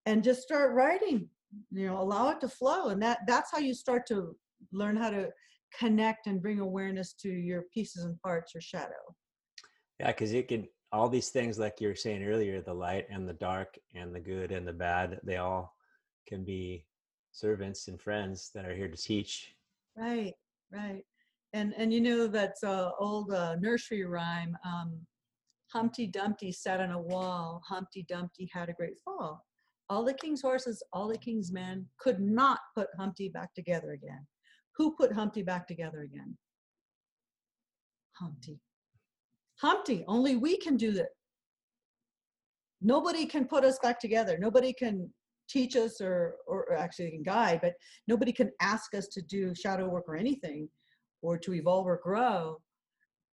And 0.06 0.24
just 0.24 0.42
start 0.42 0.74
writing 0.74 1.28
you 1.70 1.86
know 1.86 2.00
allow 2.00 2.30
it 2.30 2.40
to 2.40 2.48
flow 2.48 2.88
and 2.88 3.02
that 3.02 3.18
that's 3.26 3.50
how 3.52 3.58
you 3.58 3.74
start 3.74 4.06
to 4.06 4.34
learn 4.72 4.96
how 4.96 5.10
to 5.10 5.28
connect 5.78 6.26
and 6.26 6.40
bring 6.40 6.60
awareness 6.60 7.12
to 7.12 7.28
your 7.28 7.64
pieces 7.74 8.04
and 8.04 8.20
parts 8.22 8.54
or 8.54 8.60
shadow. 8.60 9.04
Yeah 9.98 10.08
because 10.08 10.32
it 10.32 10.48
can 10.48 10.68
all 10.92 11.08
these 11.08 11.30
things 11.30 11.58
like 11.58 11.80
you 11.80 11.88
were 11.88 11.94
saying 11.94 12.24
earlier 12.24 12.60
the 12.60 12.72
light 12.72 13.06
and 13.10 13.28
the 13.28 13.34
dark 13.34 13.78
and 13.94 14.14
the 14.14 14.20
good 14.20 14.52
and 14.52 14.66
the 14.66 14.72
bad 14.72 15.20
they 15.22 15.36
all 15.36 15.74
can 16.26 16.44
be 16.44 16.84
servants 17.32 17.88
and 17.88 18.00
friends 18.00 18.50
that 18.54 18.66
are 18.66 18.74
here 18.74 18.88
to 18.88 18.96
teach 18.96 19.54
right 19.96 20.34
right 20.70 21.04
and 21.52 21.74
and 21.76 21.92
you 21.92 22.00
know 22.00 22.26
that's 22.26 22.62
a 22.62 22.92
old 22.98 23.32
uh, 23.32 23.56
nursery 23.56 24.04
rhyme 24.04 24.56
um, 24.64 24.98
humpty 25.72 26.06
dumpty 26.06 26.52
sat 26.52 26.80
on 26.80 26.90
a 26.90 27.00
wall 27.00 27.62
humpty 27.66 28.04
dumpty 28.08 28.48
had 28.52 28.68
a 28.68 28.74
great 28.74 28.98
fall 29.04 29.42
all 29.92 30.04
the 30.04 30.14
king's 30.14 30.40
horses, 30.40 30.82
all 30.94 31.06
the 31.06 31.18
king's 31.18 31.52
men 31.52 31.86
could 31.98 32.18
not 32.18 32.60
put 32.74 32.88
Humpty 32.98 33.28
back 33.28 33.52
together 33.52 33.92
again. 33.92 34.26
Who 34.76 34.96
put 34.96 35.12
Humpty 35.12 35.42
back 35.42 35.68
together 35.68 36.00
again? 36.00 36.38
Humpty. 38.14 38.58
Humpty, 39.62 40.04
only 40.08 40.36
we 40.36 40.58
can 40.58 40.76
do 40.76 40.92
that. 40.92 41.08
Nobody 42.80 43.26
can 43.26 43.46
put 43.46 43.64
us 43.64 43.78
back 43.82 44.00
together. 44.00 44.36
Nobody 44.38 44.72
can 44.72 45.08
teach 45.48 45.76
us 45.76 46.00
or, 46.00 46.36
or 46.46 46.74
actually 46.74 47.12
can 47.12 47.22
guide, 47.22 47.60
but 47.62 47.74
nobody 48.08 48.32
can 48.32 48.50
ask 48.60 48.94
us 48.94 49.06
to 49.08 49.22
do 49.22 49.54
shadow 49.54 49.88
work 49.88 50.04
or 50.08 50.16
anything 50.16 50.68
or 51.22 51.38
to 51.38 51.54
evolve 51.54 51.86
or 51.86 52.00
grow. 52.02 52.58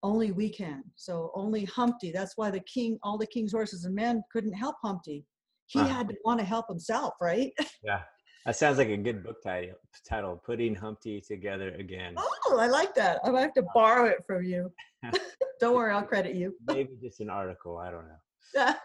Only 0.04 0.32
we 0.32 0.50
can. 0.50 0.84
So 0.96 1.32
only 1.34 1.66
Humpty. 1.66 2.12
That's 2.12 2.34
why 2.38 2.52
the 2.52 2.62
king, 2.62 3.00
all 3.04 3.18
the 3.18 3.28
king's 3.28 3.52
horses 3.52 3.86
and 3.86 3.96
men 3.96 4.22
couldn't 4.32 4.54
help 4.54 4.76
Humpty 4.84 5.26
he 5.70 5.80
had 5.80 6.10
to 6.10 6.16
want 6.26 6.40
to 6.40 6.46
help 6.46 6.68
himself, 6.68 7.14
right? 7.22 7.52
Yeah. 7.84 8.02
That 8.46 8.56
sounds 8.56 8.78
like 8.78 8.90
a 8.90 8.98
good 8.98 9.24
book 9.24 9.44
title. 9.44 9.76
Title: 10.08 10.42
Putting 10.46 10.74
Humpty 10.74 11.22
Together 11.22 11.76
Again. 11.76 12.16
Oh, 12.18 12.58
I 12.60 12.68
like 12.68 12.96
that. 12.96 13.20
I 13.24 13.30
might 13.30 13.42
have 13.42 13.54
to 13.56 13.66
borrow 13.74 14.06
it 14.06 14.24
from 14.26 14.44
you. 14.44 14.72
don't 15.60 15.76
worry, 15.76 15.94
I'll 15.94 16.04
credit 16.04 16.36
you. 16.36 16.56
Maybe 16.68 16.92
just 17.02 17.20
an 17.20 17.30
article. 17.30 17.78
I 17.78 17.92
don't 17.92 18.08
know. 18.08 18.16
Yeah. 18.56 18.76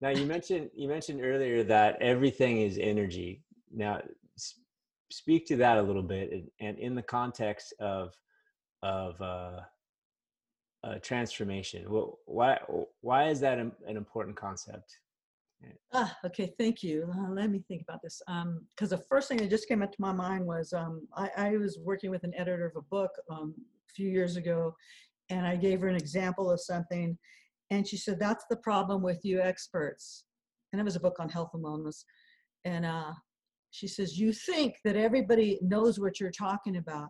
now 0.00 0.10
you 0.10 0.26
mentioned 0.26 0.70
you 0.74 0.88
mentioned 0.88 1.20
earlier 1.22 1.64
that 1.64 2.00
everything 2.00 2.62
is 2.62 2.78
energy. 2.80 3.42
Now, 3.72 4.00
speak 5.10 5.46
to 5.46 5.56
that 5.56 5.78
a 5.78 5.82
little 5.82 6.02
bit, 6.02 6.32
and, 6.32 6.48
and 6.60 6.78
in 6.78 6.94
the 6.94 7.02
context 7.02 7.74
of 7.80 8.14
of 8.82 9.20
uh, 9.20 9.60
uh, 10.84 10.94
transformation. 11.02 11.90
Well, 11.90 12.18
why 12.26 12.58
why 13.00 13.28
is 13.28 13.40
that 13.40 13.58
an 13.58 13.72
important 13.88 14.36
concept? 14.36 14.98
Ah, 15.92 16.16
okay, 16.24 16.54
thank 16.56 16.82
you. 16.82 17.10
Uh, 17.12 17.30
let 17.30 17.50
me 17.50 17.64
think 17.66 17.82
about 17.82 18.00
this. 18.02 18.22
Because 18.70 18.90
the 18.90 19.04
first 19.08 19.28
thing 19.28 19.38
that 19.38 19.50
just 19.50 19.68
came 19.68 19.82
up 19.82 19.90
to 19.90 20.00
my 20.00 20.12
mind 20.12 20.46
was 20.46 20.72
um, 20.72 21.06
I, 21.16 21.30
I 21.36 21.56
was 21.56 21.78
working 21.82 22.10
with 22.10 22.22
an 22.24 22.32
editor 22.36 22.66
of 22.66 22.76
a 22.76 22.82
book 22.82 23.10
um, 23.28 23.54
a 23.90 23.92
few 23.94 24.08
years 24.08 24.36
ago, 24.36 24.74
and 25.30 25.46
I 25.46 25.56
gave 25.56 25.80
her 25.80 25.88
an 25.88 25.96
example 25.96 26.50
of 26.50 26.60
something, 26.60 27.18
and 27.70 27.86
she 27.86 27.96
said, 27.96 28.20
"That's 28.20 28.44
the 28.48 28.56
problem 28.56 29.02
with 29.02 29.24
you 29.24 29.40
experts." 29.40 30.24
And 30.72 30.80
it 30.80 30.84
was 30.84 30.96
a 30.96 31.00
book 31.00 31.16
on 31.18 31.28
health 31.28 31.50
and 31.54 31.64
wellness, 31.64 32.04
and 32.64 32.86
uh, 32.86 33.12
she 33.72 33.88
says, 33.88 34.18
"You 34.18 34.32
think 34.32 34.76
that 34.84 34.96
everybody 34.96 35.58
knows 35.60 35.98
what 35.98 36.20
you're 36.20 36.30
talking 36.30 36.76
about. 36.76 37.08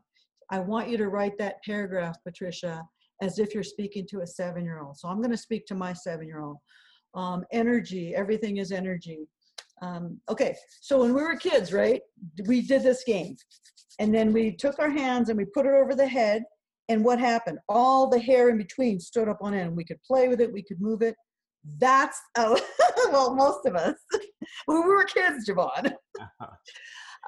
I 0.51 0.59
want 0.61 0.88
you 0.88 0.96
to 0.96 1.09
write 1.09 1.36
that 1.38 1.62
paragraph, 1.64 2.16
Patricia, 2.24 2.82
as 3.20 3.38
if 3.38 3.55
you're 3.55 3.62
speaking 3.62 4.07
to 4.09 4.22
a 4.22 4.26
seven-year-old. 4.26 4.96
So 4.96 5.09
I'm 5.09 5.18
going 5.18 5.30
to 5.30 5.36
speak 5.36 5.66
to 5.66 5.74
my 5.74 5.92
seven-year-old." 5.92 6.57
Um, 7.14 7.44
energy 7.52 8.14
everything 8.14 8.58
is 8.58 8.72
energy. 8.72 9.28
Um, 9.82 10.20
okay 10.28 10.54
so 10.80 11.00
when 11.00 11.14
we 11.14 11.22
were 11.22 11.36
kids 11.36 11.72
right 11.72 12.02
we 12.46 12.61
did 12.61 12.82
this 12.82 13.04
game. 13.04 13.36
And 13.98 14.14
then 14.14 14.32
we 14.32 14.52
took 14.52 14.78
our 14.78 14.88
hands 14.90 15.28
and 15.28 15.36
we 15.36 15.44
put 15.44 15.66
it 15.66 15.74
over 15.74 15.94
the 15.94 16.06
head 16.06 16.42
and 16.88 17.04
what 17.04 17.18
happened? 17.18 17.58
All 17.68 18.08
the 18.08 18.18
hair 18.18 18.48
in 18.48 18.56
between 18.56 18.98
stood 18.98 19.28
up 19.28 19.38
on 19.42 19.54
end. 19.54 19.76
We 19.76 19.84
could 19.84 20.02
play 20.02 20.28
with 20.28 20.40
it 20.40 20.52
we 20.52 20.62
could 20.62 20.80
move 20.80 21.02
it. 21.02 21.14
That's 21.78 22.18
oh, 22.36 22.61
well 23.12 23.34
most 23.34 23.66
of 23.66 23.76
us. 23.76 23.96
When 24.66 24.82
we 24.82 24.88
were 24.88 25.04
kids 25.04 25.48
javon 25.48 25.92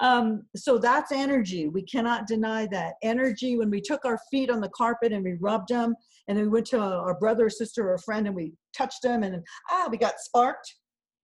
um, 0.01 0.45
so 0.57 0.79
that's 0.79 1.13
energy. 1.13 1.69
We 1.69 1.83
cannot 1.83 2.27
deny 2.27 2.67
that. 2.69 2.95
Energy 3.03 3.59
when 3.59 3.71
we 3.71 3.81
took 3.81 4.05
our 4.05 4.19
feet 4.31 4.51
on 4.51 4.61
the 4.61 4.71
carpet 4.71 5.13
and 5.13 5.23
we 5.23 5.35
rubbed 5.35 5.69
them 5.69 5.95
and 6.29 6.37
then 6.37 6.47
we 6.47 6.51
went 6.51 6.67
to 6.69 6.81
our 6.81 7.19
brother 7.19 7.47
or 7.47 7.51
sister 7.51 7.89
or 7.89 7.95
a 7.95 7.99
friend 8.01 8.27
and 8.27 8.35
we 8.35 8.55
touched 8.77 9.03
them 9.03 9.23
and 9.23 9.43
ah 9.71 9.89
we 9.91 9.99
got 9.99 10.19
sparked. 10.19 10.75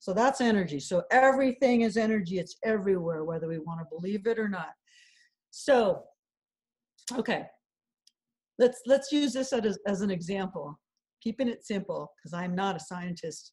So 0.01 0.13
that's 0.13 0.41
energy. 0.41 0.81
So 0.81 1.03
everything 1.11 1.81
is 1.81 1.97
energy. 1.97 2.39
It's 2.39 2.57
everywhere 2.65 3.25
whether 3.25 3.49
we 3.49 3.59
want 3.59 3.81
to 3.81 3.87
believe 3.97 4.27
it 4.27 4.39
or 4.39 4.49
not. 4.49 4.71
So 5.51 6.03
okay. 7.17 7.47
Let's 8.59 8.81
let's 8.87 9.13
use 9.13 9.33
this 9.33 9.53
as, 9.53 9.79
as 9.87 10.03
an 10.03 10.11
example. 10.11 10.79
Keeping 11.23 11.49
it 11.49 11.65
simple 11.65 12.13
because 12.17 12.35
i'm 12.35 12.55
not 12.55 12.77
a 12.77 12.81
scientist. 12.81 13.53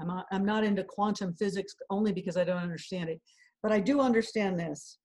I'm 0.00 0.08
not, 0.08 0.26
I'm 0.32 0.44
not 0.44 0.64
into 0.64 0.82
quantum 0.82 1.34
physics 1.34 1.74
only 1.90 2.12
because 2.12 2.36
i 2.36 2.42
don't 2.42 2.62
understand 2.62 3.10
it 3.10 3.20
but 3.64 3.72
i 3.72 3.80
do 3.80 4.00
understand 4.00 4.60
this 4.60 4.98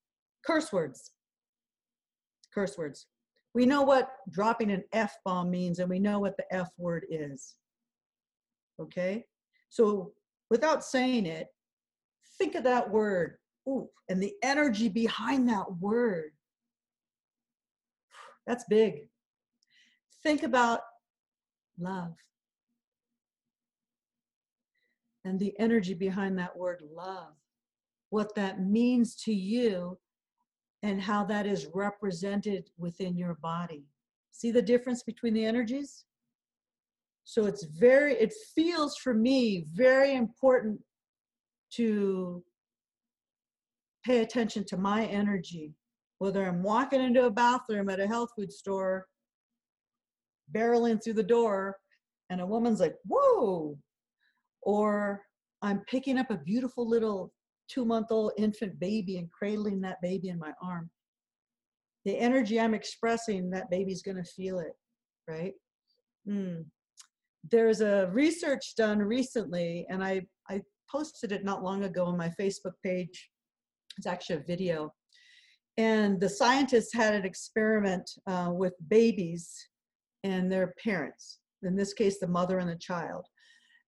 curse 0.46 0.72
words 0.72 1.14
curse 2.54 2.78
words 2.78 3.08
we 3.54 3.66
know 3.66 3.82
what 3.82 4.12
dropping 4.30 4.72
an 4.72 4.84
F 4.94 5.18
bomb 5.26 5.50
means 5.50 5.80
and 5.80 5.90
we 5.90 6.00
know 6.00 6.20
what 6.20 6.38
the 6.38 6.46
F 6.54 6.70
word 6.78 7.06
is. 7.10 7.56
Okay? 8.80 9.26
So 9.70 10.14
without 10.50 10.84
saying 10.84 11.26
it, 11.26 11.48
think 12.38 12.56
of 12.56 12.64
that 12.64 12.90
word. 12.90 13.38
Ooh, 13.68 13.90
and 14.08 14.22
the 14.22 14.34
energy 14.44 14.88
behind 14.88 15.50
that 15.50 15.66
word. 15.80 16.32
That's 18.48 18.64
big. 18.70 19.08
Think 20.24 20.44
about 20.44 20.82
love 21.80 22.14
and 25.26 25.40
the 25.40 25.54
energy 25.60 25.94
behind 25.94 26.40
that 26.40 26.58
word 26.58 26.82
love, 26.96 27.34
what 28.10 28.34
that 28.36 28.62
means 28.62 29.16
to 29.24 29.34
you 29.34 29.98
and 30.84 31.02
how 31.02 31.24
that 31.26 31.46
is 31.46 31.68
represented 31.74 32.70
within 32.78 33.18
your 33.18 33.36
body. 33.36 33.84
See 34.32 34.52
the 34.52 34.62
difference 34.62 35.04
between 35.04 35.34
the 35.34 35.46
energies? 35.46 36.06
So 37.26 37.46
it's 37.46 37.66
very, 37.66 38.14
it 38.16 38.34
feels 38.56 38.98
for 38.98 39.14
me 39.14 39.66
very 39.74 40.16
important 40.16 40.80
to 41.74 42.44
pay 44.04 44.20
attention 44.20 44.64
to 44.66 44.78
my 44.78 45.06
energy, 45.06 45.74
whether 46.20 46.48
I'm 46.48 46.64
walking 46.64 47.02
into 47.02 47.26
a 47.26 47.32
bathroom 47.32 47.90
at 47.90 48.00
a 48.00 48.08
health 48.08 48.30
food 48.36 48.52
store, 48.52 49.06
barreling 50.56 51.04
through 51.04 51.14
the 51.14 51.24
door, 51.24 51.76
and 52.30 52.42
a 52.42 52.46
woman's 52.46 52.80
like, 52.80 52.96
whoa, 53.06 53.78
or 54.62 55.22
I'm 55.62 55.82
picking 55.82 56.18
up 56.18 56.32
a 56.32 56.38
beautiful 56.38 56.88
little 56.88 57.32
two 57.70 57.86
month 57.86 58.08
old 58.12 58.34
infant 58.38 58.80
baby 58.80 59.18
and 59.18 59.32
cradling 59.32 59.82
that 59.82 60.02
baby 60.02 60.30
in 60.30 60.40
my 60.40 60.52
arm. 60.62 60.90
The 62.06 62.18
energy 62.18 62.60
I'm 62.60 62.74
expressing, 62.74 63.50
that 63.52 63.70
baby's 63.70 64.02
going 64.02 64.18
to 64.18 64.24
feel 64.24 64.60
it, 64.60 64.74
right? 65.28 65.54
Mm. 66.28 66.66
There's 67.52 67.82
a 67.82 68.10
research 68.12 68.76
done 68.76 69.00
recently, 69.00 69.86
and 69.90 70.04
I, 70.04 70.26
I 70.50 70.62
posted 70.90 71.32
it 71.32 71.46
not 71.46 71.64
long 71.64 71.84
ago 71.84 72.06
on 72.06 72.18
my 72.18 72.32
Facebook 72.40 72.74
page. 72.84 73.30
It's 73.98 74.08
actually 74.08 74.38
a 74.38 74.44
video. 74.48 74.94
And 75.78 76.20
the 76.20 76.30
scientists 76.30 76.94
had 76.94 77.16
an 77.16 77.26
experiment 77.26 78.10
uh, 78.28 78.50
with 78.52 78.74
babies 78.90 79.54
and 80.24 80.52
their 80.52 80.74
parents, 80.84 81.40
in 81.64 81.76
this 81.76 81.94
case, 81.94 82.20
the 82.20 82.28
mother 82.28 82.60
and 82.60 82.70
the 82.70 82.76
child. 82.76 83.26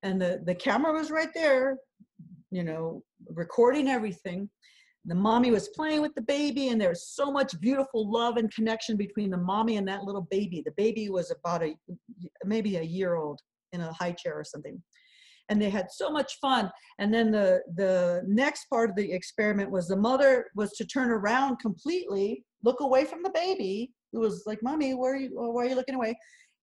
And 0.03 0.21
the, 0.21 0.41
the 0.45 0.55
camera 0.55 0.93
was 0.93 1.11
right 1.11 1.34
there, 1.34 1.77
you 2.52 2.64
know, 2.64 3.02
recording 3.30 3.89
everything. 3.89 4.49
The 5.06 5.16
mommy 5.16 5.49
was 5.49 5.70
playing 5.70 6.02
with 6.02 6.14
the 6.14 6.22
baby, 6.22 6.68
and 6.68 6.80
there 6.80 6.89
was 6.89 7.08
so 7.08 7.32
much 7.32 7.60
beautiful 7.60 8.12
love 8.12 8.38
and 8.38 8.54
connection 8.54 8.97
between 8.97 9.32
the 9.32 9.38
mommy 9.38 9.78
and 9.78 9.88
that 9.88 10.04
little 10.04 10.28
baby. 10.30 10.62
The 10.64 10.74
baby 10.78 11.10
was 11.10 11.32
about 11.32 11.64
a 11.64 11.76
maybe 12.45 12.78
a 12.78 12.84
year 12.84 13.16
old 13.16 13.39
in 13.72 13.82
a 13.82 13.91
high 13.93 14.12
chair 14.12 14.36
or 14.36 14.43
something. 14.43 14.82
And 15.49 15.60
they 15.60 15.72
had 15.72 15.91
so 15.91 16.12
much 16.12 16.38
fun. 16.39 16.70
And 16.99 17.12
then 17.12 17.32
the 17.32 17.62
the 17.76 18.22
next 18.28 18.66
part 18.70 18.91
of 18.91 18.95
the 18.95 19.12
experiment 19.12 19.72
was 19.72 19.88
the 19.88 19.95
mother 19.95 20.45
was 20.56 20.72
to 20.74 20.86
turn 20.86 21.10
around 21.10 21.58
completely, 21.58 22.45
look 22.64 22.82
away 22.82 23.06
from 23.06 23.24
the 23.24 23.32
baby, 23.32 23.91
who 24.12 24.20
was 24.20 24.43
like, 24.45 24.60
"Mommy, 24.62 24.93
where 24.93 25.14
are 25.14 25.18
you? 25.18 25.30
Why 25.34 25.64
are 25.64 25.70
you 25.70 25.76
looking 25.76 25.95
away?" 25.95 26.16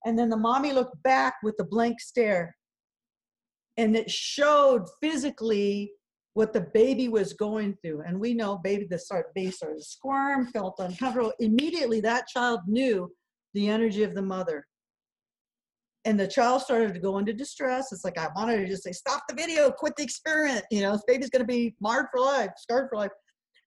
And 0.05 0.17
then 0.17 0.29
the 0.29 0.37
mommy 0.37 0.71
looked 0.71 1.03
back 1.03 1.35
with 1.43 1.57
the 1.57 1.65
blank 1.65 1.99
stare 1.99 2.55
and 3.79 3.95
it 3.95 4.11
showed 4.11 4.85
physically 5.01 5.93
what 6.33 6.51
the 6.51 6.67
baby 6.73 7.07
was 7.07 7.31
going 7.31 7.77
through. 7.81 8.01
And 8.01 8.19
we 8.19 8.33
know 8.33 8.57
baby 8.57 8.85
the 8.89 8.99
start 8.99 9.27
baby 9.33 9.51
started 9.51 9.77
to 9.77 9.83
squirm, 9.83 10.47
felt 10.47 10.75
uncomfortable. 10.79 11.31
Immediately 11.39 12.01
that 12.01 12.27
child 12.27 12.59
knew 12.67 13.09
the 13.53 13.69
energy 13.69 14.03
of 14.03 14.15
the 14.15 14.21
mother. 14.21 14.65
And 16.03 16.19
the 16.19 16.27
child 16.27 16.61
started 16.61 16.93
to 16.93 16.99
go 16.99 17.19
into 17.19 17.33
distress. 17.33 17.91
It's 17.93 18.03
like 18.03 18.17
I 18.17 18.27
wanted 18.35 18.57
to 18.57 18.67
just 18.67 18.83
say, 18.83 18.91
stop 18.91 19.23
the 19.29 19.35
video, 19.35 19.71
quit 19.71 19.95
the 19.95 20.03
experiment. 20.03 20.65
You 20.71 20.81
know, 20.81 20.91
this 20.91 21.03
baby's 21.07 21.29
gonna 21.29 21.45
be 21.45 21.75
marred 21.79 22.07
for 22.11 22.19
life, 22.19 22.51
scarred 22.57 22.89
for 22.89 22.97
life. 22.97 23.11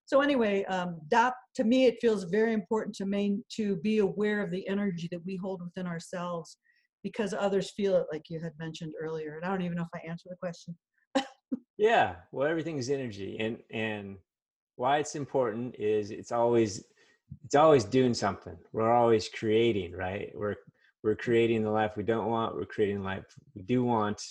So 0.05 0.21
anyway, 0.21 0.63
um, 0.65 0.99
that 1.09 1.33
to 1.55 1.63
me 1.63 1.85
it 1.85 1.97
feels 2.01 2.25
very 2.25 2.53
important 2.53 2.95
to 2.97 3.05
main 3.07 3.43
to 3.55 3.77
be 3.77 3.97
aware 3.97 4.43
of 4.43 4.51
the 4.51 4.67
energy 4.67 5.07
that 5.11 5.25
we 5.25 5.37
hold 5.37 5.61
within 5.63 5.87
ourselves 5.87 6.57
because 7.03 7.33
others 7.33 7.71
feel 7.71 7.95
it 7.95 8.07
like 8.11 8.29
you 8.29 8.39
had 8.39 8.53
mentioned 8.57 8.93
earlier 8.99 9.35
and 9.35 9.45
i 9.45 9.49
don't 9.49 9.61
even 9.61 9.77
know 9.77 9.83
if 9.83 10.01
i 10.01 10.07
answered 10.07 10.29
the 10.31 10.37
question. 10.37 10.75
Yeah 11.77 12.15
well 12.31 12.47
everything 12.47 12.77
is 12.77 12.89
energy 12.89 13.37
and 13.39 13.57
and 13.71 14.17
why 14.75 14.97
it's 14.99 15.15
important 15.15 15.75
is 15.77 16.11
it's 16.11 16.31
always 16.31 16.83
it's 17.43 17.55
always 17.55 17.83
doing 17.83 18.13
something. 18.13 18.57
We're 18.71 18.91
always 18.91 19.27
creating 19.29 19.93
right? 19.93 20.31
We're 20.35 20.55
we're 21.03 21.15
creating 21.15 21.63
the 21.63 21.69
life 21.69 21.97
we 21.97 22.03
don't 22.03 22.27
want 22.27 22.55
we're 22.55 22.65
creating 22.65 22.99
the 22.99 23.03
life 23.03 23.25
we 23.55 23.61
do 23.63 23.83
want 23.83 24.21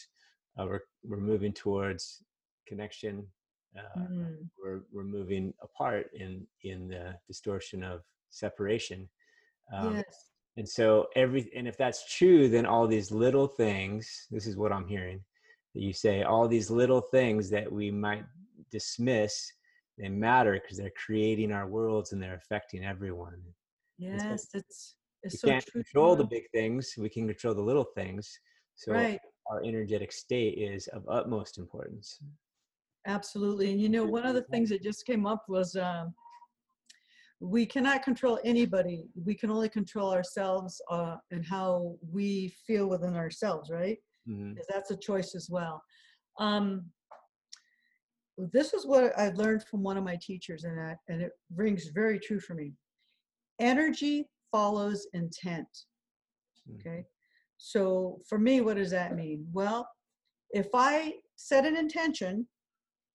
uh, 0.59 0.65
we're 0.67 0.81
we're 1.05 1.19
moving 1.19 1.53
towards 1.53 2.23
connection 2.67 3.27
uh, 3.77 4.01
mm. 4.01 4.37
we're 4.59 4.81
we're 4.93 5.05
moving 5.05 5.53
apart 5.63 6.11
in 6.15 6.47
in 6.63 6.89
the 6.89 7.15
distortion 7.29 7.83
of 7.85 8.01
separation 8.31 9.09
um, 9.75 9.97
yes 9.97 10.32
and 10.57 10.69
so 10.69 11.07
every 11.17 11.51
and 11.57 11.67
if 11.67 11.77
that's 11.77 12.15
true 12.15 12.49
then 12.49 12.67
all 12.67 12.87
these 12.87 13.11
little 13.11 13.47
things 13.47 14.27
this 14.31 14.47
is 14.47 14.57
what 14.57 14.73
i'm 14.73 14.87
hearing 14.87 15.21
that 15.75 15.83
you 15.83 15.93
say 15.93 16.23
all 16.23 16.47
these 16.47 16.71
little 16.71 17.01
things 17.01 17.49
that 17.49 17.71
we 17.71 17.91
might 17.91 18.25
dismiss 18.71 19.53
they 19.99 20.09
matter 20.09 20.55
because 20.61 20.79
they're 20.79 20.93
creating 21.05 21.53
our 21.53 21.67
worlds 21.67 22.13
and 22.13 22.23
they're 22.23 22.35
affecting 22.35 22.85
everyone. 22.85 23.41
Yes 23.99 24.23
so 24.23 24.59
it's 24.59 24.95
it's 25.23 25.35
we 25.35 25.39
so 25.39 25.49
can't 25.49 25.73
control 25.73 26.17
the 26.17 26.25
big 26.25 26.45
things 26.53 26.95
we 26.99 27.09
can 27.09 27.27
control 27.27 27.55
the 27.55 27.63
little 27.63 27.87
things. 27.95 28.31
So 28.75 28.93
right. 28.93 29.21
our 29.51 29.63
energetic 29.63 30.11
state 30.11 30.59
is 30.59 30.89
of 30.89 31.05
utmost 31.09 31.59
importance. 31.59 32.19
Absolutely 33.07 33.71
and 33.71 33.81
you 33.81 33.89
know 33.89 34.05
one 34.05 34.27
of 34.27 34.35
the 34.35 34.45
things 34.45 34.71
that 34.71 34.83
just 34.83 35.07
came 35.07 35.27
up 35.27 35.45
was 35.49 35.77
um, 35.77 36.15
we 37.43 37.67
cannot 37.67 38.05
control 38.05 38.39
anybody. 38.45 39.09
We 39.17 39.35
can 39.35 39.51
only 39.51 39.69
control 39.69 40.13
ourselves 40.13 40.81
uh, 40.91 41.17
and 41.33 41.45
how 41.45 41.97
we 42.09 42.55
feel 42.67 42.89
within 42.89 43.17
ourselves, 43.17 43.69
right? 43.69 43.99
Mm-hmm. 44.29 44.53
That's 44.69 44.93
a 44.93 44.97
choice 44.97 45.35
as 45.35 45.49
well. 45.51 45.83
Um, 46.39 46.85
this 48.53 48.73
is 48.73 48.87
what 48.87 49.19
I 49.19 49.31
learned 49.31 49.65
from 49.65 49.83
one 49.83 49.97
of 49.97 50.05
my 50.05 50.17
teachers, 50.23 50.63
and 50.63 50.79
that, 50.79 50.99
and 51.09 51.21
it 51.21 51.33
rings 51.55 51.91
very 51.93 52.21
true 52.21 52.39
for 52.39 52.55
me. 52.55 52.75
Energy 53.61 54.29
follows 54.53 55.09
intent. 55.13 55.67
Mm-hmm. 56.71 56.89
Okay, 56.89 57.05
so 57.59 58.21
for 58.29 58.39
me, 58.39 58.61
what 58.61 58.77
does 58.77 58.93
that 58.93 59.17
mean? 59.17 59.45
Well, 59.53 59.89
if 60.53 60.69
I 60.75 61.15
set 61.35 61.67
an 61.67 61.77
intention, 61.77 62.47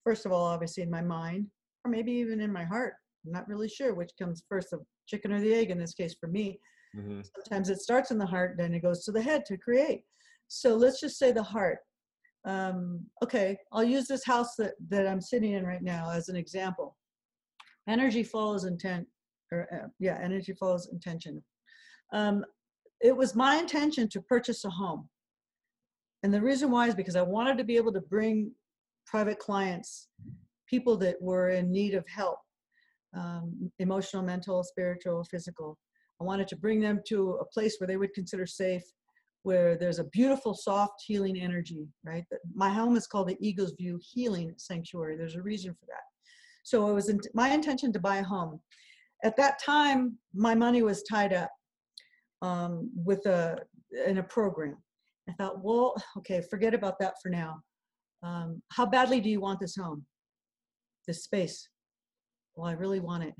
first 0.03 0.25
of 0.25 0.33
all, 0.33 0.45
obviously 0.45 0.83
in 0.83 0.89
my 0.89 1.01
mind, 1.01 1.47
or 1.85 1.91
maybe 1.91 2.11
even 2.11 2.41
in 2.41 2.51
my 2.51 2.65
heart. 2.65 2.95
I'm 3.25 3.31
not 3.31 3.47
really 3.47 3.69
sure 3.69 3.93
which 3.93 4.11
comes 4.19 4.43
first, 4.47 4.69
the 4.71 4.79
chicken 5.07 5.31
or 5.31 5.41
the 5.41 5.53
egg 5.53 5.71
in 5.71 5.79
this 5.79 5.93
case 5.93 6.15
for 6.19 6.27
me. 6.27 6.59
Mm-hmm. 6.95 7.21
Sometimes 7.35 7.69
it 7.69 7.81
starts 7.81 8.11
in 8.11 8.17
the 8.17 8.25
heart, 8.25 8.55
then 8.57 8.73
it 8.73 8.81
goes 8.81 9.03
to 9.05 9.11
the 9.11 9.21
head 9.21 9.45
to 9.45 9.57
create. 9.57 10.03
So 10.47 10.75
let's 10.75 10.99
just 10.99 11.17
say 11.17 11.31
the 11.31 11.43
heart. 11.43 11.79
Um, 12.45 13.05
okay, 13.23 13.57
I'll 13.73 13.83
use 13.83 14.07
this 14.07 14.25
house 14.25 14.55
that, 14.55 14.73
that 14.89 15.07
I'm 15.07 15.19
sitting 15.19 15.53
in 15.53 15.65
right 15.65 15.81
now 15.81 16.09
as 16.09 16.29
an 16.29 16.35
example. 16.35 16.95
Energy 17.89 18.23
follows 18.23 18.63
intent, 18.63 19.05
or 19.51 19.67
uh, 19.73 19.87
yeah, 19.99 20.17
energy 20.21 20.53
follows 20.53 20.89
intention. 20.91 21.43
Um, 22.13 22.45
it 23.01 23.15
was 23.15 23.35
my 23.35 23.57
intention 23.57 24.07
to 24.09 24.21
purchase 24.21 24.63
a 24.65 24.69
home. 24.69 25.09
And 26.23 26.33
the 26.33 26.41
reason 26.41 26.71
why 26.71 26.87
is 26.87 26.95
because 26.95 27.15
I 27.15 27.21
wanted 27.21 27.57
to 27.57 27.63
be 27.63 27.75
able 27.75 27.93
to 27.93 28.01
bring 28.01 28.51
private 29.05 29.39
clients, 29.39 30.07
people 30.67 30.97
that 30.97 31.21
were 31.21 31.49
in 31.49 31.71
need 31.71 31.93
of 31.93 32.05
help, 32.07 32.39
um, 33.15 33.71
emotional, 33.79 34.23
mental, 34.23 34.63
spiritual, 34.63 35.23
physical. 35.23 35.77
I 36.19 36.23
wanted 36.23 36.47
to 36.49 36.55
bring 36.55 36.81
them 36.81 37.01
to 37.07 37.33
a 37.41 37.45
place 37.45 37.77
where 37.77 37.87
they 37.87 37.97
would 37.97 38.13
consider 38.13 38.45
safe, 38.45 38.83
where 39.43 39.77
there's 39.77 39.99
a 39.99 40.05
beautiful, 40.05 40.53
soft, 40.53 41.03
healing 41.05 41.39
energy, 41.39 41.87
right? 42.03 42.25
My 42.53 42.69
home 42.69 42.95
is 42.97 43.07
called 43.07 43.29
the 43.29 43.37
Eagles 43.39 43.73
View 43.77 43.99
Healing 44.01 44.53
Sanctuary. 44.57 45.15
There's 45.15 45.35
a 45.35 45.41
reason 45.41 45.73
for 45.73 45.85
that. 45.87 46.03
So 46.63 46.89
it 46.89 46.93
was 46.93 47.13
my 47.33 47.49
intention 47.49 47.93
to 47.93 47.99
buy 47.99 48.17
a 48.17 48.23
home. 48.23 48.59
At 49.23 49.37
that 49.37 49.59
time, 49.63 50.17
my 50.33 50.53
money 50.53 50.81
was 50.83 51.03
tied 51.03 51.33
up 51.33 51.49
um, 52.41 52.91
with 52.93 53.25
a 53.25 53.57
in 54.05 54.17
a 54.17 54.23
program. 54.23 54.77
I 55.29 55.33
thought, 55.33 55.63
well, 55.63 55.95
okay, 56.17 56.41
forget 56.49 56.73
about 56.73 56.99
that 56.99 57.15
for 57.21 57.29
now. 57.29 57.61
Um, 58.23 58.61
how 58.71 58.85
badly 58.85 59.19
do 59.21 59.29
you 59.29 59.39
want 59.39 59.59
this 59.59 59.75
home, 59.75 60.05
this 61.07 61.23
space? 61.23 61.69
Well, 62.57 62.67
I 62.67 62.73
really 62.73 62.99
want 62.99 63.23
it. 63.23 63.35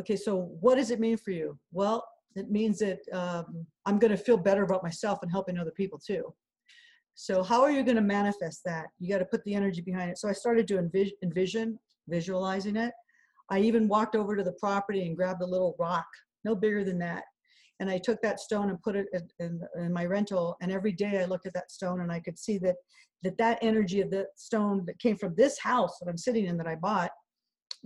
Okay, 0.00 0.16
so 0.16 0.56
what 0.60 0.76
does 0.76 0.90
it 0.90 1.00
mean 1.00 1.18
for 1.18 1.32
you? 1.32 1.58
Well, 1.70 2.02
it 2.34 2.50
means 2.50 2.78
that 2.78 3.00
um, 3.12 3.66
I'm 3.84 3.98
going 3.98 4.10
to 4.10 4.16
feel 4.16 4.38
better 4.38 4.62
about 4.62 4.82
myself 4.82 5.18
and 5.22 5.30
helping 5.30 5.58
other 5.58 5.72
people 5.72 5.98
too. 5.98 6.32
So 7.14 7.42
how 7.42 7.62
are 7.62 7.70
you 7.70 7.82
going 7.82 7.96
to 7.96 8.02
manifest 8.02 8.62
that? 8.64 8.86
You 8.98 9.08
got 9.10 9.18
to 9.18 9.26
put 9.26 9.44
the 9.44 9.54
energy 9.54 9.82
behind 9.82 10.10
it. 10.10 10.18
So 10.18 10.28
I 10.28 10.32
started 10.32 10.66
to 10.68 10.78
envision, 10.78 11.14
envision, 11.22 11.78
visualizing 12.08 12.76
it. 12.76 12.92
I 13.50 13.58
even 13.58 13.88
walked 13.88 14.14
over 14.16 14.34
to 14.36 14.44
the 14.44 14.52
property 14.52 15.06
and 15.06 15.16
grabbed 15.16 15.42
a 15.42 15.46
little 15.46 15.74
rock, 15.78 16.06
no 16.44 16.54
bigger 16.54 16.84
than 16.84 16.98
that. 17.00 17.24
And 17.80 17.90
I 17.90 17.98
took 17.98 18.22
that 18.22 18.40
stone 18.40 18.70
and 18.70 18.80
put 18.80 18.96
it 18.96 19.06
in, 19.12 19.28
in, 19.40 19.60
in 19.76 19.92
my 19.92 20.04
rental. 20.06 20.56
And 20.62 20.72
every 20.72 20.92
day 20.92 21.20
I 21.20 21.26
looked 21.26 21.46
at 21.46 21.54
that 21.54 21.70
stone 21.70 22.00
and 22.00 22.10
I 22.10 22.20
could 22.20 22.38
see 22.38 22.56
that 22.58 22.76
that, 23.24 23.36
that 23.38 23.58
energy 23.62 24.00
of 24.00 24.10
the 24.10 24.26
stone 24.36 24.84
that 24.86 24.98
came 25.00 25.16
from 25.16 25.34
this 25.34 25.58
house 25.58 25.98
that 25.98 26.08
I'm 26.08 26.16
sitting 26.16 26.46
in 26.46 26.56
that 26.56 26.68
I 26.68 26.76
bought 26.76 27.10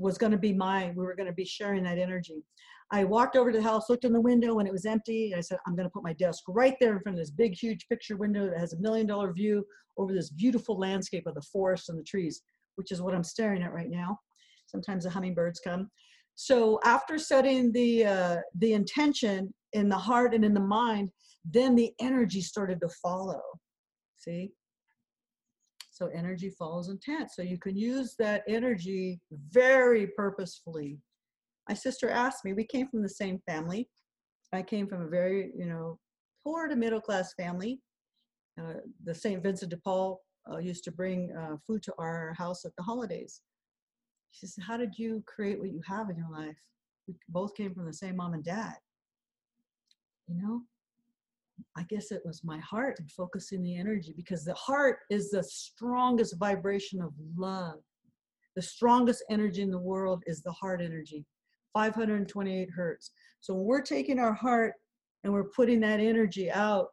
was 0.03 0.19
going 0.19 0.33
to 0.33 0.39
be 0.39 0.53
my 0.53 0.93
We 0.97 1.05
were 1.05 1.15
going 1.15 1.29
to 1.29 1.33
be 1.33 1.45
sharing 1.45 1.85
that 1.85 1.99
energy. 1.99 2.45
I 2.91 3.05
walked 3.05 3.37
over 3.37 3.51
to 3.51 3.57
the 3.57 3.65
house, 3.65 3.89
looked 3.89 4.05
in 4.05 4.13
the 4.13 4.21
window, 4.21 4.59
and 4.59 4.69
it 4.69 4.73
was 4.73 4.85
empty. 4.85 5.35
I 5.35 5.41
said, 5.41 5.59
I'm 5.67 5.75
going 5.75 5.87
to 5.87 5.93
put 5.93 6.03
my 6.03 6.13
desk 6.13 6.43
right 6.49 6.75
there 6.79 6.95
in 6.95 7.01
front 7.01 7.17
of 7.17 7.23
this 7.23 7.31
big, 7.31 7.55
huge 7.55 7.89
picture 7.89 8.19
window 8.19 8.51
that 8.51 8.59
has 8.59 8.75
a 8.75 8.81
million 8.81 9.07
dollar 9.07 9.33
view 9.33 9.65
over 9.97 10.13
this 10.13 10.29
beautiful 10.31 10.79
landscape 10.79 11.27
of 11.27 11.35
the 11.35 11.43
forest 11.43 11.89
and 11.89 11.99
the 11.99 12.03
trees, 12.03 12.43
which 12.77 12.93
is 12.93 13.01
what 13.01 13.15
I'm 13.15 13.25
staring 13.25 13.63
at 13.63 13.73
right 13.73 13.89
now. 13.89 14.19
Sometimes 14.67 15.05
the 15.05 15.11
hummingbirds 15.11 15.61
come. 15.61 15.91
So 16.35 16.81
after 16.85 17.19
setting 17.19 17.73
the 17.73 18.05
uh, 18.05 18.37
the 18.59 18.73
intention 18.73 19.53
in 19.73 19.89
the 19.89 19.99
heart 19.99 20.35
and 20.35 20.45
in 20.45 20.55
the 20.55 20.61
mind, 20.61 21.11
then 21.45 21.75
the 21.75 21.93
energy 22.01 22.41
started 22.41 22.81
to 22.81 22.89
follow. 23.03 23.41
See, 24.19 24.51
so 26.09 26.19
energy 26.19 26.51
follows 26.51 26.89
intent. 26.89 27.31
So 27.31 27.43
you 27.43 27.59
can 27.59 27.77
use 27.77 28.15
that 28.19 28.43
energy 28.49 29.21
very 29.51 30.07
purposefully 30.07 30.99
my 31.69 31.75
sister 31.75 32.11
asked 32.11 32.45
me, 32.45 32.53
we 32.53 32.65
came 32.65 32.89
from 32.89 33.03
the 33.03 33.09
same 33.09 33.41
family. 33.47 33.89
I 34.53 34.63
came 34.63 34.87
from 34.87 35.03
a 35.03 35.09
very, 35.09 35.53
you 35.57 35.67
know, 35.67 35.99
poor 36.45 36.69
to 36.69 36.77
middle 36.77 37.01
class 37.01 37.35
family. 37.35 37.81
Uh, 38.61 38.75
the 39.05 39.15
St. 39.15 39.43
Vincent 39.43 39.71
de 39.71 39.77
Paul 39.79 40.21
uh, 40.51 40.59
used 40.59 40.85
to 40.85 40.93
bring 40.93 41.33
uh, 41.33 41.57
food 41.67 41.83
to 41.85 41.95
our 41.99 42.35
house 42.37 42.65
at 42.65 42.73
the 42.77 42.83
holidays. 42.83 43.41
She 44.33 44.47
said, 44.47 44.65
How 44.65 44.77
did 44.77 44.99
you 44.99 45.23
create 45.27 45.59
what 45.59 45.71
you 45.71 45.81
have 45.87 46.11
in 46.11 46.17
your 46.17 46.31
life? 46.31 46.57
We 47.07 47.15
both 47.29 47.55
came 47.55 47.75
from 47.75 47.87
the 47.87 47.93
same 47.93 48.17
mom 48.17 48.35
and 48.35 48.45
dad. 48.45 48.75
You 50.29 50.43
know, 50.43 50.63
I 51.77 51.85
guess 51.85 52.11
it 52.11 52.23
was 52.25 52.43
my 52.45 52.59
heart 52.59 52.97
and 52.99 53.11
focusing 53.11 53.63
the 53.63 53.77
energy 53.77 54.13
because 54.17 54.45
the 54.45 54.55
heart 54.55 54.99
is 55.11 55.31
the 55.31 55.43
strongest 55.43 56.37
vibration 56.39 57.01
of 57.01 57.13
love. 57.37 57.79
The 58.57 58.63
strongest 58.63 59.25
energy 59.31 59.63
in 59.63 59.71
the 59.71 59.79
world 59.79 60.23
is 60.27 60.43
the 60.43 60.53
heart 60.53 60.81
energy. 60.83 61.25
528 61.75 62.69
hertz. 62.75 63.11
So 63.41 63.55
when 63.55 63.65
we're 63.65 63.83
taking 63.83 64.19
our 64.19 64.33
heart 64.35 64.75
and 65.25 65.33
we're 65.33 65.51
putting 65.51 65.81
that 65.81 66.01
energy 66.01 66.51
out, 66.51 66.89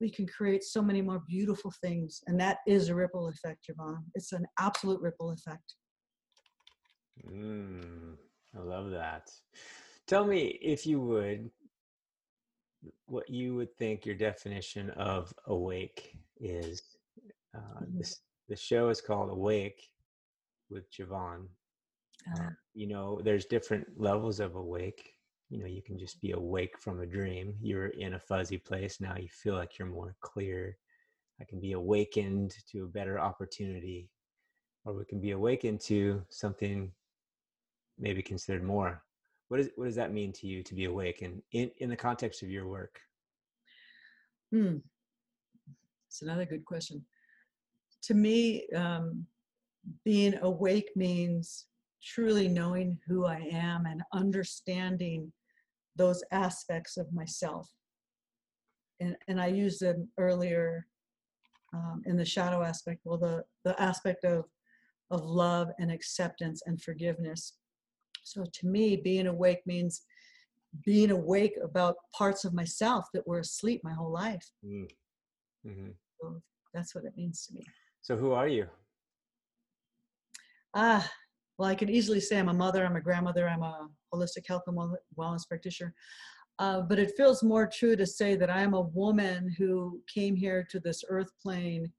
we 0.00 0.10
can 0.10 0.26
create 0.26 0.64
so 0.64 0.82
many 0.82 1.02
more 1.02 1.22
beautiful 1.28 1.72
things. 1.82 2.22
And 2.26 2.38
that 2.40 2.58
is 2.66 2.88
a 2.88 2.94
ripple 2.94 3.28
effect, 3.28 3.68
Javon. 3.68 3.98
It's 4.14 4.32
an 4.32 4.46
absolute 4.58 5.00
ripple 5.00 5.30
effect. 5.30 5.74
Mm, 7.26 8.16
I 8.56 8.60
love 8.60 8.90
that. 8.90 9.30
Tell 10.06 10.26
me, 10.26 10.58
if 10.60 10.86
you 10.86 11.00
would, 11.00 11.50
what 13.06 13.28
you 13.28 13.54
would 13.54 13.74
think 13.76 14.04
your 14.04 14.14
definition 14.14 14.90
of 14.90 15.32
awake 15.46 16.16
is. 16.40 16.82
Uh, 17.54 17.58
mm-hmm. 17.58 17.98
this 17.98 18.20
the 18.48 18.56
show 18.56 18.88
is 18.88 19.00
called 19.00 19.30
Awake 19.30 19.88
with 20.70 20.90
Javon. 20.92 21.46
Uh, 22.34 22.50
you 22.74 22.86
know, 22.86 23.20
there's 23.22 23.46
different 23.46 23.86
levels 23.96 24.40
of 24.40 24.54
awake. 24.54 25.14
You 25.50 25.60
know, 25.60 25.66
you 25.66 25.82
can 25.82 25.98
just 25.98 26.20
be 26.20 26.32
awake 26.32 26.78
from 26.78 27.00
a 27.00 27.06
dream. 27.06 27.54
You're 27.60 27.88
in 27.88 28.14
a 28.14 28.18
fuzzy 28.18 28.58
place. 28.58 29.00
Now 29.00 29.16
you 29.16 29.28
feel 29.28 29.54
like 29.54 29.78
you're 29.78 29.88
more 29.88 30.14
clear. 30.20 30.76
I 31.40 31.44
can 31.44 31.60
be 31.60 31.72
awakened 31.72 32.54
to 32.70 32.84
a 32.84 32.88
better 32.88 33.18
opportunity, 33.18 34.08
or 34.84 34.94
we 34.94 35.04
can 35.04 35.20
be 35.20 35.32
awakened 35.32 35.80
to 35.82 36.22
something 36.28 36.92
maybe 37.98 38.22
considered 38.22 38.62
more. 38.62 39.02
What, 39.54 39.60
is, 39.60 39.70
what 39.76 39.84
does 39.84 39.94
that 39.94 40.12
mean 40.12 40.32
to 40.32 40.48
you 40.48 40.64
to 40.64 40.74
be 40.74 40.86
awakened 40.86 41.40
in, 41.52 41.70
in 41.78 41.88
the 41.88 41.94
context 41.94 42.42
of 42.42 42.50
your 42.50 42.66
work? 42.66 42.98
Hmm. 44.50 44.78
It's 46.08 46.22
another 46.22 46.44
good 46.44 46.64
question. 46.64 47.04
To 48.02 48.14
me, 48.14 48.66
um, 48.74 49.24
being 50.04 50.34
awake 50.42 50.90
means 50.96 51.66
truly 52.02 52.48
knowing 52.48 52.98
who 53.06 53.26
I 53.26 53.48
am 53.52 53.86
and 53.86 54.02
understanding 54.12 55.32
those 55.94 56.24
aspects 56.32 56.96
of 56.96 57.12
myself. 57.12 57.70
And, 58.98 59.16
and 59.28 59.40
I 59.40 59.46
used 59.46 59.80
them 59.80 60.08
earlier 60.18 60.84
um, 61.72 62.02
in 62.06 62.16
the 62.16 62.24
shadow 62.24 62.64
aspect, 62.64 63.02
well, 63.04 63.18
the, 63.18 63.44
the 63.62 63.80
aspect 63.80 64.24
of, 64.24 64.46
of 65.12 65.24
love 65.24 65.68
and 65.78 65.92
acceptance 65.92 66.60
and 66.66 66.82
forgiveness. 66.82 67.52
So 68.24 68.44
to 68.44 68.66
me, 68.66 68.96
being 68.96 69.26
awake 69.26 69.60
means 69.66 70.02
being 70.84 71.10
awake 71.10 71.56
about 71.62 71.96
parts 72.16 72.44
of 72.44 72.52
myself 72.52 73.06
that 73.14 73.26
were 73.26 73.38
asleep 73.38 73.80
my 73.84 73.92
whole 73.92 74.10
life. 74.10 74.44
Mm. 74.64 74.88
Mm-hmm. 75.66 75.90
So 76.20 76.42
that's 76.72 76.94
what 76.94 77.04
it 77.04 77.16
means 77.16 77.46
to 77.46 77.54
me. 77.54 77.64
So 78.02 78.16
who 78.16 78.32
are 78.32 78.48
you? 78.48 78.66
Ah, 80.74 81.08
well, 81.56 81.68
I 81.68 81.74
can 81.74 81.88
easily 81.88 82.20
say 82.20 82.38
I'm 82.38 82.48
a 82.48 82.54
mother, 82.54 82.84
I'm 82.84 82.96
a 82.96 83.00
grandmother, 83.00 83.48
I'm 83.48 83.62
a 83.62 83.88
holistic 84.12 84.46
health 84.48 84.64
and 84.66 84.76
wellness 85.16 85.48
practitioner. 85.48 85.94
Uh, 86.58 86.80
but 86.82 86.98
it 86.98 87.16
feels 87.16 87.42
more 87.42 87.66
true 87.66 87.96
to 87.96 88.06
say 88.06 88.36
that 88.36 88.50
I'm 88.50 88.74
a 88.74 88.80
woman 88.80 89.54
who 89.56 90.00
came 90.12 90.36
here 90.36 90.66
to 90.70 90.80
this 90.80 91.02
earth 91.08 91.30
plane 91.42 91.92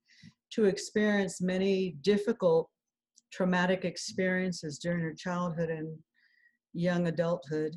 to 0.51 0.65
experience 0.65 1.41
many 1.41 1.97
difficult 2.01 2.69
traumatic 3.33 3.83
experiences 3.83 4.77
during 4.77 5.01
her 5.01 5.13
childhood 5.13 5.69
and 5.69 5.97
young 6.75 7.07
adulthood 7.07 7.75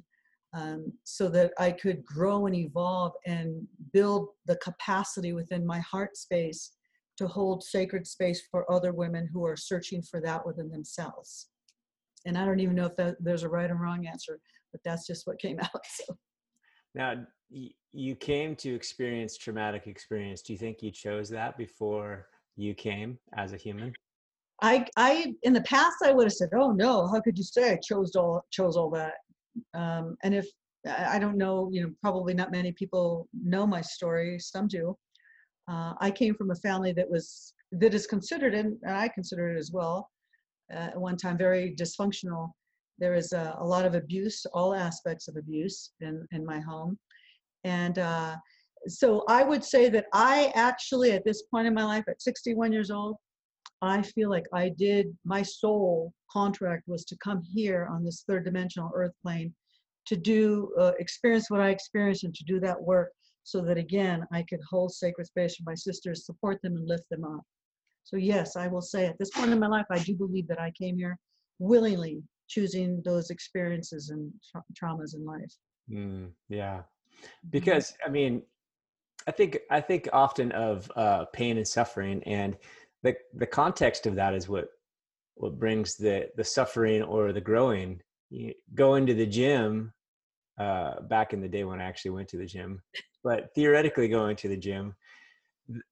um, 0.55 0.92
so 1.05 1.28
that 1.28 1.53
I 1.59 1.72
could 1.72 2.05
grow 2.05 2.46
and 2.46 2.55
evolve 2.55 3.12
and 3.26 3.66
build 3.92 4.28
the 4.46 4.57
capacity 4.57 5.32
within 5.32 5.66
my 5.66 5.80
heart 5.80 6.16
space 6.16 6.72
to 7.18 7.26
hold 7.26 7.62
sacred 7.62 8.07
space 8.07 8.42
for 8.51 8.70
other 8.70 8.92
women 8.92 9.28
who 9.32 9.44
are 9.44 9.57
searching 9.57 10.03
for 10.03 10.20
that 10.20 10.46
within 10.46 10.70
themselves 10.70 11.49
and 12.26 12.36
I 12.36 12.44
don't 12.44 12.61
even 12.61 12.74
know 12.74 12.86
if 12.86 12.96
that, 12.96 13.16
there's 13.20 13.42
a 13.42 13.49
right 13.49 13.70
or 13.70 13.76
wrong 13.76 14.07
answer, 14.07 14.40
but 14.72 14.80
that's 14.84 15.07
just 15.07 15.26
what 15.26 15.38
came 15.38 15.59
out. 15.62 15.86
So. 15.86 16.16
Now, 16.94 17.14
you 17.92 18.14
came 18.16 18.55
to 18.57 18.74
experience 18.74 19.36
traumatic 19.36 19.86
experience. 19.86 20.42
Do 20.42 20.53
you 20.53 20.59
think 20.59 20.82
you 20.82 20.90
chose 20.90 21.28
that 21.30 21.57
before 21.57 22.26
you 22.57 22.74
came 22.74 23.18
as 23.36 23.53
a 23.53 23.57
human? 23.57 23.92
I, 24.61 24.86
I, 24.96 25.34
in 25.42 25.52
the 25.52 25.62
past, 25.62 25.98
I 26.04 26.12
would 26.12 26.24
have 26.24 26.32
said, 26.32 26.50
"Oh 26.54 26.72
no, 26.72 27.06
how 27.06 27.20
could 27.20 27.38
you 27.38 27.44
say 27.44 27.72
I 27.72 27.76
chose 27.76 28.16
all 28.16 28.44
chose 28.50 28.76
all 28.76 28.90
that?" 28.90 29.14
Um, 29.74 30.16
and 30.22 30.34
if 30.34 30.46
I 30.86 31.18
don't 31.18 31.36
know, 31.36 31.68
you 31.72 31.82
know, 31.82 31.92
probably 32.00 32.34
not 32.34 32.50
many 32.50 32.72
people 32.72 33.28
know 33.32 33.66
my 33.66 33.80
story. 33.80 34.38
Some 34.38 34.68
do. 34.68 34.96
Uh, 35.68 35.94
I 36.00 36.11
came 36.11 36.34
from 36.34 36.50
a 36.50 36.56
family 36.56 36.92
that 36.92 37.09
was 37.09 37.52
that 37.72 37.94
is 37.94 38.06
considered, 38.06 38.54
and 38.54 38.76
I 38.86 39.09
consider 39.09 39.54
it 39.54 39.59
as 39.59 39.70
well, 39.72 40.11
uh, 40.72 40.90
at 40.92 41.00
one 41.00 41.16
time 41.16 41.36
very 41.36 41.74
dysfunctional. 41.78 42.50
There 42.98 43.14
is 43.14 43.32
a, 43.32 43.56
a, 43.61 43.64
lot 43.64 43.84
of 43.84 43.94
abuse, 43.94 44.44
all 44.52 44.74
aspects 44.74 45.28
of 45.28 45.36
abuse 45.36 45.92
in, 46.00 46.26
in 46.32 46.44
my 46.44 46.59
home. 46.59 46.98
And 47.62 47.98
uh, 47.98 48.36
so 48.88 49.24
I 49.28 49.44
would 49.44 49.62
say 49.62 49.88
that 49.90 50.06
I 50.12 50.50
actually, 50.54 51.12
at 51.12 51.24
this 51.24 51.42
point 51.42 51.66
in 51.68 51.74
my 51.74 51.84
life, 51.84 52.04
at 52.09 52.20
61 52.20 52.72
years 52.72 52.90
old, 52.90 53.16
I 53.81 54.03
feel 54.03 54.29
like 54.31 54.47
I 54.53 54.70
did, 54.70 55.16
my 55.24 55.43
soul 55.43 56.12
contract 56.31 56.85
was 56.89 57.05
to 57.07 57.16
come 57.22 57.43
here 57.43 57.89
on 57.91 58.05
this 58.05 58.24
third 58.29 58.45
dimensional 58.45 58.91
earth 58.95 59.12
plane 59.22 59.55
to 60.07 60.16
do, 60.16 60.72
uh, 60.79 60.93
experience 60.99 61.51
what 61.51 61.61
I 61.61 61.70
experienced 61.70 62.24
and 62.24 62.35
to 62.35 62.45
do 62.45 62.59
that 62.61 62.81
work 62.81 63.12
so 63.45 63.62
that 63.62 63.79
again, 63.79 64.26
I 64.33 64.43
could 64.43 64.61
hold 64.68 64.93
sacred 64.93 65.26
space 65.26 65.57
for 65.57 65.62
my 65.64 65.74
sisters, 65.74 66.26
support 66.26 66.61
them 66.62 66.76
and 66.76 66.87
lift 66.87 67.05
them 67.11 67.24
up. 67.24 67.43
So 68.05 68.16
yes, 68.16 68.57
I 68.57 68.68
will 68.68 68.83
say 68.83 69.07
at 69.07 69.18
this 69.18 69.31
point 69.31 69.53
in 69.53 69.59
my 69.59 69.68
life, 69.68 69.87
I 69.91 69.99
do 69.99 70.14
believe 70.14 70.49
that 70.49 70.61
I 70.61 70.70
came 70.72 70.97
here 70.97 71.18
willingly 71.59 72.22
choosing 72.49 73.03
those 73.05 73.31
experiences 73.31 74.11
and 74.11 74.33
tra- 74.51 74.64
traumas 74.74 75.14
in 75.14 75.24
life. 75.24 75.53
Mm, 75.91 76.31
yeah, 76.49 76.79
mm-hmm. 76.79 77.49
because 77.51 77.95
I 78.05 78.09
mean, 78.09 78.43
I 79.26 79.31
think 79.31 79.59
I 79.70 79.81
think 79.81 80.09
often 80.12 80.53
of 80.53 80.91
uh, 80.97 81.26
pain 81.26 81.57
and 81.59 81.68
suffering, 81.68 82.22
and 82.24 82.57
the 83.03 83.16
the 83.34 83.46
context 83.46 84.07
of 84.07 84.16
that 84.16 84.34
is 84.34 84.49
what 84.49 84.68
what 85.34 85.59
brings 85.59 85.96
the 85.96 86.28
the 86.36 86.44
suffering 86.44 87.03
or 87.03 87.32
the 87.32 87.40
growing. 87.40 88.01
You 88.30 88.55
go 88.74 88.96
into 88.96 89.14
the 89.14 89.26
gym 89.26 89.92
uh, 90.59 91.01
back 91.03 91.32
in 91.32 91.40
the 91.40 91.49
day 91.49 91.64
when 91.64 91.80
I 91.80 91.84
actually 91.84 92.11
went 92.12 92.28
to 92.28 92.36
the 92.36 92.46
gym, 92.46 92.82
but 93.24 93.55
theoretically 93.55 94.09
going 94.09 94.36
to 94.36 94.49
the 94.49 94.57
gym. 94.57 94.94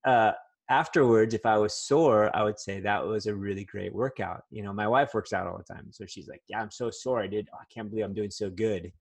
Uh, 0.04 0.32
afterwards, 0.68 1.34
if 1.34 1.46
I 1.46 1.59
was 1.59 1.74
sore, 1.74 2.34
I 2.34 2.42
would 2.42 2.59
say 2.59 2.80
that 2.80 3.04
was 3.07 3.26
a 3.26 3.34
really 3.34 3.64
great 3.64 3.94
workout. 3.94 4.42
You 4.50 4.62
know, 4.62 4.72
my 4.72 4.88
wife 4.88 5.14
works 5.14 5.32
out 5.32 5.46
all 5.46 5.59
the 5.59 5.74
time. 5.74 5.88
So 5.92 6.04
she's 6.07 6.28
like, 6.28 6.42
Yeah, 6.48 6.61
I'm 6.61 6.70
so 6.70 6.90
sore. 6.90 7.22
I 7.22 7.26
did, 7.26 7.48
oh, 7.54 7.59
I 7.61 7.64
can't 7.72 7.88
believe 7.88 8.04
I'm 8.04 8.14
doing 8.14 8.30
so 8.30 8.50
good. 8.50 8.92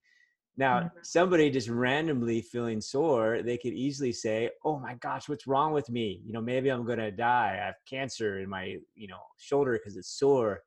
Now, 0.58 0.80
mm-hmm. 0.80 0.97
somebody 1.03 1.49
just 1.49 1.70
randomly 1.70 2.41
feeling 2.41 2.80
sore, 2.80 3.41
they 3.43 3.58
could 3.58 3.74
easily 3.74 4.14
say, 4.14 4.49
Oh 4.64 4.80
my 4.80 4.95
gosh, 4.95 5.28
what's 5.28 5.47
wrong 5.47 5.74
with 5.74 5.89
me? 5.89 6.22
You 6.26 6.34
know, 6.34 6.41
maybe 6.41 6.70
I'm 6.70 6.86
going 6.86 6.99
to 6.99 7.12
die. 7.12 7.60
I 7.62 7.66
have 7.66 7.76
cancer 7.89 8.39
in 8.39 8.49
my, 8.49 8.78
you 8.95 9.08
know, 9.08 9.20
shoulder 9.38 9.74
because 9.74 9.97
it's 9.97 10.18
sore. 10.18 10.62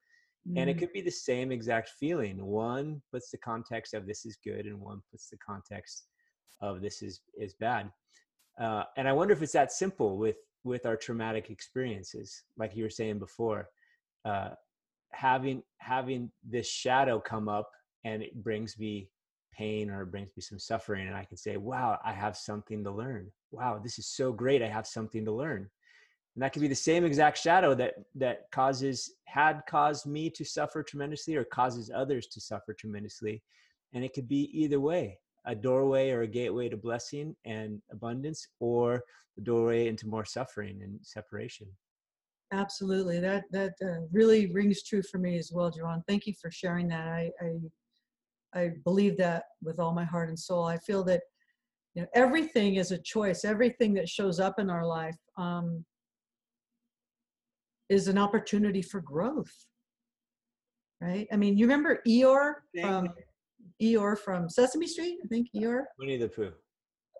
Mm-hmm. 0.47 0.59
And 0.59 0.71
it 0.71 0.77
mm. 0.77 0.81
could 0.81 0.93
be 0.93 1.01
the 1.01 1.11
same 1.11 1.51
exact 1.51 1.91
feeling. 1.99 2.45
One 2.45 3.03
puts 3.11 3.31
the 3.31 3.39
context 3.39 3.95
of 3.95 4.07
this 4.07 4.25
is 4.25 4.39
good, 4.45 4.67
and 4.67 4.81
one 4.81 5.01
puts 5.11 5.29
the 5.31 5.39
context 5.39 6.05
of 6.61 6.81
this 6.81 7.03
is 7.03 7.21
is 7.39 7.55
bad. 7.55 7.91
Uh, 8.61 8.85
and 8.97 9.09
I 9.09 9.13
wonder 9.13 9.33
if 9.33 9.43
it's 9.43 9.53
that 9.53 9.73
simple 9.73 10.19
with 10.19 10.37
with 10.65 10.87
our 10.87 10.97
traumatic 10.97 11.51
experiences 11.51 12.43
like 12.57 12.77
you 12.77 12.83
were 12.83 12.91
saying 12.91 13.19
before 13.19 13.69
uh, 14.25 14.51
having 15.13 15.63
having 15.79 16.31
this 16.49 16.69
shadow 16.69 17.21
come 17.21 17.49
up 17.49 17.71
and 18.05 18.23
it 18.23 18.35
brings 18.43 18.79
me 18.79 19.09
pain 19.53 19.91
or 19.91 20.03
it 20.03 20.11
brings 20.11 20.31
me 20.37 20.43
some 20.43 20.59
suffering 20.59 21.07
and 21.07 21.17
i 21.17 21.25
can 21.25 21.37
say 21.37 21.57
wow 21.57 21.99
i 22.05 22.13
have 22.13 22.37
something 22.37 22.85
to 22.85 22.91
learn. 22.91 23.31
Wow 23.51 23.81
this 23.83 23.99
is 23.99 24.07
so 24.07 24.33
great 24.33 24.63
i 24.63 24.69
have 24.69 24.87
something 24.87 25.25
to 25.25 25.33
learn. 25.33 25.69
And 26.35 26.43
that 26.43 26.53
could 26.53 26.63
be 26.63 26.69
the 26.69 26.75
same 26.75 27.05
exact 27.05 27.39
shadow 27.39 27.75
that 27.75 27.95
that 28.15 28.51
causes 28.53 29.15
had 29.25 29.63
caused 29.69 30.07
me 30.07 30.31
to 30.31 30.45
suffer 30.45 30.83
tremendously 30.83 31.35
or 31.35 31.45
causes 31.45 31.91
others 31.93 32.29
to 32.29 32.41
suffer 32.41 32.73
tremendously. 32.73 33.43
And 33.93 34.05
it 34.05 34.13
could 34.15 34.29
be 34.29 34.51
either 34.53 34.79
way 34.79 35.19
a 35.47 35.55
doorway 35.55 36.11
or 36.11 36.23
a 36.23 36.27
gateway 36.29 36.69
to 36.69 36.77
blessing 36.77 37.35
and 37.45 37.81
abundance 37.91 38.47
or 38.61 39.03
the 39.37 39.43
doorway 39.43 39.89
into 39.89 40.07
more 40.07 40.25
suffering 40.25 40.81
and 40.83 40.99
separation. 41.03 41.67
Absolutely 42.53 43.19
that 43.21 43.45
that 43.51 43.75
uh, 43.83 44.07
really 44.13 44.53
rings 44.53 44.83
true 44.83 45.03
for 45.03 45.19
me 45.19 45.39
as 45.39 45.51
well 45.53 45.71
Javon. 45.73 46.03
thank 46.07 46.27
you 46.27 46.35
for 46.41 46.51
sharing 46.51 46.89
that. 46.89 47.09
I, 47.09 47.31
I 47.41 47.55
i 48.55 48.71
believe 48.85 49.17
that 49.17 49.45
with 49.63 49.79
all 49.79 49.93
my 49.93 50.05
heart 50.05 50.29
and 50.29 50.39
soul 50.39 50.65
i 50.65 50.77
feel 50.79 51.05
that 51.05 51.23
you 51.95 52.03
know 52.03 52.09
everything 52.15 52.77
is 52.77 52.93
a 52.93 52.99
choice 52.99 53.45
everything 53.45 53.95
that 53.95 54.09
shows 54.09 54.41
up 54.41 54.59
in 54.59 54.71
our 54.71 54.87
life 54.87 55.17
um, 55.37 55.85
is 57.89 58.09
an 58.09 58.19
opportunity 58.19 58.83
for 58.83 59.01
growth 59.01 59.53
right 61.01 61.27
i 61.33 61.37
mean 61.37 61.57
you 61.57 61.65
remember 61.65 62.01
eeyore 62.07 62.55
from 62.81 63.09
Eeyore 63.83 64.19
from 64.19 64.49
Sesame 64.49 64.87
Street, 64.87 65.19
I 65.25 65.29
think 65.29 65.49
Eeyore. 65.55 65.85
Winnie 65.99 66.17
the 66.17 66.29
Pooh. 66.29 66.53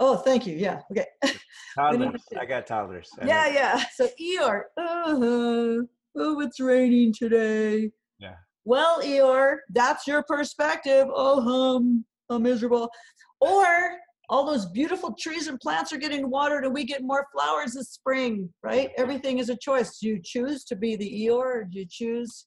Oh, 0.01 0.17
thank 0.17 0.47
you. 0.47 0.57
Yeah. 0.57 0.81
Okay. 0.91 1.07
Toddlers. 1.75 2.25
I 2.39 2.45
got 2.45 2.67
toddlers. 2.67 3.11
I 3.21 3.27
yeah, 3.27 3.45
know. 3.45 3.53
yeah. 3.53 3.85
So 3.95 4.09
Eeyore. 4.21 4.63
Uh-huh. 4.77 5.83
Oh, 6.17 6.41
it's 6.41 6.61
raining 6.61 7.13
today. 7.13 7.91
Well, 8.69 9.01
Eeyore, 9.01 9.61
that's 9.71 10.07
your 10.07 10.23
perspective. 10.25 11.07
Oh, 11.11 11.41
hum, 11.41 12.05
I'm 12.29 12.43
miserable. 12.43 12.91
Or 13.41 13.97
all 14.29 14.45
those 14.45 14.67
beautiful 14.67 15.15
trees 15.19 15.47
and 15.47 15.59
plants 15.59 15.91
are 15.91 15.97
getting 15.97 16.29
watered 16.29 16.67
and 16.67 16.75
we 16.75 16.85
get 16.85 17.03
more 17.03 17.27
flowers 17.33 17.73
this 17.73 17.93
spring, 17.93 18.53
right? 18.63 18.91
Everything 18.99 19.39
is 19.39 19.49
a 19.49 19.57
choice. 19.57 19.99
Do 19.99 20.09
you 20.09 20.21
choose 20.23 20.65
to 20.65 20.77
be 20.77 20.97
the 20.97 21.09
Eeyore 21.09 21.39
or 21.39 21.65
do 21.65 21.79
you 21.79 21.87
choose 21.91 22.45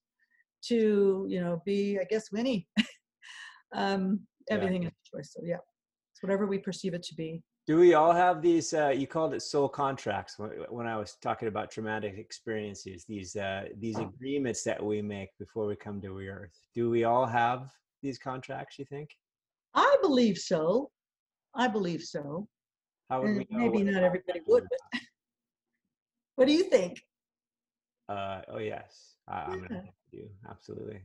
to, 0.68 1.26
you 1.28 1.42
know, 1.42 1.60
be, 1.66 1.98
I 2.00 2.04
guess, 2.08 2.32
Winnie? 2.32 2.68
um, 3.76 4.20
everything 4.48 4.84
yeah. 4.84 4.90
is 4.90 4.94
a 4.94 5.18
choice. 5.18 5.34
So 5.34 5.42
yeah, 5.44 5.56
it's 6.14 6.22
whatever 6.22 6.46
we 6.46 6.60
perceive 6.60 6.94
it 6.94 7.02
to 7.02 7.16
be. 7.16 7.42
Do 7.68 7.78
we 7.78 7.94
all 7.94 8.12
have 8.12 8.42
these? 8.42 8.74
Uh, 8.74 8.90
you 8.90 9.06
called 9.06 9.34
it 9.34 9.42
soul 9.42 9.70
contracts 9.70 10.36
when 10.70 10.88
I 10.88 10.98
was 10.98 11.18
talking 11.22 11.48
about 11.48 11.70
traumatic 11.70 12.16
experiences. 12.18 13.06
These 13.08 13.36
uh, 13.36 13.66
these 13.78 13.98
agreements 14.00 14.64
that 14.64 14.84
we 14.84 15.02
make 15.02 15.30
before 15.38 15.68
we 15.68 15.76
come 15.76 16.02
to 16.02 16.20
Earth. 16.20 16.58
Do 16.74 16.90
we 16.90 17.04
all 17.04 17.26
have 17.26 17.70
these 18.02 18.18
contracts? 18.18 18.80
You 18.80 18.86
think? 18.86 19.10
I 19.76 19.96
believe 20.02 20.38
so. 20.38 20.90
I 21.54 21.68
believe 21.68 22.02
so. 22.02 22.48
How 23.10 23.22
would 23.22 23.38
we 23.38 23.48
maybe 23.52 23.84
not 23.84 24.04
everybody 24.04 24.42
would, 24.48 24.66
but 24.70 25.02
what 26.36 26.48
do 26.48 26.54
you 26.54 26.64
think? 26.64 27.00
Uh, 28.10 28.42
oh 28.48 28.58
yes, 28.58 29.16
I, 29.28 29.54
am 29.54 29.62
gonna 29.62 29.84
you 30.12 30.30
absolutely. 30.50 31.02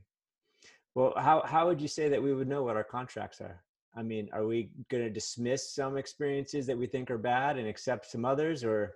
Well, 0.95 1.13
how 1.17 1.43
how 1.45 1.67
would 1.67 1.83
you 1.83 1.89
say 1.89 2.09
that 2.09 2.23
we 2.23 2.33
would 2.33 2.49
know 2.49 2.63
what 2.63 2.77
our 2.77 2.85
contracts 2.85 3.41
are? 3.41 3.63
I 3.97 4.03
mean, 4.03 4.29
are 4.33 4.47
we 4.47 4.71
going 4.91 5.03
to 5.03 5.11
dismiss 5.11 5.75
some 5.75 5.97
experiences 5.97 6.67
that 6.67 6.77
we 6.77 6.87
think 6.87 7.11
are 7.11 7.19
bad 7.19 7.57
and 7.57 7.67
accept 7.67 8.11
some 8.11 8.25
others, 8.25 8.63
or 8.63 8.95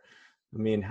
I 0.54 0.58
mean? 0.58 0.86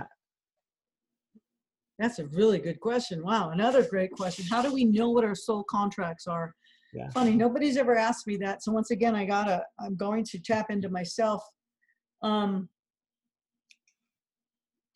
That's 1.98 2.18
a 2.18 2.26
really 2.26 2.58
good 2.58 2.80
question. 2.80 3.22
Wow, 3.22 3.50
another 3.50 3.86
great 3.86 4.10
question. 4.12 4.46
How 4.50 4.62
do 4.62 4.72
we 4.72 4.84
know 4.84 5.10
what 5.10 5.24
our 5.24 5.34
soul 5.34 5.64
contracts 5.70 6.26
are? 6.26 6.54
Yeah. 6.92 7.08
Funny, 7.10 7.36
nobody's 7.36 7.76
ever 7.76 7.96
asked 7.96 8.26
me 8.26 8.36
that. 8.38 8.64
So 8.64 8.72
once 8.72 8.90
again, 8.90 9.14
I 9.14 9.24
gotta. 9.24 9.64
I'm 9.78 9.96
going 9.96 10.24
to 10.24 10.38
tap 10.40 10.70
into 10.70 10.88
myself. 10.88 11.42
Um, 12.22 12.68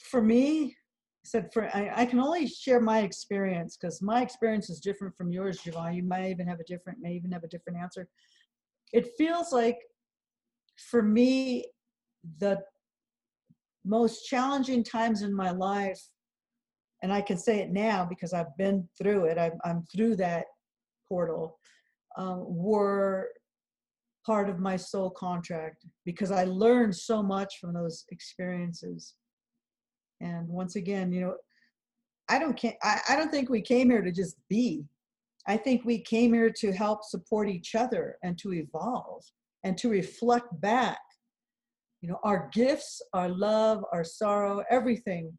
for 0.01 0.21
me, 0.21 0.65
I 0.67 1.25
said 1.25 1.53
for 1.53 1.65
I, 1.75 1.91
I, 1.95 2.07
can 2.07 2.21
only 2.21 2.47
share 2.47 2.81
my 2.81 3.01
experience 3.01 3.77
because 3.77 4.03
my 4.03 4.23
experience 4.23 4.69
is 4.71 4.81
different 4.81 5.17
from 5.17 5.31
yours, 5.31 5.61
Javon. 5.61 5.95
You 5.95 6.03
may 6.03 6.31
even 6.31 6.47
have 6.49 6.61
a 6.61 6.65
different, 6.65 6.99
may 7.01 7.13
even 7.13 7.31
have 7.33 7.45
a 7.45 7.49
different 7.49 7.79
answer. 7.79 8.09
It 8.95 9.11
feels 9.19 9.53
like 9.53 9.79
for 10.91 11.03
me, 11.03 11.67
the 12.39 12.59
most 13.85 14.25
challenging 14.25 14.83
times 14.83 15.21
in 15.21 15.35
my 15.35 15.51
life, 15.51 16.01
and 17.03 17.13
I 17.13 17.21
can 17.21 17.37
say 17.37 17.59
it 17.59 17.71
now 17.71 18.07
because 18.09 18.33
I've 18.33 18.57
been 18.57 18.89
through 18.97 19.27
it, 19.27 19.39
I'm, 19.39 19.59
I'm 19.65 19.85
through 19.95 20.17
that 20.17 20.47
portal, 21.07 21.59
um, 22.17 22.45
were 22.47 23.29
part 24.25 24.49
of 24.49 24.59
my 24.59 24.77
soul 24.77 25.11
contract 25.11 25.85
because 26.07 26.31
I 26.31 26.45
learned 26.45 26.97
so 26.97 27.23
much 27.23 27.59
from 27.61 27.75
those 27.75 28.07
experiences 28.11 29.17
and 30.25 30.49
once 30.49 30.77
again, 30.77 31.13
you 31.13 31.21
know, 31.21 31.35
I 32.29 32.39
don't 32.39 32.57
can 32.57 32.73
I, 32.83 33.01
I 33.11 33.17
don't 33.17 33.31
think 33.31 33.51
we 33.51 33.61
came 33.61 33.91
here 33.91 34.03
to 34.03 34.13
just 34.13 34.37
be. 34.49 34.85
I 35.47 35.57
think 35.57 35.85
we 35.85 36.01
came 36.01 36.33
here 36.33 36.51
to 36.51 36.73
help 36.73 37.05
support 37.05 37.49
each 37.49 37.75
other 37.75 38.17
and 38.23 38.39
to 38.39 38.55
evolve 38.55 39.23
and 39.63 39.77
to 39.79 39.89
reflect 39.89 40.49
back, 40.61 41.01
you 42.01 42.09
know, 42.09 42.19
our 42.23 42.49
gifts, 42.53 43.03
our 43.13 43.29
love, 43.29 43.85
our 43.93 44.05
sorrow, 44.05 44.63
everything 44.71 45.37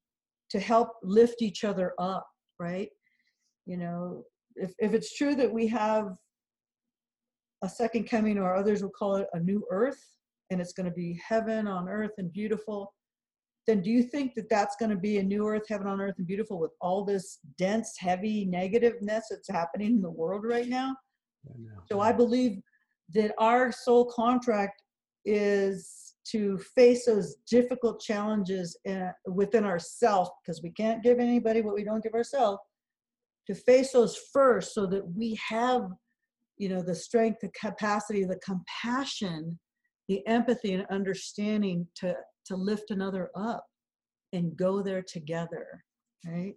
to 0.52 0.60
help 0.60 0.90
lift 1.04 1.42
each 1.42 1.64
other 1.64 1.94
up, 2.00 2.28
right? 2.60 2.90
You 3.66 3.78
know, 3.78 4.24
if, 4.56 4.74
if 4.78 4.94
it's 4.94 5.16
true 5.16 5.36
that 5.36 5.52
we 5.52 5.68
have 5.68 6.10
a 7.64 7.70
second 7.70 8.08
coming, 8.08 8.38
or 8.38 8.56
others 8.56 8.84
will 8.84 8.92
call 8.92 9.16
it 9.16 9.28
a 9.34 9.40
new 9.40 9.66
earth, 9.72 10.02
and 10.52 10.62
it's 10.62 10.74
going 10.74 10.86
to 10.86 10.96
be 10.96 11.20
heaven 11.28 11.68
on 11.68 11.90
earth 11.90 12.12
and 12.20 12.32
beautiful, 12.32 12.94
then 13.68 13.82
do 13.82 13.90
you 13.90 14.04
think 14.04 14.36
that 14.36 14.50
that's 14.50 14.76
going 14.76 14.92
to 14.92 14.96
be 14.98 15.18
a 15.18 15.24
new 15.24 15.48
earth, 15.48 15.64
heaven 15.68 15.88
on 15.88 16.00
earth, 16.00 16.16
and 16.18 16.28
beautiful 16.28 16.60
with 16.60 16.72
all 16.82 17.04
this 17.04 17.40
dense, 17.58 17.96
heavy 17.98 18.46
negativeness 18.46 19.24
that's 19.30 19.50
happening 19.50 19.96
in 19.96 20.02
the 20.02 20.10
world 20.10 20.44
right 20.46 20.68
now? 20.68 20.96
So 21.92 22.00
I 22.00 22.12
believe 22.12 22.62
that 23.14 23.34
our 23.38 23.72
soul 23.72 24.06
contract 24.06 24.82
is 25.26 26.16
to 26.32 26.58
face 26.76 27.06
those 27.06 27.36
difficult 27.50 28.02
challenges 28.02 28.78
uh, 28.90 29.10
within 29.28 29.64
ourselves 29.64 30.30
because 30.42 30.62
we 30.62 30.72
can't 30.72 31.04
give 31.04 31.20
anybody 31.20 31.62
what 31.62 31.76
we 31.76 31.84
don't 31.84 32.04
give 32.04 32.14
ourselves 32.14 32.60
to 33.48 33.54
face 33.54 33.92
those 33.92 34.18
first 34.34 34.74
so 34.74 34.88
that 34.88 35.08
we 35.16 35.40
have 35.48 35.90
you 36.58 36.70
know 36.70 36.82
the 36.82 36.96
strength 36.96 37.42
the 37.42 37.50
capacity 37.50 38.24
the 38.24 38.40
compassion 38.40 39.60
the 40.08 40.26
empathy 40.26 40.74
and 40.74 40.86
understanding 40.90 41.88
to 41.96 42.16
to 42.46 42.56
lift 42.56 42.92
another 42.92 43.30
up 43.36 43.66
and 44.34 44.56
go 44.58 44.82
there 44.82 45.02
together 45.02 45.84
right 46.26 46.56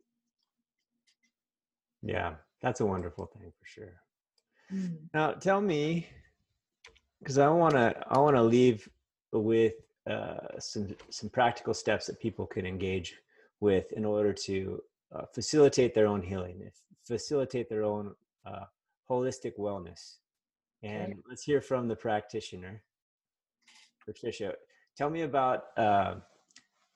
yeah 2.03 2.35
that's 2.61 2.81
a 2.81 2.87
wonderful 2.87 3.27
thing 3.27 3.53
for 3.59 3.67
sure 3.67 3.93
Mm. 4.71 4.99
now 5.15 5.31
tell 5.33 5.63
me 5.63 6.07
because 7.21 7.39
i 7.39 7.49
want 7.49 7.73
to 7.75 7.95
i 8.11 8.19
want 8.19 8.37
to 8.37 8.43
leave 8.43 8.87
with 9.33 9.73
uh, 10.11 10.59
some 10.59 10.95
some 11.09 11.31
practical 11.31 11.73
steps 11.73 12.07
that 12.07 12.21
people 12.21 12.47
can 12.47 12.67
engage 12.67 13.17
with 13.61 13.91
in 13.93 14.05
order 14.05 14.35
to 14.35 14.79
uh, 15.15 15.25
facilitate 15.35 15.95
their 15.95 16.07
own 16.07 16.21
healing 16.21 16.71
facilitate 17.07 17.71
their 17.71 17.83
own 17.83 18.15
uh, 18.45 18.65
holistic 19.09 19.57
wellness 19.59 20.17
and 20.83 21.13
Okay. 21.13 21.23
let's 21.29 21.43
hear 21.43 21.63
from 21.63 21.89
the 21.89 21.97
practitioner 21.97 22.83
patricia 24.05 24.53
tell 24.99 25.09
me 25.09 25.23
about 25.23 25.67
uh, 25.77 26.17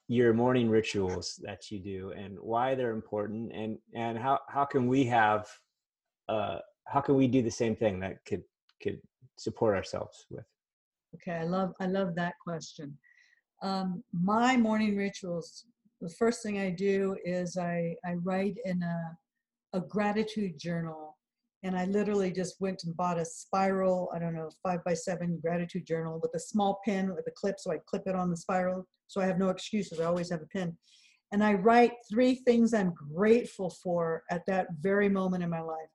your 0.09 0.35
morning 0.35 0.69
rituals 0.69 1.41
that 1.43 1.71
you 1.71 1.79
do 1.79 2.13
and 2.17 2.37
why 2.41 2.75
they're 2.75 2.91
important 2.91 3.53
and 3.55 3.79
and 3.95 4.19
how 4.19 4.39
how 4.49 4.65
can 4.65 4.87
we 4.89 5.05
have 5.05 5.49
uh 6.29 6.59
how 6.87 7.01
can 7.01 7.15
we 7.15 7.27
do 7.27 7.41
the 7.41 7.51
same 7.51 7.75
thing 7.75 8.01
that 8.01 8.23
could 8.27 8.43
could 8.83 9.01
support 9.39 9.75
ourselves 9.75 10.27
with 10.29 10.45
Okay, 11.15 11.33
I 11.33 11.45
love 11.45 11.75
I 11.81 11.87
love 11.87 12.15
that 12.15 12.35
question. 12.43 12.97
Um, 13.63 14.03
my 14.13 14.57
morning 14.57 14.97
rituals. 14.97 15.67
The 16.01 16.09
first 16.09 16.43
thing 16.43 16.59
I 16.59 16.71
do 16.71 17.17
is 17.25 17.57
I 17.57 17.95
I 18.05 18.15
write 18.15 18.57
in 18.65 18.83
a 18.83 19.79
a 19.79 19.81
gratitude 19.81 20.59
journal, 20.59 21.12
and 21.63 21.77
I 21.77 21.85
literally 21.87 22.33
just 22.33 22.61
went 22.61 22.83
and 22.85 22.97
bought 22.97 23.19
a 23.19 23.25
spiral. 23.25 24.11
I 24.15 24.19
don't 24.19 24.35
know 24.35 24.51
five 24.63 24.83
by 24.85 24.95
seven 24.95 25.39
gratitude 25.41 25.87
journal 25.87 26.19
with 26.23 26.33
a 26.35 26.41
small 26.41 26.81
pin 26.85 27.15
with 27.15 27.27
a 27.27 27.33
clip, 27.37 27.57
so 27.59 27.73
I 27.73 27.79
clip 27.87 28.03
it 28.07 28.17
on 28.17 28.31
the 28.31 28.37
spiral, 28.37 28.87
so 29.07 29.21
I 29.21 29.27
have 29.27 29.39
no 29.39 29.51
excuses. 29.51 30.01
I 30.01 30.05
always 30.05 30.31
have 30.31 30.43
a 30.43 30.47
pin, 30.47 30.77
and 31.33 31.43
I 31.43 31.55
write 31.55 31.93
three 32.11 32.37
things 32.37 32.75
I'm 32.75 32.95
grateful 33.15 33.71
for 33.83 34.23
at 34.31 34.43
that 34.47 34.67
very 34.81 35.09
moment 35.09 35.43
in 35.43 35.51
my 35.51 35.61
life. 35.61 35.91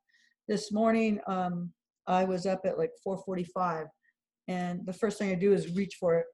This 0.48 0.72
morning, 0.72 1.20
um, 1.28 1.72
I 2.08 2.24
was 2.24 2.46
up 2.46 2.62
at 2.66 2.78
like 2.78 2.92
4:45 3.06 3.88
and 4.48 4.86
the 4.86 4.94
first 4.94 5.18
thing 5.18 5.32
I 5.32 5.36
do 5.36 5.54
is 5.54 5.76
reach 5.76 5.96
for 6.00 6.18
it 6.18 6.26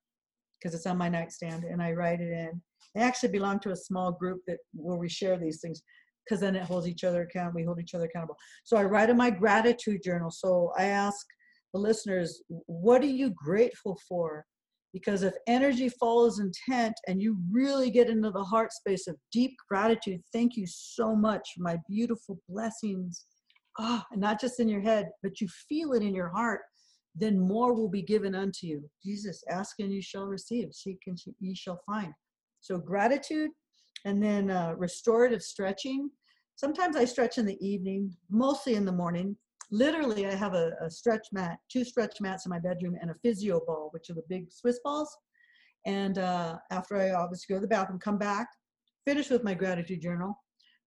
because 0.60 0.76
it's 0.76 0.86
on 0.86 0.98
my 0.98 1.10
nightstand 1.10 1.64
and 1.64 1.82
I 1.82 1.92
write 1.92 2.22
it 2.22 2.32
in. 2.32 2.62
I 2.96 3.00
actually 3.02 3.30
belong 3.30 3.60
to 3.62 3.72
a 3.72 3.76
small 3.76 4.12
group 4.12 4.42
that 4.48 4.60
where 4.74 4.98
we 4.98 5.10
share 5.10 5.38
these 5.38 5.62
things 5.62 5.82
because 6.26 6.39
then 6.39 6.55
it 6.55 6.63
holds 6.63 6.88
each 6.88 7.03
other 7.03 7.24
accountable. 7.24 7.59
We 7.59 7.65
hold 7.65 7.80
each 7.80 7.93
other 7.93 8.05
accountable. 8.05 8.38
So 8.63 8.78
I 8.78 8.84
write 8.84 9.09
in 9.09 9.17
my 9.17 9.30
gratitude 9.30 10.01
journal. 10.03 10.32
So 10.32 10.71
I 10.78 10.86
ask 10.86 11.26
the 11.74 11.80
listeners, 11.80 12.41
what 12.47 13.01
are 13.01 13.07
you 13.07 13.34
grateful 13.36 13.99
for? 14.07 14.45
Because 14.93 15.24
if 15.24 15.34
energy 15.47 15.89
follows 15.89 16.39
intent 16.39 16.93
and 17.07 17.21
you 17.21 17.38
really 17.51 17.89
get 17.89 18.09
into 18.09 18.30
the 18.30 18.43
heart 18.43 18.71
space 18.71 19.07
of 19.07 19.15
deep 19.32 19.55
gratitude, 19.67 20.21
thank 20.32 20.55
you 20.55 20.65
so 20.67 21.15
much 21.15 21.41
for 21.55 21.63
my 21.63 21.78
beautiful 21.89 22.39
blessings. 22.47 23.26
Ah, 23.80 24.05
and 24.11 24.21
not 24.21 24.39
just 24.39 24.59
in 24.59 24.69
your 24.69 24.82
head, 24.82 25.09
but 25.24 25.41
you 25.41 25.47
feel 25.67 25.93
it 25.93 26.03
in 26.03 26.13
your 26.13 26.30
heart 26.30 26.61
then 27.15 27.39
more 27.39 27.74
will 27.74 27.89
be 27.89 28.01
given 28.01 28.34
unto 28.34 28.65
you. 28.65 28.89
Jesus, 29.03 29.43
ask 29.49 29.76
and 29.80 29.93
you 29.93 30.01
shall 30.01 30.26
receive, 30.26 30.69
seek 30.74 30.97
and 31.05 31.17
ye 31.39 31.55
shall 31.55 31.80
find. 31.86 32.13
So 32.61 32.78
gratitude, 32.78 33.51
and 34.06 34.22
then 34.22 34.49
uh, 34.49 34.74
restorative 34.78 35.41
stretching. 35.41 36.10
Sometimes 36.56 36.95
I 36.95 37.06
stretch 37.06 37.38
in 37.38 37.45
the 37.45 37.58
evening, 37.66 38.16
mostly 38.30 38.76
in 38.76 38.86
the 38.86 38.91
morning. 38.91 39.36
Literally, 39.72 40.28
I 40.28 40.36
have 40.36 40.54
a, 40.54 40.74
a 40.82 40.89
stretch 40.89 41.28
mat, 41.32 41.58
two 41.72 41.84
stretch 41.84 42.22
mats 42.22 42.45
in 42.45 42.51
my 42.51 42.60
bedroom, 42.60 42.95
and 43.01 43.10
a 43.10 43.16
physio 43.24 43.62
ball, 43.66 43.89
which 43.91 44.10
are 44.10 44.14
the 44.14 44.24
big 44.30 44.51
Swiss 44.51 44.80
balls. 44.84 45.16
And 45.86 46.18
uh, 46.18 46.58
after 46.72 46.95
I 46.95 47.12
obviously 47.12 47.54
go 47.54 47.58
to 47.58 47.62
the 47.62 47.68
bathroom, 47.68 47.99
come 47.99 48.18
back, 48.18 48.47
finish 49.06 49.30
with 49.30 49.43
my 49.43 49.54
gratitude 49.54 50.01
journal, 50.01 50.38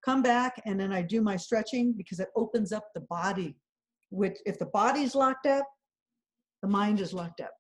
come 0.05 0.23
back, 0.23 0.63
and 0.65 0.79
then 0.79 0.93
I 0.93 1.03
do 1.03 1.21
my 1.21 1.37
stretching 1.37 1.95
because 1.97 2.21
it 2.21 2.29
opens 2.37 2.73
up 2.73 2.85
the 2.95 3.03
body. 3.03 3.57
Which, 4.11 4.39
if 4.47 4.59
the 4.59 4.67
body's 4.67 5.17
locked 5.17 5.47
up, 5.47 5.67
the 6.63 6.69
mind 6.69 7.01
is 7.01 7.13
locked 7.13 7.41
up, 7.41 7.53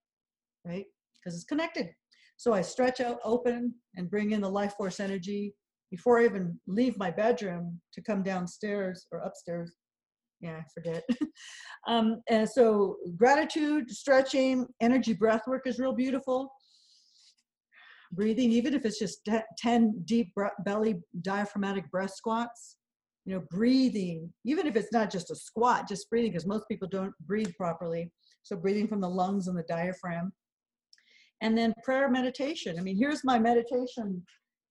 right? 0.64 0.86
Because 1.14 1.34
it's 1.34 1.44
connected. 1.44 1.90
So 2.36 2.52
I 2.52 2.62
stretch 2.62 3.00
out, 3.00 3.18
open, 3.24 3.74
and 3.96 4.10
bring 4.10 4.32
in 4.32 4.40
the 4.40 4.48
life 4.48 4.74
force 4.74 5.00
energy 5.00 5.54
before 5.90 6.20
I 6.20 6.24
even 6.24 6.58
leave 6.66 6.98
my 6.98 7.10
bedroom 7.10 7.80
to 7.94 8.02
come 8.02 8.22
downstairs 8.22 9.06
or 9.12 9.20
upstairs. 9.20 9.72
Yeah, 10.40 10.60
I 10.60 10.64
forget. 10.74 11.04
um, 11.88 12.22
and 12.28 12.48
so 12.48 12.96
gratitude, 13.16 13.90
stretching, 13.90 14.66
energy 14.80 15.14
breath 15.14 15.46
work 15.46 15.66
is 15.66 15.78
real 15.78 15.94
beautiful. 15.94 16.50
Breathing, 18.12 18.52
even 18.52 18.74
if 18.74 18.84
it's 18.84 18.98
just 18.98 19.28
10 19.58 20.02
deep 20.04 20.32
belly 20.64 20.96
diaphragmatic 21.22 21.90
breath 21.90 22.14
squats, 22.14 22.76
you 23.24 23.34
know, 23.34 23.42
breathing, 23.50 24.32
even 24.44 24.66
if 24.66 24.76
it's 24.76 24.92
not 24.92 25.10
just 25.10 25.30
a 25.30 25.34
squat, 25.34 25.88
just 25.88 26.08
breathing, 26.08 26.30
because 26.30 26.46
most 26.46 26.68
people 26.68 26.86
don't 26.88 27.12
breathe 27.26 27.52
properly 27.56 28.12
so 28.46 28.56
breathing 28.56 28.86
from 28.86 29.00
the 29.00 29.08
lungs 29.08 29.48
and 29.48 29.58
the 29.58 29.64
diaphragm. 29.64 30.32
And 31.42 31.56
then 31.56 31.74
prayer 31.84 32.08
meditation. 32.10 32.78
I 32.78 32.82
mean, 32.82 32.96
here's 32.96 33.24
my 33.24 33.38
meditation 33.38 34.22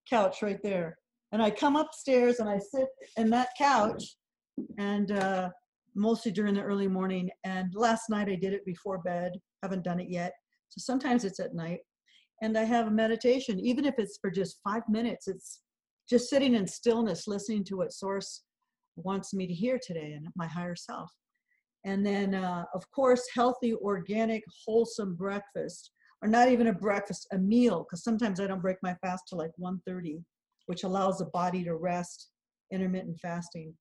couch 0.09 0.41
right 0.41 0.59
there. 0.63 0.97
And 1.31 1.41
I 1.41 1.51
come 1.51 1.75
upstairs 1.75 2.39
and 2.39 2.49
I 2.49 2.59
sit 2.59 2.87
in 3.17 3.29
that 3.31 3.49
couch 3.57 4.15
and 4.77 5.11
uh, 5.11 5.49
mostly 5.95 6.31
during 6.31 6.55
the 6.55 6.61
early 6.61 6.87
morning. 6.87 7.29
And 7.43 7.73
last 7.75 8.09
night 8.09 8.29
I 8.29 8.35
did 8.35 8.53
it 8.53 8.65
before 8.65 8.99
bed. 8.99 9.33
Haven't 9.63 9.83
done 9.83 9.99
it 9.99 10.09
yet. 10.09 10.33
So 10.69 10.79
sometimes 10.79 11.23
it's 11.23 11.39
at 11.39 11.55
night. 11.55 11.79
And 12.41 12.57
I 12.57 12.63
have 12.63 12.87
a 12.87 12.91
meditation, 12.91 13.59
even 13.59 13.85
if 13.85 13.95
it's 13.97 14.17
for 14.21 14.29
just 14.29 14.59
five 14.63 14.83
minutes. 14.89 15.27
It's 15.27 15.61
just 16.09 16.29
sitting 16.29 16.55
in 16.55 16.67
stillness, 16.67 17.27
listening 17.27 17.63
to 17.65 17.77
what 17.77 17.93
Source 17.93 18.43
wants 18.95 19.33
me 19.33 19.47
to 19.47 19.53
hear 19.53 19.79
today 19.81 20.13
and 20.13 20.27
my 20.35 20.47
higher 20.47 20.75
self. 20.75 21.11
And 21.85 22.05
then, 22.05 22.33
uh, 22.33 22.65
of 22.73 22.89
course, 22.91 23.23
healthy, 23.33 23.73
organic, 23.75 24.43
wholesome 24.65 25.15
breakfast, 25.15 25.91
or 26.21 26.29
not 26.29 26.49
even 26.49 26.67
a 26.67 26.73
breakfast, 26.73 27.27
a 27.31 27.37
meal, 27.37 27.83
because 27.83 28.03
sometimes 28.03 28.39
I 28.39 28.47
don't 28.47 28.61
break 28.61 28.77
my 28.81 28.95
fast 28.95 29.23
till 29.27 29.37
like 29.37 29.51
1.30, 29.59 30.23
which 30.67 30.83
allows 30.83 31.17
the 31.17 31.25
body 31.25 31.63
to 31.63 31.75
rest, 31.75 32.29
intermittent 32.71 33.19
fasting. 33.21 33.73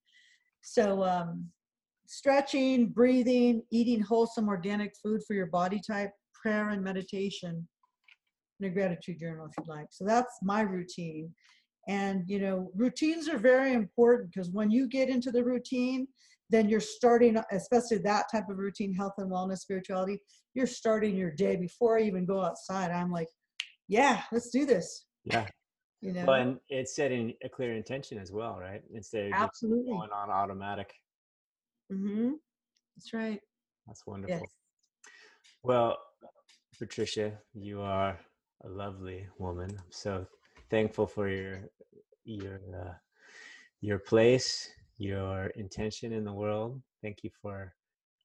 So 0.62 1.04
um, 1.04 1.48
stretching, 2.06 2.88
breathing, 2.88 3.62
eating 3.70 4.00
wholesome, 4.00 4.48
organic 4.48 4.94
food 5.02 5.22
for 5.26 5.34
your 5.34 5.46
body 5.46 5.80
type, 5.86 6.10
prayer 6.32 6.70
and 6.70 6.82
meditation, 6.82 7.66
and 8.60 8.70
a 8.70 8.74
gratitude 8.74 9.18
journal 9.20 9.46
if 9.46 9.52
you'd 9.58 9.68
like. 9.68 9.86
So 9.90 10.04
that's 10.04 10.38
my 10.42 10.62
routine. 10.62 11.32
And, 11.88 12.24
you 12.26 12.40
know, 12.40 12.70
routines 12.74 13.28
are 13.28 13.38
very 13.38 13.74
important 13.74 14.32
because 14.32 14.50
when 14.50 14.70
you 14.70 14.88
get 14.88 15.08
into 15.10 15.30
the 15.30 15.44
routine, 15.44 16.06
then 16.50 16.68
you're 16.68 16.80
starting, 16.80 17.36
especially 17.52 17.98
that 17.98 18.26
type 18.30 18.48
of 18.48 18.58
routine, 18.58 18.92
health 18.92 19.14
and 19.18 19.30
wellness, 19.30 19.58
spirituality, 19.58 20.18
you're 20.54 20.66
starting 20.66 21.16
your 21.16 21.30
day 21.30 21.56
before 21.56 21.98
I 21.98 22.02
even 22.02 22.26
go 22.26 22.42
outside. 22.42 22.90
I'm 22.90 23.10
like, 23.10 23.28
yeah, 23.88 24.22
let's 24.32 24.50
do 24.50 24.66
this. 24.66 25.06
Yeah. 25.24 25.46
You 26.00 26.12
know, 26.12 26.24
Well, 26.26 26.40
and 26.40 26.58
it's 26.68 26.94
setting 26.94 27.32
a 27.42 27.48
clear 27.48 27.74
intention 27.74 28.18
as 28.18 28.30
well, 28.30 28.58
right? 28.60 28.82
Instead 28.92 29.28
of 29.28 29.32
absolutely. 29.32 29.92
going 29.92 30.10
on 30.10 30.30
automatic. 30.30 30.92
Mm-hmm. 31.90 32.32
That's 32.96 33.12
right. 33.14 33.40
That's 33.86 34.06
wonderful. 34.06 34.36
Yes. 34.36 34.50
Well, 35.62 35.96
Patricia, 36.78 37.32
you 37.54 37.80
are 37.80 38.18
a 38.64 38.68
lovely 38.68 39.26
woman. 39.38 39.70
I'm 39.70 39.90
so 39.90 40.26
thankful 40.70 41.06
for 41.06 41.28
your 41.28 41.70
your 42.24 42.60
uh, 42.74 42.92
your 43.80 43.98
place, 43.98 44.68
your 44.98 45.46
intention 45.56 46.12
in 46.12 46.24
the 46.24 46.32
world. 46.32 46.80
Thank 47.02 47.24
you 47.24 47.30
for 47.42 47.74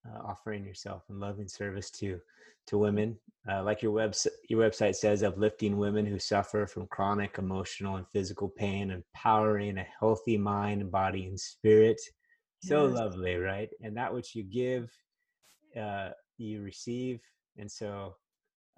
uh, 0.07 0.19
offering 0.19 0.65
yourself 0.65 1.03
and 1.09 1.19
loving 1.19 1.47
service 1.47 1.89
to 1.91 2.19
to 2.67 2.77
women. 2.77 3.17
Uh, 3.49 3.63
like 3.63 3.81
your 3.81 3.91
web 3.91 4.13
your 4.49 4.61
website 4.69 4.95
says, 4.95 5.23
uplifting 5.23 5.77
women 5.77 6.05
who 6.05 6.19
suffer 6.19 6.67
from 6.67 6.87
chronic 6.87 7.37
emotional 7.37 7.95
and 7.95 8.07
physical 8.09 8.49
pain, 8.49 8.91
empowering 8.91 9.77
a 9.77 9.87
healthy 9.99 10.37
mind, 10.37 10.91
body, 10.91 11.25
and 11.25 11.39
spirit. 11.39 11.99
So 12.59 12.85
Yes. 12.85 12.95
lovely, 12.95 13.35
right? 13.35 13.69
And 13.81 13.95
that 13.97 14.13
which 14.13 14.35
you 14.35 14.43
give, 14.43 14.91
uh, 15.79 16.09
you 16.37 16.61
receive, 16.61 17.21
and 17.57 17.71
so 17.71 18.15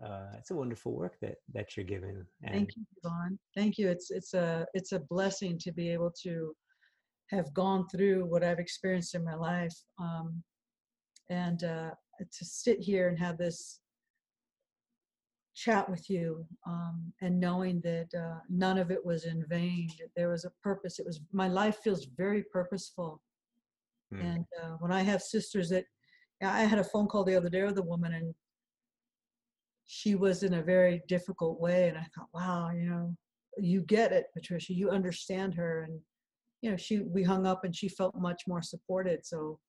uh, 0.04 0.34
it's 0.38 0.52
a 0.52 0.56
wonderful 0.56 0.94
work 0.94 1.20
that 1.22 1.36
that 1.54 1.76
you're 1.76 1.86
giving. 1.86 2.26
And 2.44 2.54
Thank 2.54 2.76
you, 2.76 2.86
Javon. 3.04 3.38
Thank 3.56 3.78
you. 3.78 3.90
It's 3.90 4.12
it's 4.12 4.34
a 4.34 4.66
it's 4.74 4.92
a 4.92 5.00
blessing 5.00 5.58
to 5.60 5.72
be 5.72 5.90
able 5.90 6.12
to 6.24 6.56
have 7.32 7.54
gone 7.54 7.88
through 7.88 8.26
what 8.26 8.44
I've 8.44 8.60
experienced 8.60 9.16
in 9.16 9.24
my 9.24 9.36
life, 9.36 9.76
um, 10.00 10.44
and 11.30 11.64
uh, 11.64 11.92
to 12.20 12.46
sit 12.46 12.80
here 12.80 13.08
and 13.08 13.18
have 13.18 13.38
this 13.38 13.80
chat 15.56 15.90
with 15.90 16.10
you 16.10 16.46
um, 16.66 17.12
and 17.22 17.40
knowing 17.40 17.82
that 17.82 18.08
uh, 18.18 18.40
none 18.50 18.78
of 18.78 18.92
it 18.92 19.04
was 19.06 19.26
in 19.26 19.46
vain. 19.50 19.90
That 20.00 20.10
there 20.16 20.30
was 20.30 20.46
a 20.46 20.52
purpose. 20.64 21.00
It 21.00 21.06
was 21.06 21.22
my 21.32 21.48
life 21.48 21.78
feels 21.84 22.08
very 22.18 22.44
purposeful. 22.52 23.22
Mm. 24.14 24.36
And 24.36 24.46
uh, 24.62 24.78
when 24.80 24.92
I 24.92 25.02
have 25.02 25.22
sisters 25.22 25.70
that 25.70 25.86
I 26.42 26.62
had 26.62 26.80
a 26.80 26.84
phone 26.84 27.08
call 27.08 27.24
the 27.24 27.36
other 27.36 27.50
day 27.50 27.64
with 27.64 27.78
a 27.78 27.84
woman 27.84 28.14
and 28.14 28.34
she 29.86 30.16
was 30.16 30.44
in 30.44 30.54
a 30.54 30.64
very 30.64 31.02
difficult 31.10 31.60
way, 31.60 31.90
and 31.90 31.98
I 31.98 32.06
thought, 32.16 32.30
wow, 32.34 32.72
you 32.72 32.90
know, 32.90 33.16
you 33.58 33.82
get 33.82 34.14
it, 34.14 34.28
Patricia. 34.34 34.74
You 34.74 34.90
understand 34.90 35.54
her, 35.56 35.84
and 35.84 36.00
you 36.62 36.72
know, 36.72 36.78
she 36.78 37.00
we 37.00 37.24
hung 37.24 37.46
up 37.46 37.64
and 37.64 37.76
she 37.76 37.90
felt 37.90 38.16
much 38.16 38.44
more 38.48 38.62
supported. 38.62 39.26
So 39.26 39.60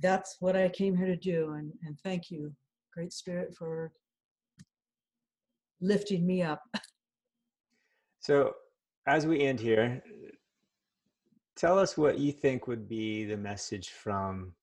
that's 0.00 0.36
what 0.40 0.56
I 0.56 0.68
came 0.68 0.96
here 0.96 1.06
to 1.06 1.16
do, 1.16 1.52
and 1.52 1.72
and 1.84 1.98
thank 2.00 2.30
you, 2.30 2.52
Great 2.94 3.12
Spirit, 3.12 3.54
for 3.56 3.92
lifting 5.80 6.26
me 6.26 6.42
up. 6.42 6.62
So, 8.24 8.54
as 9.08 9.26
we 9.26 9.40
end 9.40 9.58
here, 9.58 10.00
tell 11.56 11.76
us 11.76 11.98
what 11.98 12.20
you 12.20 12.30
think 12.30 12.68
would 12.68 12.88
be 12.88 13.24
the 13.24 13.36
message 13.36 13.88
from 13.90 14.54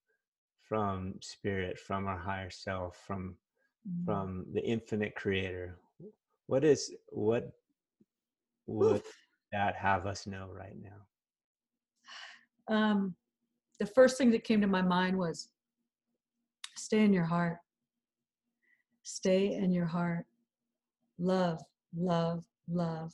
from 0.62 1.16
spirit, 1.20 1.78
from 1.78 2.06
our 2.06 2.16
higher 2.16 2.48
self, 2.48 2.96
from 3.06 3.36
Mm. 3.88 4.04
from 4.04 4.46
the 4.52 4.62
infinite 4.62 5.14
creator. 5.14 5.78
What 6.46 6.64
is 6.64 6.94
what 7.08 7.50
would 8.66 9.02
that 9.52 9.74
have 9.76 10.06
us 10.06 10.26
know 10.26 10.50
right 10.52 10.76
now? 10.80 11.06
Um, 12.70 13.16
the 13.80 13.86
first 13.86 14.16
thing 14.16 14.30
that 14.30 14.44
came 14.44 14.60
to 14.60 14.66
my 14.66 14.82
mind 14.82 15.18
was 15.18 15.48
stay 16.76 17.04
in 17.04 17.12
your 17.12 17.24
heart. 17.24 17.58
Stay 19.02 19.54
in 19.54 19.72
your 19.72 19.86
heart. 19.86 20.24
Love, 21.18 21.60
love, 21.96 22.44
love. 22.70 23.12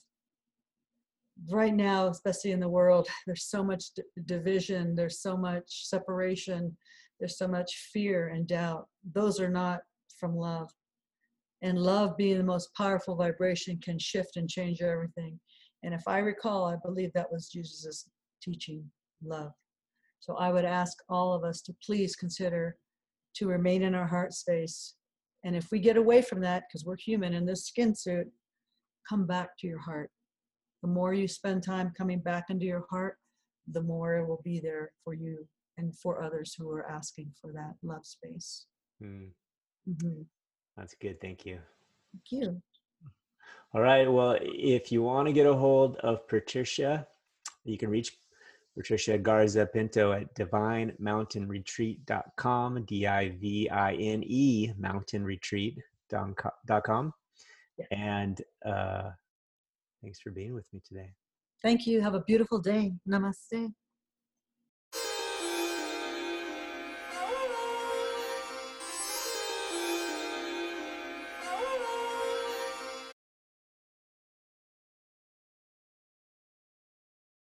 Right 1.51 1.75
now, 1.75 2.09
especially 2.09 2.53
in 2.53 2.61
the 2.61 2.69
world, 2.69 3.09
there's 3.27 3.45
so 3.45 3.65
much 3.65 3.95
d- 3.95 4.03
division, 4.27 4.95
there's 4.95 5.21
so 5.21 5.37
much 5.37 5.87
separation, 5.87 6.77
there's 7.19 7.39
so 7.39 7.49
much 7.49 7.89
fear 7.93 8.29
and 8.29 8.47
doubt. 8.47 8.89
Those 9.15 9.41
are 9.41 9.49
not 9.49 9.81
from 10.19 10.37
love. 10.37 10.71
And 11.63 11.79
love, 11.79 12.17
being 12.19 12.37
the 12.37 12.45
most 12.45 12.75
powerful 12.75 13.17
vibration, 13.17 13.79
can 13.83 13.99
shift 13.99 14.37
and 14.37 14.49
change 14.49 14.83
everything. 14.83 15.41
And 15.83 15.95
if 15.95 16.03
I 16.07 16.19
recall, 16.19 16.67
I 16.67 16.77
believe 16.85 17.13
that 17.15 17.33
was 17.33 17.49
Jesus' 17.49 18.09
teaching 18.43 18.85
love. 19.25 19.53
So 20.21 20.37
I 20.37 20.53
would 20.53 20.65
ask 20.65 20.97
all 21.09 21.33
of 21.33 21.45
us 21.45 21.61
to 21.63 21.75
please 21.85 22.17
consider 22.17 22.77
to 23.37 23.47
remain 23.47 23.83
in 23.83 23.95
our 23.95 24.07
heart 24.07 24.33
space. 24.33 24.95
And 25.45 25.55
if 25.55 25.71
we 25.71 25.79
get 25.79 25.97
away 25.97 26.23
from 26.23 26.41
that, 26.41 26.65
because 26.69 26.85
we're 26.85 26.97
human 26.97 27.35
in 27.35 27.47
this 27.47 27.67
skin 27.67 27.95
suit, 27.95 28.27
come 29.09 29.27
back 29.27 29.51
to 29.59 29.67
your 29.67 29.79
heart. 29.79 30.11
The 30.83 30.89
more 30.89 31.15
you 31.15 31.29
spend 31.29 31.63
time 31.63 31.93
coming 31.97 32.21
back 32.21 32.47
into 32.51 32.65
your 32.65 32.87
heart, 32.91 33.17
the 33.73 33.83
more 33.83 34.17
it 34.17 34.27
will 34.27 34.41
be 34.45 34.61
there 34.61 34.93
for 35.05 35.15
you 35.15 35.47
and 35.79 35.97
for 35.99 36.23
others 36.23 36.55
who 36.57 36.71
are 36.71 36.89
asking 36.91 37.33
for 37.41 37.53
that 37.53 37.75
love 37.83 38.07
space. 38.07 38.67
Hmm, 39.01 39.27
hmm 39.85 40.23
that's 40.77 40.95
good. 41.01 41.21
Thank 41.21 41.47
you. 41.47 41.59
Thank 42.13 42.43
you. 42.43 42.63
All 43.75 43.81
right. 43.81 44.11
Well, 44.11 44.39
if 44.43 44.93
you 44.93 45.03
want 45.03 45.27
to 45.27 45.33
get 45.33 45.47
a 45.47 45.55
hold 45.55 45.97
of 45.99 46.29
Patricia, 46.29 47.07
you 47.65 47.79
can 47.79 47.91
reach 47.91 48.13
Patricia 48.77 49.17
Garza 49.17 49.65
Pinto 49.67 50.13
at 50.13 50.35
divinemountainretreat.com, 50.35 52.85
D 52.85 53.07
I 53.07 53.31
V 53.31 53.71
I 53.71 53.95
N 53.95 54.23
E 54.25 54.75
mountainretreat.com. 54.79 57.15
Yeah. 57.79 57.87
And 57.91 58.43
uh, 58.65 59.11
thanks 60.03 60.21
for 60.21 60.31
being 60.31 60.55
with 60.55 60.67
me 60.73 60.81
today. 60.87 61.13
Thank 61.63 61.87
you. 61.87 62.01
Have 62.03 62.15
a 62.15 62.21
beautiful 62.21 62.59
day. 62.59 62.93
Namaste. 63.09 63.73